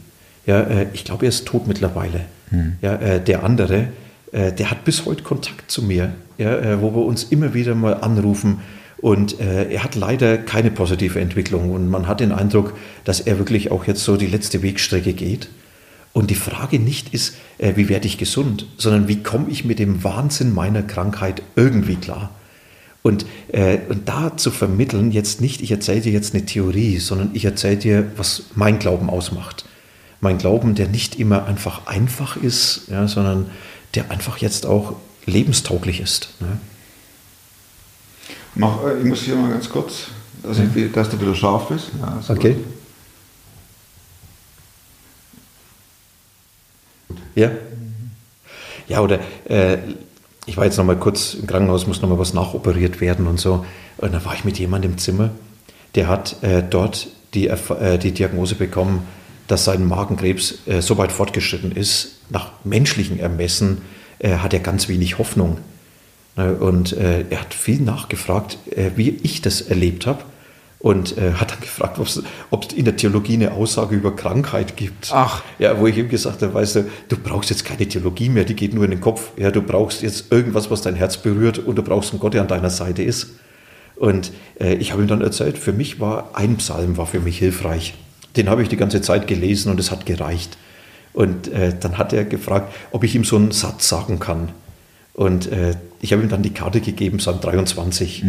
Ja, 0.47 0.61
äh, 0.63 0.87
ich 0.93 1.05
glaube, 1.05 1.27
er 1.27 1.31
ist 1.31 1.47
tot 1.47 1.67
mittlerweile. 1.67 2.23
Ja, 2.83 2.95
äh, 2.97 3.21
der 3.23 3.45
andere, 3.45 3.89
äh, 4.33 4.53
der 4.53 4.71
hat 4.71 4.85
bis 4.85 5.07
heute 5.07 5.23
Kontakt 5.23 5.71
zu 5.71 5.83
mir, 5.83 6.13
ja, 6.39 6.57
äh, 6.57 6.81
wo 6.81 6.95
wir 6.95 7.05
uns 7.05 7.25
immer 7.25 7.55
wieder 7.55 7.75
mal 7.75 7.95
anrufen. 7.95 8.61
Und 8.99 9.41
äh, 9.41 9.71
er 9.73 9.83
hat 9.83 9.95
leider 9.95 10.37
keine 10.37 10.71
positive 10.71 11.21
Entwicklung. 11.21 11.71
Und 11.71 11.89
man 11.89 12.07
hat 12.07 12.21
den 12.21 12.33
Eindruck, 12.33 12.75
dass 13.05 13.21
er 13.21 13.39
wirklich 13.39 13.71
auch 13.71 13.87
jetzt 13.87 14.05
so 14.05 14.17
die 14.17 14.27
letzte 14.27 14.63
Wegstrecke 14.63 15.15
geht. 15.15 15.49
Und 16.13 16.31
die 16.31 16.35
Frage 16.35 16.81
nicht 16.81 17.15
ist, 17.15 17.37
wie 17.59 17.89
werde 17.89 18.09
ich 18.09 18.19
gesund, 18.19 18.67
sondern 18.79 19.07
wie 19.07 19.23
komme 19.23 19.49
ich 19.49 19.65
mit 19.65 19.79
dem 19.79 20.03
Wahnsinn 20.03 20.53
meiner 20.53 20.83
Krankheit 20.83 21.41
irgendwie 21.55 21.95
klar. 21.95 22.31
Und, 23.03 23.25
äh, 23.49 23.79
und 23.89 24.09
da 24.09 24.37
zu 24.37 24.51
vermitteln, 24.51 25.11
jetzt 25.11 25.41
nicht, 25.41 25.63
ich 25.63 25.71
erzähle 25.71 26.03
dir 26.03 26.13
jetzt 26.13 26.35
eine 26.35 26.45
Theorie, 26.45 26.99
sondern 26.99 27.31
ich 27.33 27.45
erzähle 27.45 27.77
dir, 27.77 28.13
was 28.17 28.45
mein 28.55 28.79
Glauben 28.79 29.09
ausmacht. 29.09 29.65
Mein 30.21 30.37
Glauben, 30.37 30.75
der 30.75 30.89
nicht 30.89 31.19
immer 31.19 31.47
einfach 31.47 31.87
einfach 31.87 32.37
ist, 32.37 32.89
ja, 32.89 33.09
sondern 33.09 33.51
der 33.95 34.11
einfach 34.11 34.37
jetzt 34.39 34.67
auch 34.67 34.97
lebenstauglich 35.25 36.01
ist. 36.01 36.35
Ne? 36.41 36.59
Mach, 38.55 38.85
äh, 38.85 38.99
ich 38.99 39.05
muss 39.05 39.23
hier 39.23 39.37
mal 39.37 39.51
ganz 39.51 39.69
kurz, 39.71 40.09
dass, 40.43 40.59
ich, 40.59 40.93
dass 40.93 41.09
du 41.09 41.19
wieder 41.21 41.35
scharf 41.35 41.69
bist. 41.69 41.91
Ja, 42.01 42.19
ist 42.21 42.29
Okay. 42.31 42.55
gut. 47.09 47.17
Ja? 47.35 47.51
Ja, 48.89 49.01
oder 49.01 49.21
äh, 49.45 49.79
ich 50.51 50.57
war 50.57 50.65
jetzt 50.65 50.79
noch 50.79 50.85
mal 50.85 50.97
kurz 50.97 51.35
im 51.35 51.47
Krankenhaus, 51.47 51.87
muss 51.87 52.03
noch 52.03 52.09
mal 52.09 52.19
was 52.19 52.35
nachoperiert 52.35 53.01
werden 53.01 53.29
und 53.29 53.39
so. 53.39 53.65
Und 53.99 54.13
dann 54.13 54.25
war 54.25 54.35
ich 54.35 54.45
mit 54.45 54.59
jemandem 54.59 54.93
im 54.93 54.99
Zimmer, 54.99 55.31
der 55.95 56.09
hat 56.09 56.43
äh, 56.43 56.61
dort 56.69 57.07
die, 57.35 57.47
äh, 57.47 57.99
die 57.99 58.11
Diagnose 58.11 58.57
bekommen, 58.57 59.07
dass 59.47 59.65
sein 59.65 59.87
Magenkrebs 59.87 60.67
äh, 60.67 60.83
so 60.83 60.99
weit 60.99 61.13
fortgeschritten 61.13 61.71
ist, 61.71 62.17
nach 62.31 62.51
menschlichen 62.65 63.21
Ermessen 63.21 63.83
äh, 64.19 64.39
hat 64.39 64.53
er 64.53 64.59
ganz 64.59 64.89
wenig 64.89 65.19
Hoffnung. 65.19 65.59
Ne, 66.37 66.55
Und 66.55 66.95
äh, 66.95 67.25
er 67.31 67.41
hat 67.43 67.55
viel 67.55 67.81
nachgefragt, 67.81 68.59
äh, 68.71 68.91
wie 68.97 69.11
ich 69.23 69.43
das 69.43 69.61
erlebt 69.61 70.05
habe. 70.05 70.25
Und 70.81 71.19
äh, 71.19 71.35
hat 71.35 71.51
dann 71.51 71.61
gefragt, 71.61 71.99
ob 71.99 72.07
es 72.65 72.73
in 72.73 72.87
der 72.87 72.97
Theologie 72.97 73.35
eine 73.35 73.53
Aussage 73.53 73.95
über 73.95 74.17
Krankheit 74.17 74.79
gibt. 74.79 75.11
Ach. 75.13 75.43
Ja, 75.59 75.79
wo 75.79 75.87
ich 75.87 75.99
ihm 75.99 76.09
gesagt 76.09 76.41
habe, 76.41 76.55
weißt 76.55 76.77
du, 76.77 76.85
du 77.09 77.17
brauchst 77.19 77.51
jetzt 77.51 77.67
keine 77.67 77.87
Theologie 77.87 78.31
mehr, 78.31 78.45
die 78.45 78.57
geht 78.57 78.73
nur 78.73 78.85
in 78.85 78.91
den 78.91 79.01
Kopf. 79.03 79.33
Ja, 79.37 79.51
du 79.51 79.61
brauchst 79.61 80.01
jetzt 80.01 80.33
irgendwas, 80.33 80.71
was 80.71 80.81
dein 80.81 80.95
Herz 80.95 81.19
berührt 81.19 81.59
und 81.59 81.77
du 81.77 81.83
brauchst 81.83 82.13
einen 82.13 82.21
Gott, 82.21 82.33
der 82.33 82.41
an 82.41 82.49
deiner 82.49 82.71
Seite 82.71 83.03
ist. 83.03 83.33
Und 83.97 84.33
äh, 84.59 84.75
ich 84.77 84.93
habe 84.93 85.03
ihm 85.03 85.09
dann 85.09 85.21
erzählt, 85.21 85.59
für 85.59 85.75
mich 85.75 86.01
war 86.01 86.31
ein 86.33 86.57
Psalm 86.57 86.97
war 86.97 87.07
für 87.07 87.21
mich 87.21 87.39
hilfreich. 87.39 87.93
Den 88.37 88.49
habe 88.49 88.63
ich 88.63 88.71
die 88.71 88.79
ganze 88.79 89.03
Zeit 89.03 89.27
gelesen 89.27 89.71
und 89.71 89.79
es 89.79 89.91
hat 89.91 90.07
gereicht. 90.07 90.57
Und 91.13 91.49
äh, 91.49 91.75
dann 91.79 91.99
hat 91.99 92.15
er 92.15 92.25
gefragt, 92.25 92.73
ob 92.93 93.05
ich 93.05 93.15
ihm 93.15 93.25
so 93.25 93.37
einen 93.37 93.51
Satz 93.51 93.87
sagen 93.87 94.19
kann. 94.19 94.49
Und 95.13 95.53
äh, 95.53 95.75
ich 96.01 96.15
habe 96.15 96.23
ihm 96.23 96.31
dann 96.31 96.43
die 96.43 96.55
Karte 96.55 96.81
gegeben, 96.81 97.19
Psalm 97.19 97.41
23. 97.43 98.25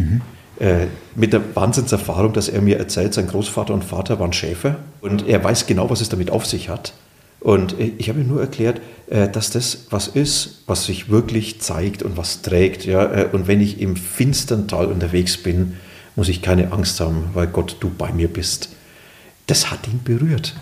Äh, 0.61 0.89
mit 1.15 1.33
der 1.33 1.55
Wahnsinnserfahrung, 1.55 2.33
dass 2.33 2.47
er 2.47 2.61
mir 2.61 2.77
erzählt, 2.77 3.15
sein 3.15 3.25
Großvater 3.25 3.73
und 3.73 3.83
Vater 3.83 4.19
waren 4.19 4.31
Schäfer 4.31 4.75
und 5.01 5.27
er 5.27 5.43
weiß 5.43 5.65
genau, 5.65 5.89
was 5.89 6.01
es 6.01 6.09
damit 6.09 6.29
auf 6.29 6.45
sich 6.45 6.69
hat. 6.69 6.93
Und 7.39 7.79
äh, 7.79 7.93
ich 7.97 8.09
habe 8.09 8.19
ihm 8.19 8.27
nur 8.27 8.41
erklärt, 8.41 8.79
äh, 9.09 9.27
dass 9.27 9.49
das 9.49 9.87
was 9.89 10.07
ist, 10.07 10.61
was 10.67 10.85
sich 10.85 11.09
wirklich 11.09 11.61
zeigt 11.61 12.03
und 12.03 12.15
was 12.15 12.43
trägt. 12.43 12.85
Und 12.85 13.47
wenn 13.47 13.59
ich 13.59 13.81
im 13.81 13.95
finstern 13.95 14.67
Tal 14.67 14.85
unterwegs 14.85 15.35
bin, 15.37 15.77
muss 16.15 16.29
ich 16.29 16.43
keine 16.43 16.71
Angst 16.71 16.99
haben, 16.99 17.31
weil 17.33 17.47
Gott, 17.47 17.77
du 17.79 17.89
bei 17.89 18.11
mir 18.13 18.27
bist. 18.27 18.69
Das 19.47 19.71
hat 19.71 19.87
ihn 19.87 20.01
berührt. 20.03 20.53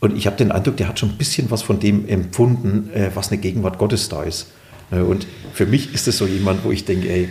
Und 0.00 0.18
ich 0.18 0.26
habe 0.26 0.36
den 0.36 0.52
Eindruck, 0.52 0.76
der 0.76 0.88
hat 0.88 0.98
schon 0.98 1.08
ein 1.08 1.16
bisschen 1.16 1.50
was 1.50 1.62
von 1.62 1.80
dem 1.80 2.06
empfunden, 2.06 2.90
was 3.14 3.30
eine 3.30 3.40
Gegenwart 3.40 3.78
Gottes 3.78 4.10
da 4.10 4.22
ist. 4.22 4.48
Äh, 4.90 5.00
Und 5.00 5.26
für 5.54 5.66
mich 5.66 5.94
ist 5.94 6.08
es 6.08 6.18
so 6.18 6.26
jemand, 6.26 6.64
wo 6.64 6.70
ich 6.70 6.84
denke, 6.84 7.08
ey, 7.08 7.28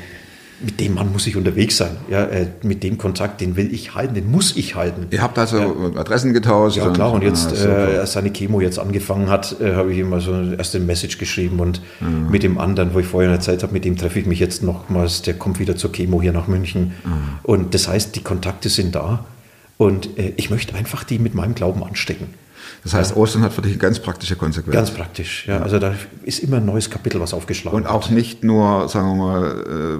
mit 0.62 0.80
dem 0.80 0.96
Mann 0.96 1.12
muss 1.14 1.26
ich 1.28 1.36
unterwegs 1.38 1.78
sein. 1.78 1.92
Ja, 2.10 2.24
äh, 2.26 2.48
mit 2.64 2.84
dem 2.84 2.98
Kontakt, 2.98 3.40
den 3.40 3.56
will 3.56 3.74
ich 3.74 3.96
halten, 3.96 4.14
den 4.16 4.30
muss 4.30 4.58
ich 4.58 4.76
halten. 4.76 5.08
Ihr 5.10 5.22
habt 5.22 5.38
also 5.40 5.94
Adressen 5.96 6.34
getauscht. 6.34 6.78
Ja 6.78 6.90
klar, 6.90 7.14
und 7.14 7.24
jetzt, 7.24 7.54
Ah, 7.66 7.88
äh, 7.90 7.98
als 8.00 8.14
seine 8.14 8.32
Chemo 8.32 8.60
jetzt 8.60 8.78
angefangen 8.80 9.30
hat, 9.30 9.56
äh, 9.62 9.76
habe 9.76 9.94
ich 9.94 10.00
ihm 10.00 10.12
also 10.14 10.34
erst 10.58 10.76
eine 10.76 10.84
Message 10.86 11.18
geschrieben 11.18 11.60
und 11.60 11.82
mit 12.30 12.44
dem 12.44 12.58
anderen, 12.58 12.94
wo 12.94 13.00
ich 13.00 13.06
vorher 13.08 13.32
erzählt 13.32 13.64
habe, 13.64 13.72
mit 13.74 13.86
dem 13.86 13.96
treffe 13.98 14.20
ich 14.20 14.26
mich 14.26 14.40
jetzt 14.40 14.62
nochmals, 14.64 15.22
der 15.22 15.34
kommt 15.36 15.60
wieder 15.60 15.76
zur 15.76 15.92
Chemo 15.92 16.22
hier 16.22 16.34
nach 16.34 16.48
München. 16.48 16.94
Und 17.44 17.74
das 17.74 17.88
heißt, 17.88 18.16
die 18.16 18.22
Kontakte 18.22 18.68
sind 18.70 18.96
da 18.96 19.26
und 19.78 20.18
äh, 20.20 20.34
ich 20.36 20.50
möchte 20.50 20.76
einfach 20.76 21.04
die 21.06 21.20
mit 21.20 21.36
meinem 21.36 21.56
Glauben 21.56 21.84
anstecken. 21.84 22.28
das 22.84 22.94
heißt, 22.94 23.16
Ostern 23.16 23.44
hat 23.44 23.54
für 23.54 23.62
dich 23.62 23.72
eine 23.72 23.80
ganz 23.80 24.00
praktische 24.00 24.36
Konsequenz. 24.36 24.76
Ganz 24.76 24.92
praktisch, 24.92 25.48
ja. 25.48 25.60
Also 25.62 25.80
da 25.80 25.94
ist 26.24 26.40
immer 26.40 26.58
ein 26.58 26.66
neues 26.66 26.90
Kapitel, 26.90 27.22
was 27.22 27.34
aufgeschlagen 27.34 27.78
und 27.78 27.88
auch 27.88 28.10
nicht 28.10 28.44
nur, 28.44 28.90
sagen 28.90 29.08
wir 29.08 29.16
mal, 29.16 29.44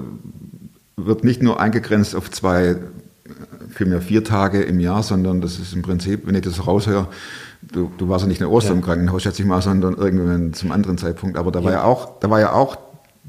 wird 1.06 1.24
nicht 1.24 1.42
nur 1.42 1.60
eingegrenzt 1.60 2.14
auf 2.14 2.30
zwei, 2.30 2.64
äh, 2.64 2.76
vielmehr 3.70 4.00
vier 4.00 4.24
Tage 4.24 4.62
im 4.62 4.80
Jahr, 4.80 5.02
sondern 5.02 5.40
das 5.40 5.58
ist 5.58 5.72
im 5.74 5.82
Prinzip, 5.82 6.26
wenn 6.26 6.34
ich 6.34 6.42
das 6.42 6.66
raushöre, 6.66 7.08
du, 7.62 7.90
du 7.98 8.08
warst 8.08 8.24
ja 8.24 8.28
nicht 8.28 8.40
in 8.40 8.46
Ostern 8.46 8.78
im 8.78 8.82
Krankenhaus, 8.82 9.22
schätze 9.22 9.42
ich 9.42 9.48
mal, 9.48 9.62
sondern 9.62 9.94
irgendwann 9.94 10.52
zum 10.52 10.72
anderen 10.72 10.98
Zeitpunkt. 10.98 11.36
Aber 11.36 11.50
da 11.50 11.62
war 11.62 11.72
ja 11.72 11.84
auch, 11.84 12.18
da 12.20 12.30
war 12.30 12.40
ja 12.40 12.52
auch 12.52 12.76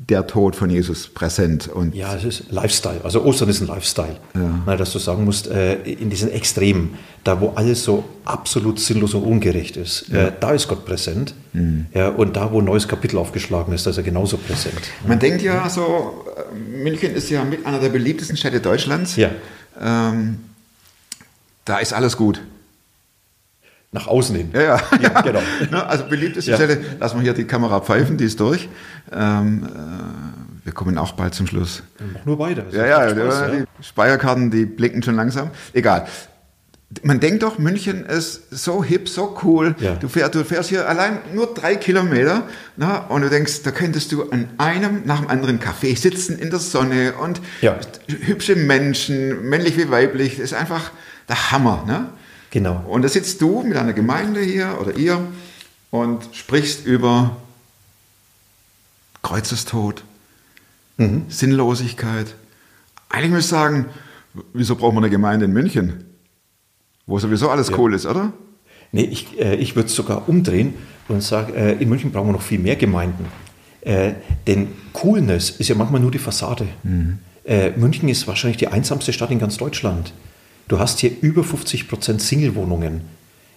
der 0.10 0.28
Tod 0.28 0.56
von 0.56 0.70
Jesus 0.70 1.08
präsent. 1.08 1.68
Und 1.68 1.96
Ja, 1.96 2.16
es 2.16 2.24
ist 2.24 2.52
Lifestyle. 2.52 3.02
Also 3.04 3.24
Ostern 3.24 3.50
ist 3.50 3.62
ein 3.62 3.68
Lifestyle. 3.68 4.18
Na, 4.66 4.76
dass 4.76 4.92
du 4.92 5.00
sagen 5.00 5.26
musst, 5.26 5.48
äh, 5.48 5.76
in 5.84 6.10
diesen 6.10 6.32
Extremen, 6.32 6.96
da 7.24 7.40
wo 7.40 7.50
alles 7.50 7.84
so 7.84 8.04
absolut 8.26 8.80
sinnlos 8.80 9.14
und 9.14 9.24
ungerecht 9.24 9.78
ist, 9.78 10.10
äh, 10.12 10.32
da 10.40 10.52
ist 10.52 10.68
Gott 10.68 10.86
präsent. 10.86 11.36
Mhm. 11.54 11.86
Ja, 11.94 12.10
und 12.10 12.36
da, 12.36 12.52
wo 12.52 12.60
ein 12.60 12.66
neues 12.66 12.88
Kapitel 12.88 13.18
aufgeschlagen 13.18 13.74
ist, 13.74 13.86
da 13.86 13.92
ist 13.92 13.98
er 13.98 14.04
genauso 14.04 14.38
präsent. 14.38 14.82
Man 15.06 15.20
denkt 15.20 15.42
ja 15.42 15.70
so, 15.70 16.26
äh, 16.36 16.56
München 16.84 17.14
ist 17.14 17.30
ja 17.30 17.44
mit 17.44 17.66
einer 17.66 17.80
der 17.80 17.90
beliebtesten 17.90 18.38
Städte 18.38 18.60
Deutschlands. 18.60 19.16
Ja. 19.16 19.30
Ähm, 19.80 20.40
da 21.66 21.78
ist 21.78 21.94
alles 21.94 22.18
gut. 22.18 22.42
Nach 23.94 24.08
außen 24.08 24.36
hin. 24.36 24.52
Ja, 24.54 24.62
ja. 24.62 24.82
Ja, 25.02 25.22
genau. 25.22 25.42
Also 25.88 26.06
beliebteste 26.06 26.52
Ja. 26.52 26.58
Stelle, 26.58 26.80
lassen 27.00 27.18
wir 27.18 27.24
hier 27.24 27.34
die 27.34 27.44
Kamera 27.46 27.82
pfeifen, 27.82 28.16
die 28.18 28.24
ist 28.26 28.40
durch. 28.40 28.70
Ähm, 29.12 29.66
äh, 29.66 30.66
wir 30.66 30.72
kommen 30.74 30.98
auch 30.98 31.12
bald 31.14 31.34
zum 31.34 31.48
Schluss. 31.48 31.84
Mach 32.14 32.26
nur 32.26 32.40
weiter. 32.40 32.62
Das 32.64 32.74
Ja, 32.74 32.86
ja, 32.86 33.10
Spaß, 33.10 33.44
die 33.52 33.84
Speierkarten, 33.86 34.50
die 34.52 34.66
blicken 34.66 35.04
schon 35.04 35.16
langsam. 35.16 35.50
Egal. 35.74 36.06
Man 37.04 37.20
denkt 37.22 37.44
doch, 37.44 37.58
München 37.58 38.06
ist 38.06 38.44
so 38.52 38.84
hip, 38.84 39.08
so 39.10 39.38
cool. 39.44 39.76
Ja. 39.80 39.96
Du, 39.96 40.08
fährst, 40.10 40.36
du 40.36 40.44
fährst 40.44 40.70
hier 40.70 40.88
allein 40.90 41.20
nur 41.34 41.54
drei 41.54 41.76
Kilometer 41.76 42.44
na, 42.78 42.98
und 43.08 43.22
du 43.22 43.30
denkst, 43.30 43.64
da 43.64 43.72
könntest 43.72 44.12
du 44.12 44.30
an 44.30 44.48
einem 44.58 45.04
nach 45.06 45.20
dem 45.22 45.30
anderen 45.30 45.60
Café 45.60 45.98
sitzen 45.98 46.38
in 46.38 46.50
der 46.50 46.60
Sonne 46.60 47.14
und 47.14 47.42
Ja. 47.62 47.78
hübsche 48.08 48.56
Menschen, 48.58 49.50
männlich 49.50 49.78
wie 49.78 49.90
weiblich. 49.90 50.38
Ist 50.40 50.54
einfach 50.54 50.92
der 51.30 51.52
Hammer. 51.52 51.84
Ne? 51.88 52.10
Genau. 52.52 52.86
Und 52.88 53.02
da 53.02 53.10
sitzt 53.10 53.42
du 53.42 53.64
mit 53.64 53.78
einer 53.78 53.94
Gemeinde 53.94 54.42
hier 54.42 54.78
oder 54.80 54.96
ihr 54.98 55.26
und 55.90 56.30
sprichst 56.34 56.86
über 56.86 57.38
Kreuzestod, 59.24 60.04
Mhm. 60.98 61.26
Sinnlosigkeit. 61.30 62.36
Eigentlich 63.10 63.32
müsste 63.32 63.56
ich 63.56 63.60
sagen, 63.62 63.86
wieso 64.54 64.76
braucht 64.76 64.94
man 64.94 65.04
eine 65.04 65.10
Gemeinde 65.12 65.46
in 65.46 65.54
München? 65.54 66.06
Wo 67.08 67.18
sowieso 67.18 67.50
alles 67.50 67.72
cool 67.78 67.94
ist, 67.94 68.06
oder? 68.06 68.34
Nee, 68.92 69.04
ich, 69.04 69.40
äh, 69.40 69.56
ich 69.56 69.76
würde 69.76 69.88
es 69.88 69.96
sogar 69.96 70.30
umdrehen 70.30 70.74
und 71.08 71.24
sagen, 71.24 71.54
äh, 71.56 71.74
in 71.74 71.90
München 71.90 72.12
brauchen 72.12 72.28
wir 72.28 72.34
noch 72.34 72.42
viel 72.42 72.60
mehr 72.60 72.76
Gemeinden. 72.76 73.26
Äh, 73.82 74.14
denn 74.46 74.68
Coolness 74.94 75.50
ist 75.50 75.70
ja 75.70 75.76
manchmal 75.76 76.02
nur 76.02 76.12
die 76.12 76.20
Fassade. 76.20 76.68
Äh, 77.46 77.72
München 77.72 78.08
ist 78.10 78.28
wahrscheinlich 78.28 78.58
die 78.58 78.68
einsamste 78.68 79.12
Stadt 79.12 79.32
in 79.32 79.40
ganz 79.40 79.58
Deutschland. 79.58 80.14
Du 80.72 80.80
hast 80.80 81.02
hier 81.02 81.12
über 81.20 81.44
50 81.44 81.90
Prozent 81.90 82.22
Single-Wohnungen. 82.22 83.02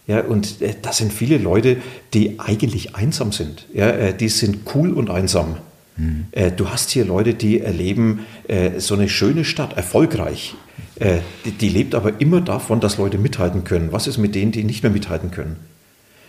Ja, 0.08 0.22
und 0.22 0.60
äh, 0.60 0.74
das 0.82 0.96
sind 0.96 1.12
viele 1.12 1.38
Leute, 1.38 1.76
die 2.12 2.40
eigentlich 2.40 2.96
einsam 2.96 3.30
sind. 3.30 3.68
Ja, 3.72 3.88
äh, 3.88 4.16
die 4.16 4.28
sind 4.28 4.62
cool 4.74 4.92
und 4.92 5.10
einsam. 5.10 5.58
Äh, 6.32 6.50
du 6.50 6.70
hast 6.70 6.90
hier 6.90 7.04
Leute, 7.04 7.34
die 7.34 7.60
erleben 7.60 8.26
äh, 8.48 8.80
so 8.80 8.94
eine 8.94 9.08
schöne 9.08 9.44
Stadt, 9.44 9.76
erfolgreich. 9.76 10.56
Äh, 10.98 11.18
die, 11.44 11.52
die 11.52 11.68
lebt 11.68 11.94
aber 11.94 12.20
immer 12.20 12.40
davon, 12.40 12.80
dass 12.80 12.98
Leute 12.98 13.16
mithalten 13.16 13.62
können. 13.62 13.92
Was 13.92 14.08
ist 14.08 14.18
mit 14.18 14.34
denen, 14.34 14.50
die 14.50 14.64
nicht 14.64 14.82
mehr 14.82 14.90
mithalten 14.90 15.30
können? 15.30 15.54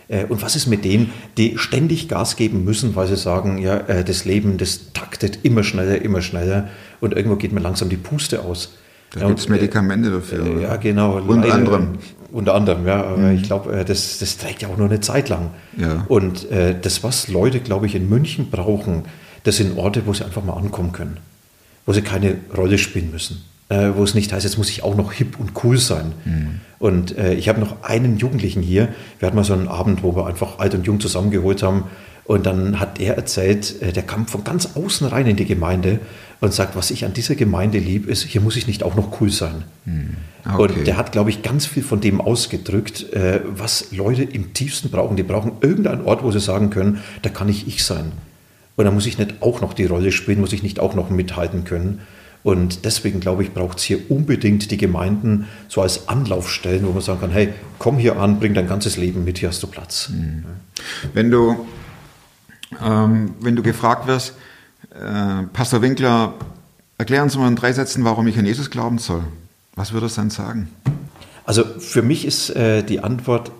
Äh, 0.06 0.26
Und 0.26 0.40
was 0.40 0.54
ist 0.54 0.68
mit 0.68 0.84
denen, 0.84 1.10
die 1.36 1.58
ständig 1.58 2.08
Gas 2.08 2.36
geben 2.36 2.62
müssen, 2.62 2.94
weil 2.94 3.08
sie 3.08 3.16
sagen, 3.16 3.58
ja, 3.58 3.80
das 4.04 4.24
Leben, 4.24 4.56
das 4.56 4.92
taktet 4.92 5.40
immer 5.42 5.64
schneller, 5.64 6.00
immer 6.00 6.22
schneller 6.22 6.68
und 7.00 7.12
irgendwo 7.12 7.34
geht 7.34 7.50
mir 7.50 7.58
langsam 7.58 7.88
die 7.88 7.96
Puste 7.96 8.42
aus. 8.42 8.70
Da 9.12 9.26
gibt 9.26 9.38
es 9.38 9.46
und, 9.46 9.52
äh, 9.52 9.56
Medikamente 9.56 10.10
dafür. 10.10 10.44
äh? 10.44 10.62
Ja, 10.62 10.76
genau. 10.76 11.16
Unter 11.18 11.54
anderem. 11.54 11.88
Unter 12.32 12.54
anderem, 12.54 12.86
ja. 12.86 13.04
Aber 13.04 13.30
ich 13.30 13.44
glaube, 13.44 13.72
äh, 13.72 13.84
das, 13.84 14.18
das 14.18 14.36
trägt 14.36 14.62
ja 14.62 14.68
auch 14.68 14.76
nur 14.76 14.88
eine 14.88 15.00
Zeit 15.00 15.28
lang. 15.28 15.50
Ja. 15.76 16.04
Und 16.08 16.50
äh, 16.50 16.74
das, 16.80 17.02
was 17.02 17.28
Leute, 17.28 17.60
glaube 17.60 17.86
ich, 17.86 17.94
in 17.94 18.08
München 18.08 18.50
brauchen, 18.50 19.04
das 19.44 19.56
sind 19.56 19.78
Orte, 19.78 20.02
wo 20.06 20.12
sie 20.12 20.24
einfach 20.24 20.44
mal 20.44 20.54
ankommen 20.54 20.92
können. 20.92 21.18
Wo 21.86 21.92
sie 21.92 22.02
keine 22.02 22.36
Rolle 22.56 22.78
spielen 22.78 23.10
müssen. 23.10 23.44
Äh, 23.68 23.90
wo 23.94 24.04
es 24.04 24.14
nicht 24.14 24.32
heißt, 24.32 24.44
jetzt 24.44 24.58
muss 24.58 24.70
ich 24.70 24.82
auch 24.84 24.96
noch 24.96 25.12
hip 25.12 25.40
und 25.40 25.52
cool 25.64 25.78
sein. 25.78 26.12
Und 26.78 27.16
äh, 27.16 27.34
ich 27.34 27.48
habe 27.48 27.58
noch 27.58 27.82
einen 27.82 28.16
Jugendlichen 28.16 28.62
hier. 28.62 28.88
Wir 29.18 29.26
hatten 29.26 29.36
mal 29.36 29.44
so 29.44 29.54
einen 29.54 29.66
Abend, 29.66 30.02
wo 30.02 30.14
wir 30.14 30.26
einfach 30.26 30.58
alt 30.58 30.74
und 30.74 30.86
jung 30.86 31.00
zusammengeholt 31.00 31.62
haben. 31.62 31.84
Und 32.26 32.44
dann 32.44 32.80
hat 32.80 33.00
er 33.00 33.16
erzählt, 33.16 33.80
äh, 33.80 33.92
der 33.92 34.02
kam 34.02 34.26
von 34.26 34.42
ganz 34.44 34.74
außen 34.74 35.06
rein 35.06 35.26
in 35.26 35.36
die 35.36 35.44
Gemeinde 35.44 36.00
und 36.40 36.52
sagt, 36.52 36.76
was 36.76 36.90
ich 36.90 37.04
an 37.04 37.14
dieser 37.14 37.34
Gemeinde 37.34 37.78
lieb, 37.78 38.08
ist, 38.08 38.24
hier 38.24 38.40
muss 38.40 38.56
ich 38.56 38.66
nicht 38.66 38.82
auch 38.82 38.94
noch 38.94 39.20
cool 39.20 39.30
sein. 39.30 39.64
Ah, 40.44 40.58
okay. 40.58 40.62
Und 40.78 40.86
der 40.86 40.96
hat, 40.96 41.12
glaube 41.12 41.30
ich, 41.30 41.42
ganz 41.42 41.66
viel 41.66 41.82
von 41.82 42.00
dem 42.00 42.20
ausgedrückt, 42.20 43.12
äh, 43.12 43.40
was 43.46 43.92
Leute 43.92 44.24
im 44.24 44.52
tiefsten 44.52 44.90
brauchen. 44.90 45.16
Die 45.16 45.22
brauchen 45.22 45.52
irgendeinen 45.60 46.04
Ort, 46.04 46.22
wo 46.22 46.30
sie 46.30 46.40
sagen 46.40 46.70
können, 46.70 47.00
da 47.22 47.30
kann 47.30 47.48
ich 47.48 47.66
ich 47.66 47.84
sein. 47.84 48.12
Und 48.76 48.84
da 48.84 48.90
muss 48.90 49.06
ich 49.06 49.18
nicht 49.18 49.36
auch 49.40 49.60
noch 49.60 49.72
die 49.72 49.86
Rolle 49.86 50.12
spielen, 50.12 50.40
muss 50.40 50.52
ich 50.52 50.62
nicht 50.62 50.80
auch 50.80 50.94
noch 50.94 51.08
mithalten 51.08 51.64
können. 51.64 52.00
Und 52.42 52.84
deswegen, 52.84 53.18
glaube 53.18 53.42
ich, 53.42 53.52
braucht 53.54 53.78
es 53.78 53.84
hier 53.84 54.08
unbedingt 54.08 54.70
die 54.70 54.76
Gemeinden 54.76 55.46
so 55.66 55.80
als 55.80 56.08
Anlaufstellen, 56.08 56.86
wo 56.86 56.92
man 56.92 57.02
sagen 57.02 57.20
kann, 57.20 57.30
hey, 57.32 57.48
komm 57.80 57.98
hier 57.98 58.18
an, 58.18 58.38
bring 58.38 58.54
dein 58.54 58.68
ganzes 58.68 58.96
Leben 58.96 59.24
mit, 59.24 59.38
hier 59.38 59.48
hast 59.48 59.62
du 59.62 59.66
Platz. 59.66 60.10
Wenn 61.12 61.30
du, 61.30 61.66
ähm, 62.82 63.34
wenn 63.40 63.56
du 63.56 63.62
gefragt 63.62 64.06
wirst, 64.06 64.34
Äh, 64.94 65.46
Pastor 65.52 65.82
Winkler, 65.82 66.34
erklären 66.96 67.28
Sie 67.28 67.38
mal 67.38 67.48
in 67.48 67.56
drei 67.56 67.72
Sätzen, 67.72 68.04
warum 68.04 68.26
ich 68.28 68.38
an 68.38 68.46
Jesus 68.46 68.70
glauben 68.70 68.98
soll. 68.98 69.24
Was 69.74 69.92
würde 69.92 70.06
es 70.06 70.14
dann 70.14 70.30
sagen? 70.30 70.70
Also 71.44 71.64
für 71.64 72.02
mich 72.02 72.24
ist 72.24 72.50
äh, 72.50 72.82
die 72.82 73.00
Antwort 73.00 73.50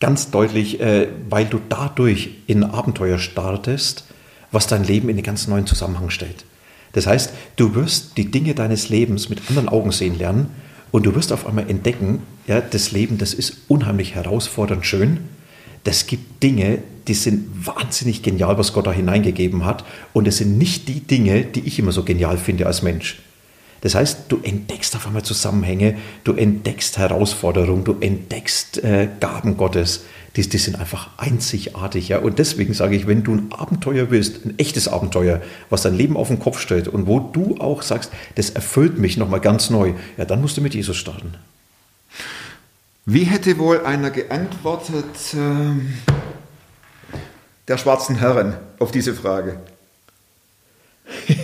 ganz 0.00 0.30
deutlich, 0.30 0.80
äh, 0.80 1.08
weil 1.30 1.46
du 1.46 1.60
dadurch 1.68 2.30
in 2.46 2.62
Abenteuer 2.62 3.18
startest, 3.18 4.04
was 4.52 4.66
dein 4.66 4.84
Leben 4.84 5.08
in 5.08 5.16
einen 5.16 5.24
ganz 5.24 5.46
neuen 5.46 5.66
Zusammenhang 5.66 6.10
stellt. 6.10 6.44
Das 6.92 7.06
heißt, 7.06 7.32
du 7.56 7.74
wirst 7.74 8.16
die 8.16 8.30
Dinge 8.30 8.54
deines 8.54 8.88
Lebens 8.88 9.28
mit 9.28 9.48
anderen 9.48 9.68
Augen 9.68 9.92
sehen 9.92 10.18
lernen 10.18 10.50
und 10.90 11.06
du 11.06 11.14
wirst 11.14 11.32
auf 11.32 11.46
einmal 11.46 11.70
entdecken, 11.70 12.22
ja, 12.46 12.60
das 12.60 12.92
Leben, 12.92 13.18
das 13.18 13.34
ist 13.34 13.56
unheimlich 13.68 14.14
herausfordernd 14.14 14.84
schön. 14.84 15.20
Das 15.86 16.08
gibt 16.08 16.42
Dinge, 16.42 16.78
die 17.06 17.14
sind 17.14 17.64
wahnsinnig 17.64 18.24
genial, 18.24 18.58
was 18.58 18.72
Gott 18.72 18.88
da 18.88 18.92
hineingegeben 18.92 19.64
hat. 19.64 19.84
Und 20.12 20.26
es 20.26 20.38
sind 20.38 20.58
nicht 20.58 20.88
die 20.88 20.98
Dinge, 20.98 21.44
die 21.44 21.60
ich 21.60 21.78
immer 21.78 21.92
so 21.92 22.02
genial 22.02 22.38
finde 22.38 22.66
als 22.66 22.82
Mensch. 22.82 23.20
Das 23.82 23.94
heißt, 23.94 24.24
du 24.28 24.40
entdeckst 24.42 24.96
auf 24.96 25.06
einmal 25.06 25.22
Zusammenhänge, 25.22 25.96
du 26.24 26.32
entdeckst 26.32 26.98
Herausforderungen, 26.98 27.84
du 27.84 27.94
entdeckst 28.00 28.82
äh, 28.82 29.08
Gaben 29.20 29.56
Gottes. 29.56 30.06
Die, 30.34 30.48
die 30.48 30.58
sind 30.58 30.74
einfach 30.74 31.10
einzigartig. 31.18 32.08
Ja? 32.08 32.18
Und 32.18 32.40
deswegen 32.40 32.74
sage 32.74 32.96
ich, 32.96 33.06
wenn 33.06 33.22
du 33.22 33.36
ein 33.36 33.52
Abenteuer 33.52 34.10
willst, 34.10 34.44
ein 34.44 34.58
echtes 34.58 34.88
Abenteuer, 34.88 35.40
was 35.70 35.82
dein 35.82 35.96
Leben 35.96 36.16
auf 36.16 36.26
den 36.28 36.40
Kopf 36.40 36.58
stellt 36.58 36.88
und 36.88 37.06
wo 37.06 37.20
du 37.20 37.58
auch 37.60 37.82
sagst, 37.82 38.10
das 38.34 38.50
erfüllt 38.50 38.98
mich 38.98 39.18
nochmal 39.18 39.40
ganz 39.40 39.70
neu, 39.70 39.92
ja, 40.18 40.24
dann 40.24 40.40
musst 40.40 40.56
du 40.56 40.62
mit 40.62 40.74
Jesus 40.74 40.96
starten. 40.96 41.34
Wie 43.08 43.22
hätte 43.22 43.56
wohl 43.58 43.86
einer 43.86 44.10
geantwortet, 44.10 45.32
äh, 45.32 45.76
der 47.68 47.78
schwarzen 47.78 48.16
Herren, 48.16 48.56
auf 48.80 48.90
diese 48.90 49.14
Frage? 49.14 49.60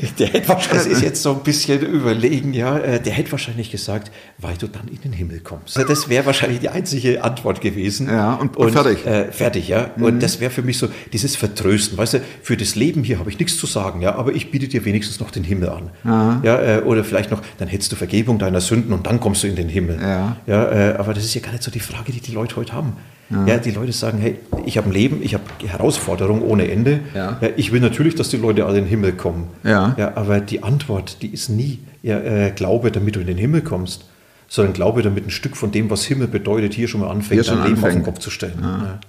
Der 0.18 0.26
hätte 0.26 0.48
wahrscheinlich, 0.48 0.84
das 0.84 0.92
ist 0.92 1.02
jetzt 1.02 1.22
so 1.22 1.32
ein 1.32 1.42
bisschen 1.42 1.80
überlegen, 1.80 2.52
ja, 2.54 2.78
äh, 2.78 3.00
der 3.00 3.12
hätte 3.12 3.30
wahrscheinlich 3.30 3.70
gesagt, 3.70 4.10
weil 4.38 4.56
du 4.56 4.66
dann 4.66 4.88
in 4.88 5.00
den 5.00 5.12
Himmel 5.12 5.40
kommst. 5.40 5.76
Also 5.76 5.88
das 5.88 6.08
wäre 6.08 6.26
wahrscheinlich 6.26 6.60
die 6.60 6.68
einzige 6.68 7.22
Antwort 7.22 7.60
gewesen. 7.60 8.08
Ja, 8.08 8.34
und, 8.34 8.56
und 8.56 8.72
fertig. 8.72 9.06
Äh, 9.06 9.30
fertig, 9.30 9.68
ja. 9.68 9.90
Mhm. 9.96 10.04
Und 10.04 10.22
das 10.22 10.40
wäre 10.40 10.50
für 10.50 10.62
mich 10.62 10.78
so 10.78 10.88
dieses 11.12 11.36
Vertrösten. 11.36 11.96
Weißt 11.96 12.14
du, 12.14 12.20
für 12.42 12.56
das 12.56 12.74
Leben 12.74 13.04
hier 13.04 13.18
habe 13.18 13.30
ich 13.30 13.38
nichts 13.38 13.56
zu 13.56 13.66
sagen, 13.66 14.02
ja, 14.02 14.14
aber 14.16 14.32
ich 14.32 14.50
biete 14.50 14.66
dir 14.66 14.84
wenigstens 14.84 15.20
noch 15.20 15.30
den 15.30 15.44
Himmel 15.44 15.68
an. 15.68 15.90
Aha. 16.04 16.40
Ja, 16.42 16.78
äh, 16.78 16.82
oder 16.82 17.04
vielleicht 17.04 17.30
noch, 17.30 17.42
dann 17.58 17.68
hättest 17.68 17.92
du 17.92 17.96
Vergebung 17.96 18.38
deiner 18.38 18.60
Sünden 18.60 18.92
und 18.92 19.06
dann 19.06 19.20
kommst 19.20 19.44
du 19.44 19.46
in 19.46 19.56
den 19.56 19.68
Himmel. 19.68 20.00
Ja. 20.00 20.36
ja 20.46 20.70
äh, 20.70 20.94
aber 20.96 21.14
das 21.14 21.24
ist 21.24 21.34
ja 21.34 21.40
gar 21.40 21.52
nicht 21.52 21.62
so 21.62 21.70
die 21.70 21.80
Frage, 21.80 22.12
die 22.12 22.20
die 22.20 22.32
Leute 22.32 22.56
heute 22.56 22.72
haben. 22.72 22.96
Ja. 23.32 23.46
ja. 23.46 23.58
die 23.58 23.70
Leute 23.70 23.92
sagen, 23.92 24.18
hey, 24.18 24.36
ich 24.66 24.76
habe 24.76 24.88
ein 24.88 24.92
Leben, 24.92 25.20
ich 25.22 25.34
habe 25.34 25.44
Herausforderungen 25.66 26.42
ohne 26.42 26.70
Ende. 26.70 27.00
Ja. 27.14 27.38
ja. 27.40 27.48
ich 27.56 27.72
will 27.72 27.80
natürlich, 27.80 28.14
dass 28.14 28.28
die 28.28 28.36
Leute 28.36 28.66
alle 28.66 28.78
in 28.78 28.84
den 28.84 28.90
Himmel 28.90 29.12
kommen. 29.12 29.48
Ja. 29.64 29.91
Ja 29.96 30.16
aber 30.16 30.40
die 30.40 30.62
Antwort, 30.62 31.22
die 31.22 31.32
ist 31.32 31.48
nie, 31.48 31.80
ja, 32.02 32.18
äh, 32.18 32.50
glaube, 32.50 32.90
damit 32.90 33.16
du 33.16 33.20
in 33.20 33.26
den 33.26 33.38
Himmel 33.38 33.62
kommst, 33.62 34.04
sondern 34.48 34.74
glaube, 34.74 35.02
damit 35.02 35.26
ein 35.26 35.30
Stück 35.30 35.56
von 35.56 35.72
dem, 35.72 35.90
was 35.90 36.04
Himmel 36.04 36.28
bedeutet, 36.28 36.74
hier 36.74 36.88
schon 36.88 37.00
mal 37.00 37.10
anfängt, 37.10 37.46
dein 37.48 37.64
Leben 37.64 37.82
auf 37.82 37.90
den 37.90 38.02
Kopf 38.02 38.18
zu 38.18 38.30
stellen. 38.30 38.58
Ja. 38.60 39.00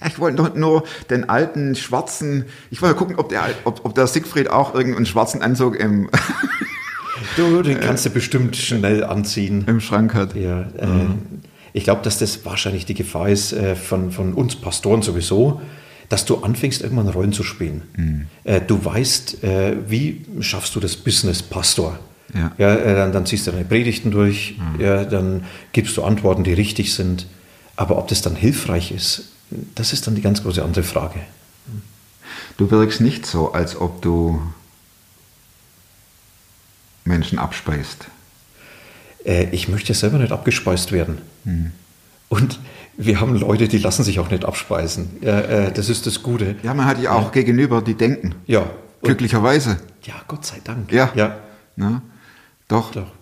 Ja, 0.00 0.08
ich 0.08 0.18
wollte 0.18 0.36
nur, 0.36 0.50
nur 0.56 0.84
den 1.08 1.28
alten 1.28 1.76
schwarzen, 1.76 2.46
ich 2.70 2.82
wollte 2.82 2.96
gucken, 2.96 3.16
ob 3.16 3.28
der, 3.28 3.44
ob, 3.64 3.84
ob 3.84 3.94
der 3.94 4.08
Siegfried 4.08 4.50
auch 4.50 4.74
irgendeinen 4.74 5.06
schwarzen 5.06 5.40
Anzug 5.40 5.76
im 5.76 6.10
Du, 7.36 7.62
den 7.62 7.80
kannst 7.80 8.04
du 8.06 8.10
bestimmt 8.10 8.56
schnell 8.56 9.04
anziehen. 9.04 9.64
Im 9.66 9.80
Schrank 9.80 10.14
hat. 10.14 10.34
Ja, 10.34 10.62
äh, 10.78 10.86
mhm. 10.86 11.18
Ich 11.72 11.84
glaube, 11.84 12.02
dass 12.02 12.18
das 12.18 12.44
wahrscheinlich 12.44 12.86
die 12.86 12.94
Gefahr 12.94 13.28
ist 13.28 13.52
äh, 13.52 13.74
von, 13.74 14.10
von 14.10 14.34
uns 14.34 14.56
Pastoren 14.56 15.02
sowieso, 15.02 15.60
dass 16.08 16.24
du 16.24 16.42
anfängst, 16.42 16.82
irgendwann 16.82 17.08
Rollen 17.08 17.32
zu 17.32 17.42
spielen. 17.42 17.82
Mhm. 17.96 18.26
Äh, 18.44 18.60
du 18.60 18.84
weißt, 18.84 19.42
äh, 19.44 19.76
wie 19.88 20.24
schaffst 20.40 20.74
du 20.74 20.80
das 20.80 20.96
Business 20.96 21.42
Pastor? 21.42 21.98
Ja. 22.34 22.52
ja 22.58 22.74
äh, 22.74 22.94
dann, 22.94 23.12
dann, 23.12 23.26
ziehst 23.26 23.46
du 23.46 23.52
deine 23.52 23.64
Predigten 23.64 24.10
durch, 24.10 24.56
mhm. 24.58 24.80
ja, 24.80 25.04
dann 25.04 25.44
gibst 25.72 25.96
du 25.96 26.02
Antworten, 26.02 26.44
die 26.44 26.52
richtig 26.52 26.94
sind. 26.94 27.26
Aber 27.76 27.98
ob 27.98 28.08
das 28.08 28.22
dann 28.22 28.36
hilfreich 28.36 28.92
ist, 28.92 29.30
das 29.74 29.92
ist 29.92 30.06
dann 30.06 30.14
die 30.14 30.22
ganz 30.22 30.42
große 30.42 30.62
andere 30.62 30.84
Frage. 30.84 31.20
Du 32.56 32.70
wirkst 32.70 33.00
nicht 33.00 33.26
so, 33.26 33.52
als 33.52 33.76
ob 33.76 34.00
du 34.02 34.40
Menschen 37.04 37.38
abspeist. 37.38 38.06
Äh, 39.24 39.48
ich 39.50 39.68
möchte 39.68 39.94
selber 39.94 40.18
nicht 40.18 40.32
abgespeist 40.32 40.92
werden. 40.92 41.18
Mhm. 41.44 41.72
Und 42.28 42.58
wir 42.96 43.20
haben 43.20 43.34
Leute, 43.34 43.68
die 43.68 43.78
lassen 43.78 44.04
sich 44.04 44.20
auch 44.20 44.30
nicht 44.30 44.44
abspeisen. 44.44 45.10
Ja, 45.20 45.40
äh, 45.40 45.72
das 45.72 45.88
ist 45.88 46.06
das 46.06 46.22
Gute. 46.22 46.56
Ja, 46.62 46.74
man 46.74 46.86
hat 46.86 47.00
ja 47.00 47.12
auch 47.12 47.26
ja. 47.26 47.30
gegenüber, 47.30 47.82
die 47.82 47.94
denken. 47.94 48.34
Ja. 48.46 48.70
Glücklicherweise. 49.02 49.78
Ja, 50.02 50.14
Gott 50.28 50.46
sei 50.46 50.60
Dank. 50.62 50.92
Ja. 50.92 51.10
ja. 51.14 51.36
Na, 51.76 52.02
doch. 52.68 52.92
Doch. 52.92 53.12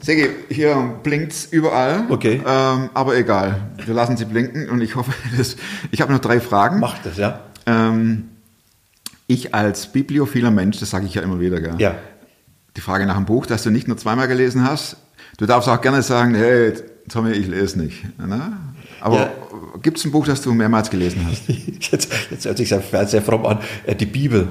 Segi, 0.00 0.28
hier 0.48 0.98
blinkt 1.02 1.32
es 1.32 1.46
überall. 1.46 2.04
Okay. 2.08 2.40
Ähm, 2.46 2.90
aber 2.94 3.16
egal. 3.16 3.70
Wir 3.84 3.94
lassen 3.94 4.16
sie 4.16 4.24
blinken 4.24 4.68
und 4.68 4.80
ich 4.80 4.96
hoffe, 4.96 5.12
dass. 5.36 5.56
Ich 5.90 6.00
habe 6.00 6.12
noch 6.12 6.20
drei 6.20 6.40
Fragen. 6.40 6.80
Macht 6.80 7.04
das, 7.04 7.16
ja. 7.16 7.40
Ähm, 7.66 8.30
ich 9.26 9.54
als 9.54 9.92
bibliophiler 9.92 10.50
Mensch, 10.50 10.80
das 10.80 10.90
sage 10.90 11.06
ich 11.06 11.14
ja 11.14 11.22
immer 11.22 11.40
wieder, 11.40 11.60
gell? 11.60 11.74
Ja. 11.78 11.94
Die 12.76 12.80
Frage 12.80 13.06
nach 13.06 13.16
dem 13.16 13.26
Buch, 13.26 13.46
das 13.46 13.62
du 13.62 13.70
nicht 13.70 13.88
nur 13.88 13.96
zweimal 13.96 14.28
gelesen 14.28 14.64
hast. 14.68 14.96
Du 15.38 15.46
darfst 15.46 15.68
auch 15.68 15.80
gerne 15.80 16.02
sagen, 16.02 16.34
hey, 16.34 16.74
Tommy, 17.10 17.32
ich 17.32 17.46
lese 17.48 17.80
nicht. 17.80 18.18
Ne? 18.18 18.52
Aber 19.00 19.16
ja. 19.16 19.32
gibt 19.82 19.98
es 19.98 20.04
ein 20.04 20.12
Buch, 20.12 20.26
das 20.26 20.42
du 20.42 20.52
mehrmals 20.52 20.90
gelesen 20.90 21.26
hast? 21.28 21.42
jetzt, 21.90 22.12
jetzt 22.30 22.44
hört 22.44 22.56
sich 22.56 22.68
sehr, 22.68 23.06
sehr 23.06 23.22
fromm 23.22 23.46
an. 23.46 23.58
Äh, 23.86 23.94
die 23.96 24.06
Bibel. 24.06 24.48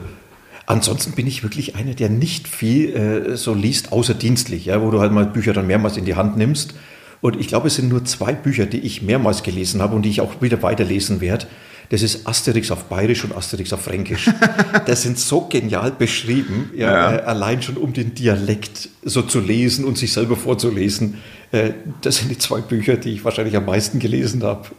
Ansonsten 0.65 1.13
bin 1.13 1.25
ich 1.25 1.41
wirklich 1.41 1.75
einer, 1.75 1.95
der 1.95 2.09
nicht 2.09 2.47
viel 2.47 2.95
äh, 2.95 3.37
so 3.37 3.53
liest, 3.53 3.91
außer 3.91 4.13
dienstlich, 4.13 4.65
ja, 4.65 4.81
wo 4.81 4.91
du 4.91 4.99
halt 4.99 5.11
mal 5.11 5.25
Bücher 5.25 5.53
dann 5.53 5.65
mehrmals 5.65 5.97
in 5.97 6.05
die 6.05 6.15
Hand 6.15 6.37
nimmst. 6.37 6.75
Und 7.21 7.39
ich 7.39 7.47
glaube, 7.47 7.67
es 7.67 7.75
sind 7.75 7.89
nur 7.89 8.05
zwei 8.05 8.33
Bücher, 8.33 8.65
die 8.65 8.79
ich 8.79 9.01
mehrmals 9.01 9.43
gelesen 9.43 9.81
habe 9.81 9.95
und 9.95 10.03
die 10.03 10.09
ich 10.09 10.21
auch 10.21 10.41
wieder 10.41 10.61
weiterlesen 10.61 11.21
werde. 11.21 11.47
Das 11.89 12.03
ist 12.03 12.27
Asterix 12.27 12.69
auf 12.69 12.83
Bayerisch 12.85 13.23
und 13.23 13.35
Asterix 13.35 13.73
auf 13.73 13.81
Fränkisch. 13.81 14.29
das 14.85 15.01
sind 15.01 15.17
so 15.17 15.47
genial 15.49 15.91
beschrieben, 15.91 16.69
ja, 16.75 16.91
ja. 16.91 17.15
Äh, 17.15 17.21
allein 17.21 17.61
schon 17.63 17.77
um 17.77 17.93
den 17.93 18.13
Dialekt 18.13 18.89
so 19.03 19.23
zu 19.23 19.39
lesen 19.39 19.85
und 19.85 19.97
sich 19.97 20.13
selber 20.13 20.35
vorzulesen. 20.35 21.15
Äh, 21.51 21.71
das 22.01 22.17
sind 22.17 22.29
die 22.29 22.37
zwei 22.37 22.61
Bücher, 22.61 22.97
die 22.97 23.13
ich 23.13 23.25
wahrscheinlich 23.25 23.55
am 23.55 23.65
meisten 23.65 23.99
gelesen 23.99 24.43
habe. 24.43 24.69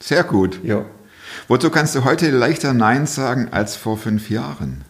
Sehr 0.00 0.24
gut. 0.24 0.60
Ja. 0.62 0.84
Wozu 1.48 1.70
kannst 1.70 1.94
du 1.94 2.04
heute 2.04 2.30
leichter 2.30 2.74
Nein 2.74 3.06
sagen 3.06 3.48
als 3.50 3.76
vor 3.76 3.96
fünf 3.96 4.30
Jahren? 4.30 4.84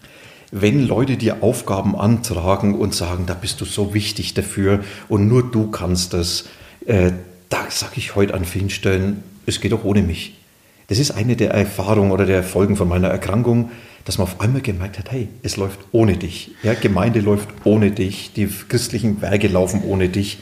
Wenn 0.52 0.86
Leute 0.86 1.16
dir 1.16 1.42
Aufgaben 1.42 1.96
antragen 1.96 2.74
und 2.74 2.94
sagen, 2.94 3.26
da 3.26 3.34
bist 3.34 3.60
du 3.60 3.64
so 3.64 3.94
wichtig 3.94 4.34
dafür 4.34 4.84
und 5.08 5.28
nur 5.28 5.50
du 5.50 5.70
kannst 5.70 6.12
das, 6.12 6.44
äh, 6.86 7.12
da 7.48 7.66
sage 7.68 7.94
ich 7.96 8.14
heute 8.14 8.34
an 8.34 8.44
vielen 8.44 8.70
Stellen, 8.70 9.22
es 9.44 9.60
geht 9.60 9.72
auch 9.72 9.84
ohne 9.84 10.02
mich. 10.02 10.36
Das 10.88 10.98
ist 10.98 11.10
eine 11.10 11.36
der 11.36 11.50
Erfahrungen 11.50 12.12
oder 12.12 12.26
der 12.26 12.44
Folgen 12.44 12.76
von 12.76 12.88
meiner 12.88 13.08
Erkrankung, 13.08 13.70
dass 14.04 14.18
man 14.18 14.28
auf 14.28 14.40
einmal 14.40 14.62
gemerkt 14.62 14.98
hat, 14.98 15.10
hey, 15.10 15.28
es 15.42 15.56
läuft 15.56 15.80
ohne 15.90 16.16
dich. 16.16 16.52
Ja, 16.62 16.74
Gemeinde 16.74 17.20
läuft 17.20 17.48
ohne 17.64 17.90
dich, 17.90 18.32
die 18.34 18.46
christlichen 18.46 19.20
Werke 19.20 19.48
laufen 19.48 19.82
ohne 19.82 20.08
dich. 20.08 20.38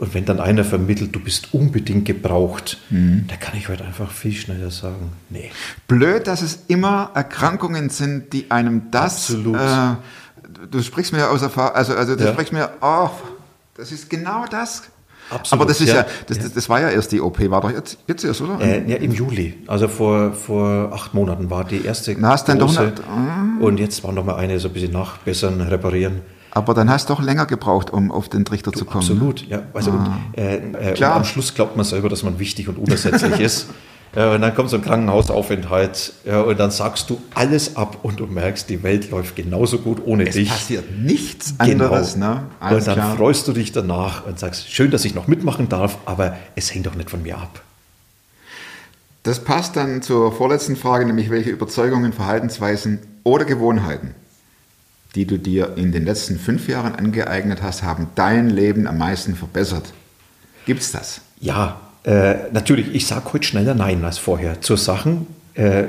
Und 0.00 0.14
wenn 0.14 0.24
dann 0.24 0.40
einer 0.40 0.64
vermittelt, 0.64 1.14
du 1.14 1.20
bist 1.20 1.52
unbedingt 1.52 2.06
gebraucht, 2.06 2.78
mhm. 2.88 3.26
da 3.28 3.36
kann 3.36 3.58
ich 3.58 3.68
heute 3.68 3.84
einfach 3.84 4.10
viel 4.10 4.32
schneller 4.32 4.70
sagen, 4.70 5.12
nee. 5.28 5.50
Blöd, 5.88 6.26
dass 6.26 6.40
es 6.40 6.60
immer 6.68 7.10
Erkrankungen 7.14 7.90
sind, 7.90 8.32
die 8.32 8.50
einem 8.50 8.90
das... 8.90 9.30
Absolut. 9.30 9.56
Äh, 9.56 9.96
du 10.70 10.82
sprichst 10.82 11.12
mir 11.12 11.28
aus 11.28 11.42
Erfahrung, 11.42 11.76
also, 11.76 11.94
also 11.94 12.16
du 12.16 12.24
ja. 12.24 12.32
sprichst 12.32 12.50
mir, 12.50 12.70
oh, 12.80 13.10
das 13.74 13.92
ist 13.92 14.08
genau 14.08 14.46
das. 14.50 14.84
Absolut, 15.28 15.60
Aber 15.60 15.68
das 15.68 15.82
ist 15.82 15.90
ja, 15.90 15.96
ja 15.96 16.06
das, 16.26 16.38
das, 16.38 16.54
das, 16.54 16.68
war 16.70 16.80
ja 16.80 16.88
erst 16.88 17.12
die 17.12 17.20
OP, 17.20 17.38
war 17.50 17.60
doch 17.60 17.70
jetzt, 17.70 17.98
jetzt 18.06 18.24
erst, 18.24 18.40
oder? 18.40 18.58
Äh, 18.58 18.90
ja, 18.90 18.96
im 18.96 19.12
Juli. 19.12 19.58
Also 19.66 19.86
vor, 19.86 20.32
vor 20.32 20.92
acht 20.94 21.12
Monaten 21.12 21.50
war 21.50 21.64
die 21.64 21.84
erste. 21.84 22.16
Na, 22.18 22.30
hast 22.30 22.48
dann 22.48 22.58
doch 22.58 22.70
nicht, 22.70 23.00
äh, 23.00 23.62
Und 23.62 23.78
jetzt 23.78 24.02
war 24.02 24.12
noch 24.12 24.24
mal 24.24 24.36
eine 24.36 24.58
so 24.60 24.68
ein 24.68 24.72
bisschen 24.72 24.92
nachbessern, 24.92 25.60
reparieren. 25.60 26.22
Aber 26.52 26.74
dann 26.74 26.90
hast 26.90 27.08
du 27.08 27.14
doch 27.14 27.22
länger 27.22 27.46
gebraucht, 27.46 27.90
um 27.90 28.10
auf 28.10 28.28
den 28.28 28.44
Trichter 28.44 28.72
du, 28.72 28.78
zu 28.78 28.84
kommen. 28.84 29.02
Absolut, 29.02 29.46
ja. 29.46 29.62
Also 29.72 29.92
ah. 29.92 30.18
und, 30.34 30.38
äh, 30.38 30.56
äh, 30.56 30.90
und 30.92 31.02
am 31.02 31.24
Schluss 31.24 31.54
glaubt 31.54 31.76
man 31.76 31.84
selber, 31.84 32.08
dass 32.08 32.22
man 32.22 32.38
wichtig 32.38 32.68
und 32.68 32.78
unersetzlich 32.78 33.40
ist. 33.40 33.66
Ja, 34.14 34.34
und 34.34 34.40
dann 34.40 34.54
kommt 34.54 34.70
so 34.70 34.76
ein 34.76 34.82
Krankenhausaufenthalt 34.82 36.12
ja, 36.24 36.40
und 36.40 36.58
dann 36.58 36.72
sagst 36.72 37.08
du 37.10 37.20
alles 37.32 37.76
ab 37.76 37.98
und 38.02 38.18
du 38.18 38.26
merkst, 38.26 38.68
die 38.68 38.82
Welt 38.82 39.10
läuft 39.10 39.36
genauso 39.36 39.78
gut 39.78 40.02
ohne 40.04 40.26
es 40.26 40.34
dich. 40.34 40.50
Es 40.50 40.56
passiert 40.56 40.84
nichts 40.98 41.54
genau. 41.58 41.84
anderes. 41.84 42.16
Ne? 42.16 42.42
und 42.60 42.86
dann 42.86 42.94
klar. 42.94 43.16
freust 43.16 43.46
du 43.46 43.52
dich 43.52 43.70
danach 43.70 44.26
und 44.26 44.40
sagst, 44.40 44.68
schön, 44.68 44.90
dass 44.90 45.04
ich 45.04 45.14
noch 45.14 45.28
mitmachen 45.28 45.68
darf, 45.68 45.98
aber 46.06 46.36
es 46.56 46.74
hängt 46.74 46.86
doch 46.86 46.96
nicht 46.96 47.08
von 47.08 47.22
mir 47.22 47.38
ab. 47.38 47.62
Das 49.22 49.44
passt 49.44 49.76
dann 49.76 50.02
zur 50.02 50.32
vorletzten 50.32 50.76
Frage, 50.76 51.04
nämlich 51.06 51.30
welche 51.30 51.50
Überzeugungen, 51.50 52.12
Verhaltensweisen 52.12 53.00
oder 53.22 53.44
Gewohnheiten, 53.44 54.14
die 55.14 55.26
du 55.26 55.38
dir 55.38 55.76
in 55.76 55.92
den 55.92 56.04
letzten 56.04 56.38
fünf 56.38 56.68
Jahren 56.68 56.94
angeeignet 56.94 57.62
hast, 57.62 57.82
haben 57.82 58.08
dein 58.14 58.48
Leben 58.50 58.86
am 58.86 58.98
meisten 58.98 59.34
verbessert. 59.34 59.92
Gibt 60.66 60.80
es 60.80 60.92
das? 60.92 61.20
Ja, 61.40 61.80
äh, 62.04 62.50
natürlich, 62.52 62.94
ich 62.94 63.06
sage 63.06 63.32
heute 63.32 63.46
schneller 63.46 63.74
Nein 63.74 64.04
als 64.04 64.18
vorher 64.18 64.60
zu 64.60 64.76
Sachen, 64.76 65.26
äh, 65.54 65.84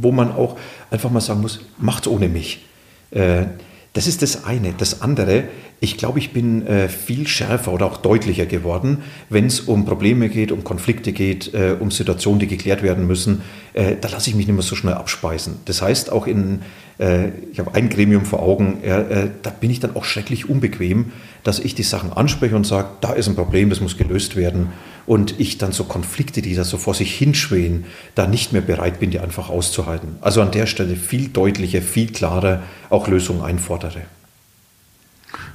wo 0.00 0.12
man 0.12 0.32
auch 0.32 0.56
einfach 0.90 1.10
mal 1.10 1.20
sagen 1.20 1.40
muss, 1.40 1.60
macht's 1.78 2.06
ohne 2.06 2.28
mich. 2.28 2.66
Äh, 3.10 3.46
das 3.92 4.06
ist 4.06 4.22
das 4.22 4.44
eine. 4.44 4.72
Das 4.76 5.02
andere, 5.02 5.44
ich 5.80 5.96
glaube, 5.96 6.20
ich 6.20 6.32
bin 6.32 6.66
äh, 6.66 6.88
viel 6.88 7.26
schärfer 7.26 7.72
oder 7.72 7.86
auch 7.86 7.96
deutlicher 7.96 8.46
geworden, 8.46 8.98
wenn 9.28 9.46
es 9.46 9.60
um 9.60 9.84
Probleme 9.84 10.28
geht, 10.28 10.52
um 10.52 10.62
Konflikte 10.62 11.12
geht, 11.12 11.52
äh, 11.54 11.74
um 11.78 11.90
Situationen, 11.90 12.38
die 12.38 12.46
geklärt 12.46 12.82
werden 12.82 13.06
müssen. 13.06 13.42
Äh, 13.72 13.96
da 14.00 14.08
lasse 14.08 14.30
ich 14.30 14.36
mich 14.36 14.46
nicht 14.46 14.54
mehr 14.54 14.62
so 14.62 14.76
schnell 14.76 14.94
abspeisen. 14.94 15.56
Das 15.64 15.82
heißt, 15.82 16.12
auch 16.12 16.28
in, 16.28 16.62
äh, 16.98 17.30
ich 17.50 17.58
habe 17.58 17.74
ein 17.74 17.88
Gremium 17.88 18.24
vor 18.24 18.42
Augen, 18.42 18.82
äh, 18.82 19.28
da 19.42 19.50
bin 19.50 19.70
ich 19.70 19.80
dann 19.80 19.96
auch 19.96 20.04
schrecklich 20.04 20.48
unbequem, 20.48 21.12
dass 21.42 21.58
ich 21.58 21.74
die 21.74 21.82
Sachen 21.82 22.12
anspreche 22.12 22.54
und 22.56 22.66
sage, 22.66 22.88
da 23.00 23.12
ist 23.12 23.28
ein 23.28 23.34
Problem, 23.36 23.70
das 23.70 23.80
muss 23.80 23.96
gelöst 23.96 24.36
werden. 24.36 24.68
Und 25.06 25.40
ich 25.40 25.58
dann 25.58 25.72
so 25.72 25.84
Konflikte, 25.84 26.42
die 26.42 26.54
da 26.54 26.62
so 26.64 26.76
vor 26.78 26.94
sich 26.94 27.14
hinschwehen, 27.14 27.84
da 28.14 28.26
nicht 28.26 28.52
mehr 28.52 28.62
bereit 28.62 29.00
bin, 29.00 29.10
die 29.10 29.18
einfach 29.18 29.48
auszuhalten. 29.48 30.16
Also 30.20 30.40
an 30.42 30.50
der 30.52 30.66
Stelle 30.66 30.94
viel 30.96 31.28
deutlicher, 31.28 31.82
viel 31.82 32.12
klarer 32.12 32.62
auch 32.90 33.08
Lösungen 33.08 33.42
einfordere. 33.42 34.02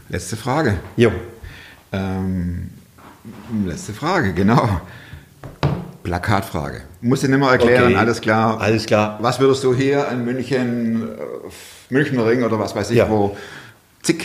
Letzte 0.10 0.36
Frage. 0.36 0.78
Jo. 0.98 1.12
Ähm, 1.92 2.70
letzte 3.66 3.94
Frage, 3.94 4.34
genau. 4.34 4.82
Plakatfrage. 6.04 6.82
Muss 7.02 7.24
ich 7.24 7.30
nicht 7.30 7.40
mehr 7.40 7.50
erklären, 7.50 7.86
Okay. 7.88 7.96
alles 7.96 8.22
klar. 8.22 8.60
Alles 8.62 8.86
klar. 8.86 9.18
Was 9.22 9.40
würdest 9.40 9.64
du 9.64 9.74
hier 9.74 10.08
in 10.10 10.24
München, 10.26 11.04
äh, 11.04 11.94
Münchner 11.94 12.26
Ring 12.28 12.44
oder 12.44 12.60
was 12.60 12.76
weiß 12.76 12.92
ich, 12.92 12.98
Ja. 12.98 13.10
wo 13.10 13.36
zig 14.04 14.24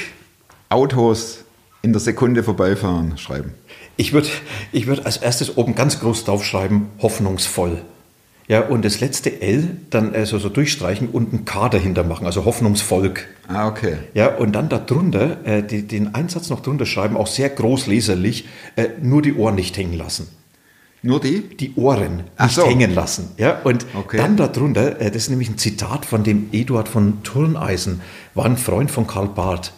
Autos 0.69 1.45
in 1.83 1.93
der 1.93 2.01
Sekunde 2.01 2.43
vorbeifahren, 2.43 3.17
schreiben? 3.19 3.55
Ich 3.97 4.13
würde 4.13 4.29
ich 4.73 4.87
würd 4.87 5.07
als 5.07 5.17
erstes 5.19 5.57
oben 5.57 5.75
ganz 5.75 6.01
groß 6.01 6.25
draufschreiben, 6.25 6.87
hoffnungsvoll. 7.01 7.83
Ja, 8.49 8.63
und 8.67 8.85
das 8.85 8.99
letzte 8.99 9.41
L 9.43 9.77
dann 9.91 10.13
äh, 10.13 10.27
so, 10.27 10.37
durchstreichen 10.49 11.09
und 11.11 11.33
ein 11.33 11.45
K 11.45 11.69
dahinter 11.69 12.03
machen, 12.03 12.27
also 12.27 12.45
Hoffnungsvolk. 12.45 13.29
Ah, 13.47 13.69
okay. 13.69 13.99
Ja, 14.13 14.35
und 14.35 14.53
dann 14.53 14.69
darunter, 14.69 15.47
äh, 15.47 15.63
die, 15.63 15.87
den 15.87 16.17
Einsatz 16.17 16.51
noch 16.51 16.59
drunter 16.59 16.85
schreiben, 16.85 17.17
auch 17.17 17.29
sehr 17.29 17.49
groß 17.49 17.87
leserlich, 17.87 18.49
äh, 18.75 18.89
nur 19.01 19.23
die 19.23 19.35
Ohren 19.35 19.55
nicht 19.55 19.77
hängen 19.77 19.97
lassen. 19.97 20.27
Nur 21.03 21.21
die? 21.21 21.43
Die 21.57 21.75
Ohren 21.77 22.25
Ach 22.37 22.47
nicht 22.47 22.57
so. 22.57 22.67
hängen 22.67 22.93
lassen. 22.93 23.31
Ja, 23.37 23.61
und 23.63 23.87
Okay. 23.95 24.17
dann 24.17 24.37
darunter, 24.37 25.01
äh, 25.01 25.13
das 25.13 25.23
ist 25.23 25.31
nämlich 25.31 25.49
ein 25.49 25.57
Zitat 25.57 26.05
von 26.05 26.25
dem 26.25 26.49
Eduard 26.51 26.89
von 26.89 27.23
Turneisen, 27.23 28.01
war 28.35 28.47
ein 28.47 28.57
Freund 28.57 28.91
von 28.91 29.07
Karl 29.07 29.29
Barth. 29.29 29.73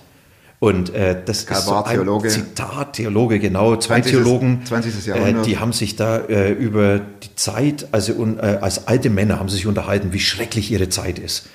Und 0.63 0.95
äh, 0.95 1.21
das 1.25 1.45
Karl 1.45 1.59
ist 1.59 1.67
so 1.67 1.75
ein 1.75 1.93
Theologe. 1.93 2.29
Zitat, 2.29 2.93
Theologe, 2.93 3.41
genau, 3.41 3.75
zwei 3.75 4.01
20. 4.01 4.13
Theologen, 4.13 4.61
20. 4.65 4.95
äh, 4.95 5.11
Jahrhundert. 5.11 5.47
die 5.47 5.59
haben 5.59 5.73
sich 5.73 5.97
da 5.97 6.19
äh, 6.19 6.53
über 6.53 7.01
die 7.01 7.35
Zeit, 7.35 7.89
also 7.91 8.13
un, 8.13 8.39
äh, 8.39 8.59
als 8.61 8.87
alte 8.87 9.11
Männer 9.11 9.41
haben 9.41 9.49
sie 9.49 9.57
sich 9.57 9.67
unterhalten, 9.67 10.13
wie 10.13 10.21
schrecklich 10.21 10.71
ihre 10.71 10.89
Zeit 10.89 11.19
ist. 11.19 11.49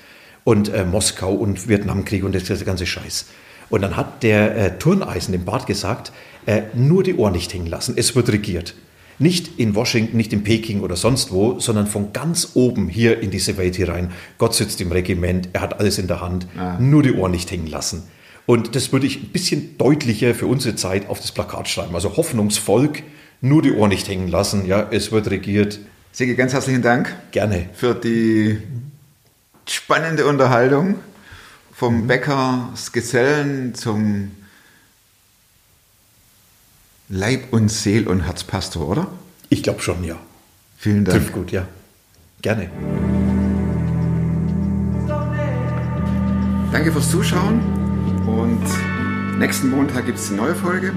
Und 0.44 0.68
äh, 0.68 0.84
Moskau 0.84 1.32
und 1.32 1.70
Vietnamkrieg 1.70 2.22
und 2.22 2.34
das, 2.34 2.44
der 2.44 2.58
ganze 2.58 2.84
Scheiß. 2.84 3.24
Und 3.70 3.80
dann 3.80 3.96
hat 3.96 4.22
der 4.22 4.54
äh, 4.54 4.78
Turneisen 4.78 5.32
dem 5.32 5.46
Bart 5.46 5.66
gesagt, 5.66 6.12
äh, 6.44 6.64
nur 6.74 7.02
die 7.02 7.14
Ohren 7.14 7.32
nicht 7.32 7.54
hängen 7.54 7.66
lassen, 7.66 7.94
es 7.96 8.14
wird 8.14 8.28
regiert. 8.28 8.74
Nicht 9.18 9.58
in 9.58 9.74
Washington, 9.74 10.18
nicht 10.18 10.34
in 10.34 10.44
Peking 10.44 10.82
oder 10.82 10.96
sonst 10.96 11.32
wo, 11.32 11.58
sondern 11.60 11.86
von 11.86 12.12
ganz 12.12 12.50
oben 12.52 12.90
hier 12.90 13.20
in 13.20 13.30
diese 13.30 13.56
Welt 13.56 13.76
hier 13.76 13.88
rein. 13.88 14.12
Gott 14.36 14.54
sitzt 14.54 14.82
im 14.82 14.92
Regiment, 14.92 15.48
er 15.54 15.62
hat 15.62 15.80
alles 15.80 15.96
in 15.96 16.08
der 16.08 16.20
Hand, 16.20 16.46
nur 16.78 17.02
die 17.02 17.14
Ohren 17.14 17.32
nicht 17.32 17.50
hängen 17.50 17.66
lassen. 17.68 18.02
Und 18.48 18.74
das 18.74 18.92
würde 18.92 19.06
ich 19.06 19.22
ein 19.22 19.28
bisschen 19.28 19.76
deutlicher 19.76 20.34
für 20.34 20.46
unsere 20.46 20.74
Zeit 20.74 21.10
auf 21.10 21.20
das 21.20 21.32
Plakat 21.32 21.68
schreiben. 21.68 21.94
Also 21.94 22.16
Hoffnungsvolk, 22.16 23.02
nur 23.42 23.60
die 23.60 23.72
Ohren 23.72 23.90
nicht 23.90 24.08
hängen 24.08 24.28
lassen. 24.28 24.64
Ja, 24.64 24.88
es 24.90 25.12
wird 25.12 25.28
regiert. 25.28 25.78
Sigi, 26.12 26.34
ganz 26.34 26.54
herzlichen 26.54 26.80
Dank 26.80 27.14
Gerne. 27.30 27.68
für 27.74 27.94
die 27.94 28.56
spannende 29.66 30.24
Unterhaltung 30.24 30.94
vom 31.74 32.06
Bäckers 32.06 32.90
Gesellen 32.92 33.74
zum 33.74 34.30
Leib 37.10 37.52
und 37.52 37.68
Seel 37.68 38.08
und 38.08 38.22
Herzpastor, 38.22 38.88
oder? 38.88 39.08
Ich 39.50 39.62
glaube 39.62 39.82
schon, 39.82 40.02
ja. 40.04 40.16
Vielen 40.78 41.04
Dank. 41.04 41.18
Trifft 41.18 41.34
gut, 41.34 41.52
ja. 41.52 41.68
Gerne. 42.40 42.70
Danke 46.72 46.92
fürs 46.92 47.10
Zuschauen 47.10 47.77
und 48.28 49.38
nächsten 49.38 49.70
Montag 49.70 50.06
gibt 50.06 50.18
es 50.18 50.28
eine 50.28 50.38
neue 50.42 50.54
Folge. 50.54 50.92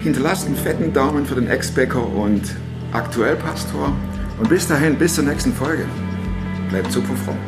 Hinterlasst 0.00 0.46
einen 0.46 0.56
fetten 0.56 0.92
Daumen 0.92 1.26
für 1.26 1.34
den 1.34 1.48
Ex-Bäcker 1.48 2.06
und 2.06 2.42
aktuell 2.92 3.36
Pastor. 3.36 3.92
Und 4.38 4.48
bis 4.48 4.66
dahin, 4.68 4.96
bis 4.96 5.14
zur 5.14 5.24
nächsten 5.24 5.52
Folge. 5.52 5.84
Bleibt 6.70 6.92
super 6.92 7.14
fromm. 7.16 7.38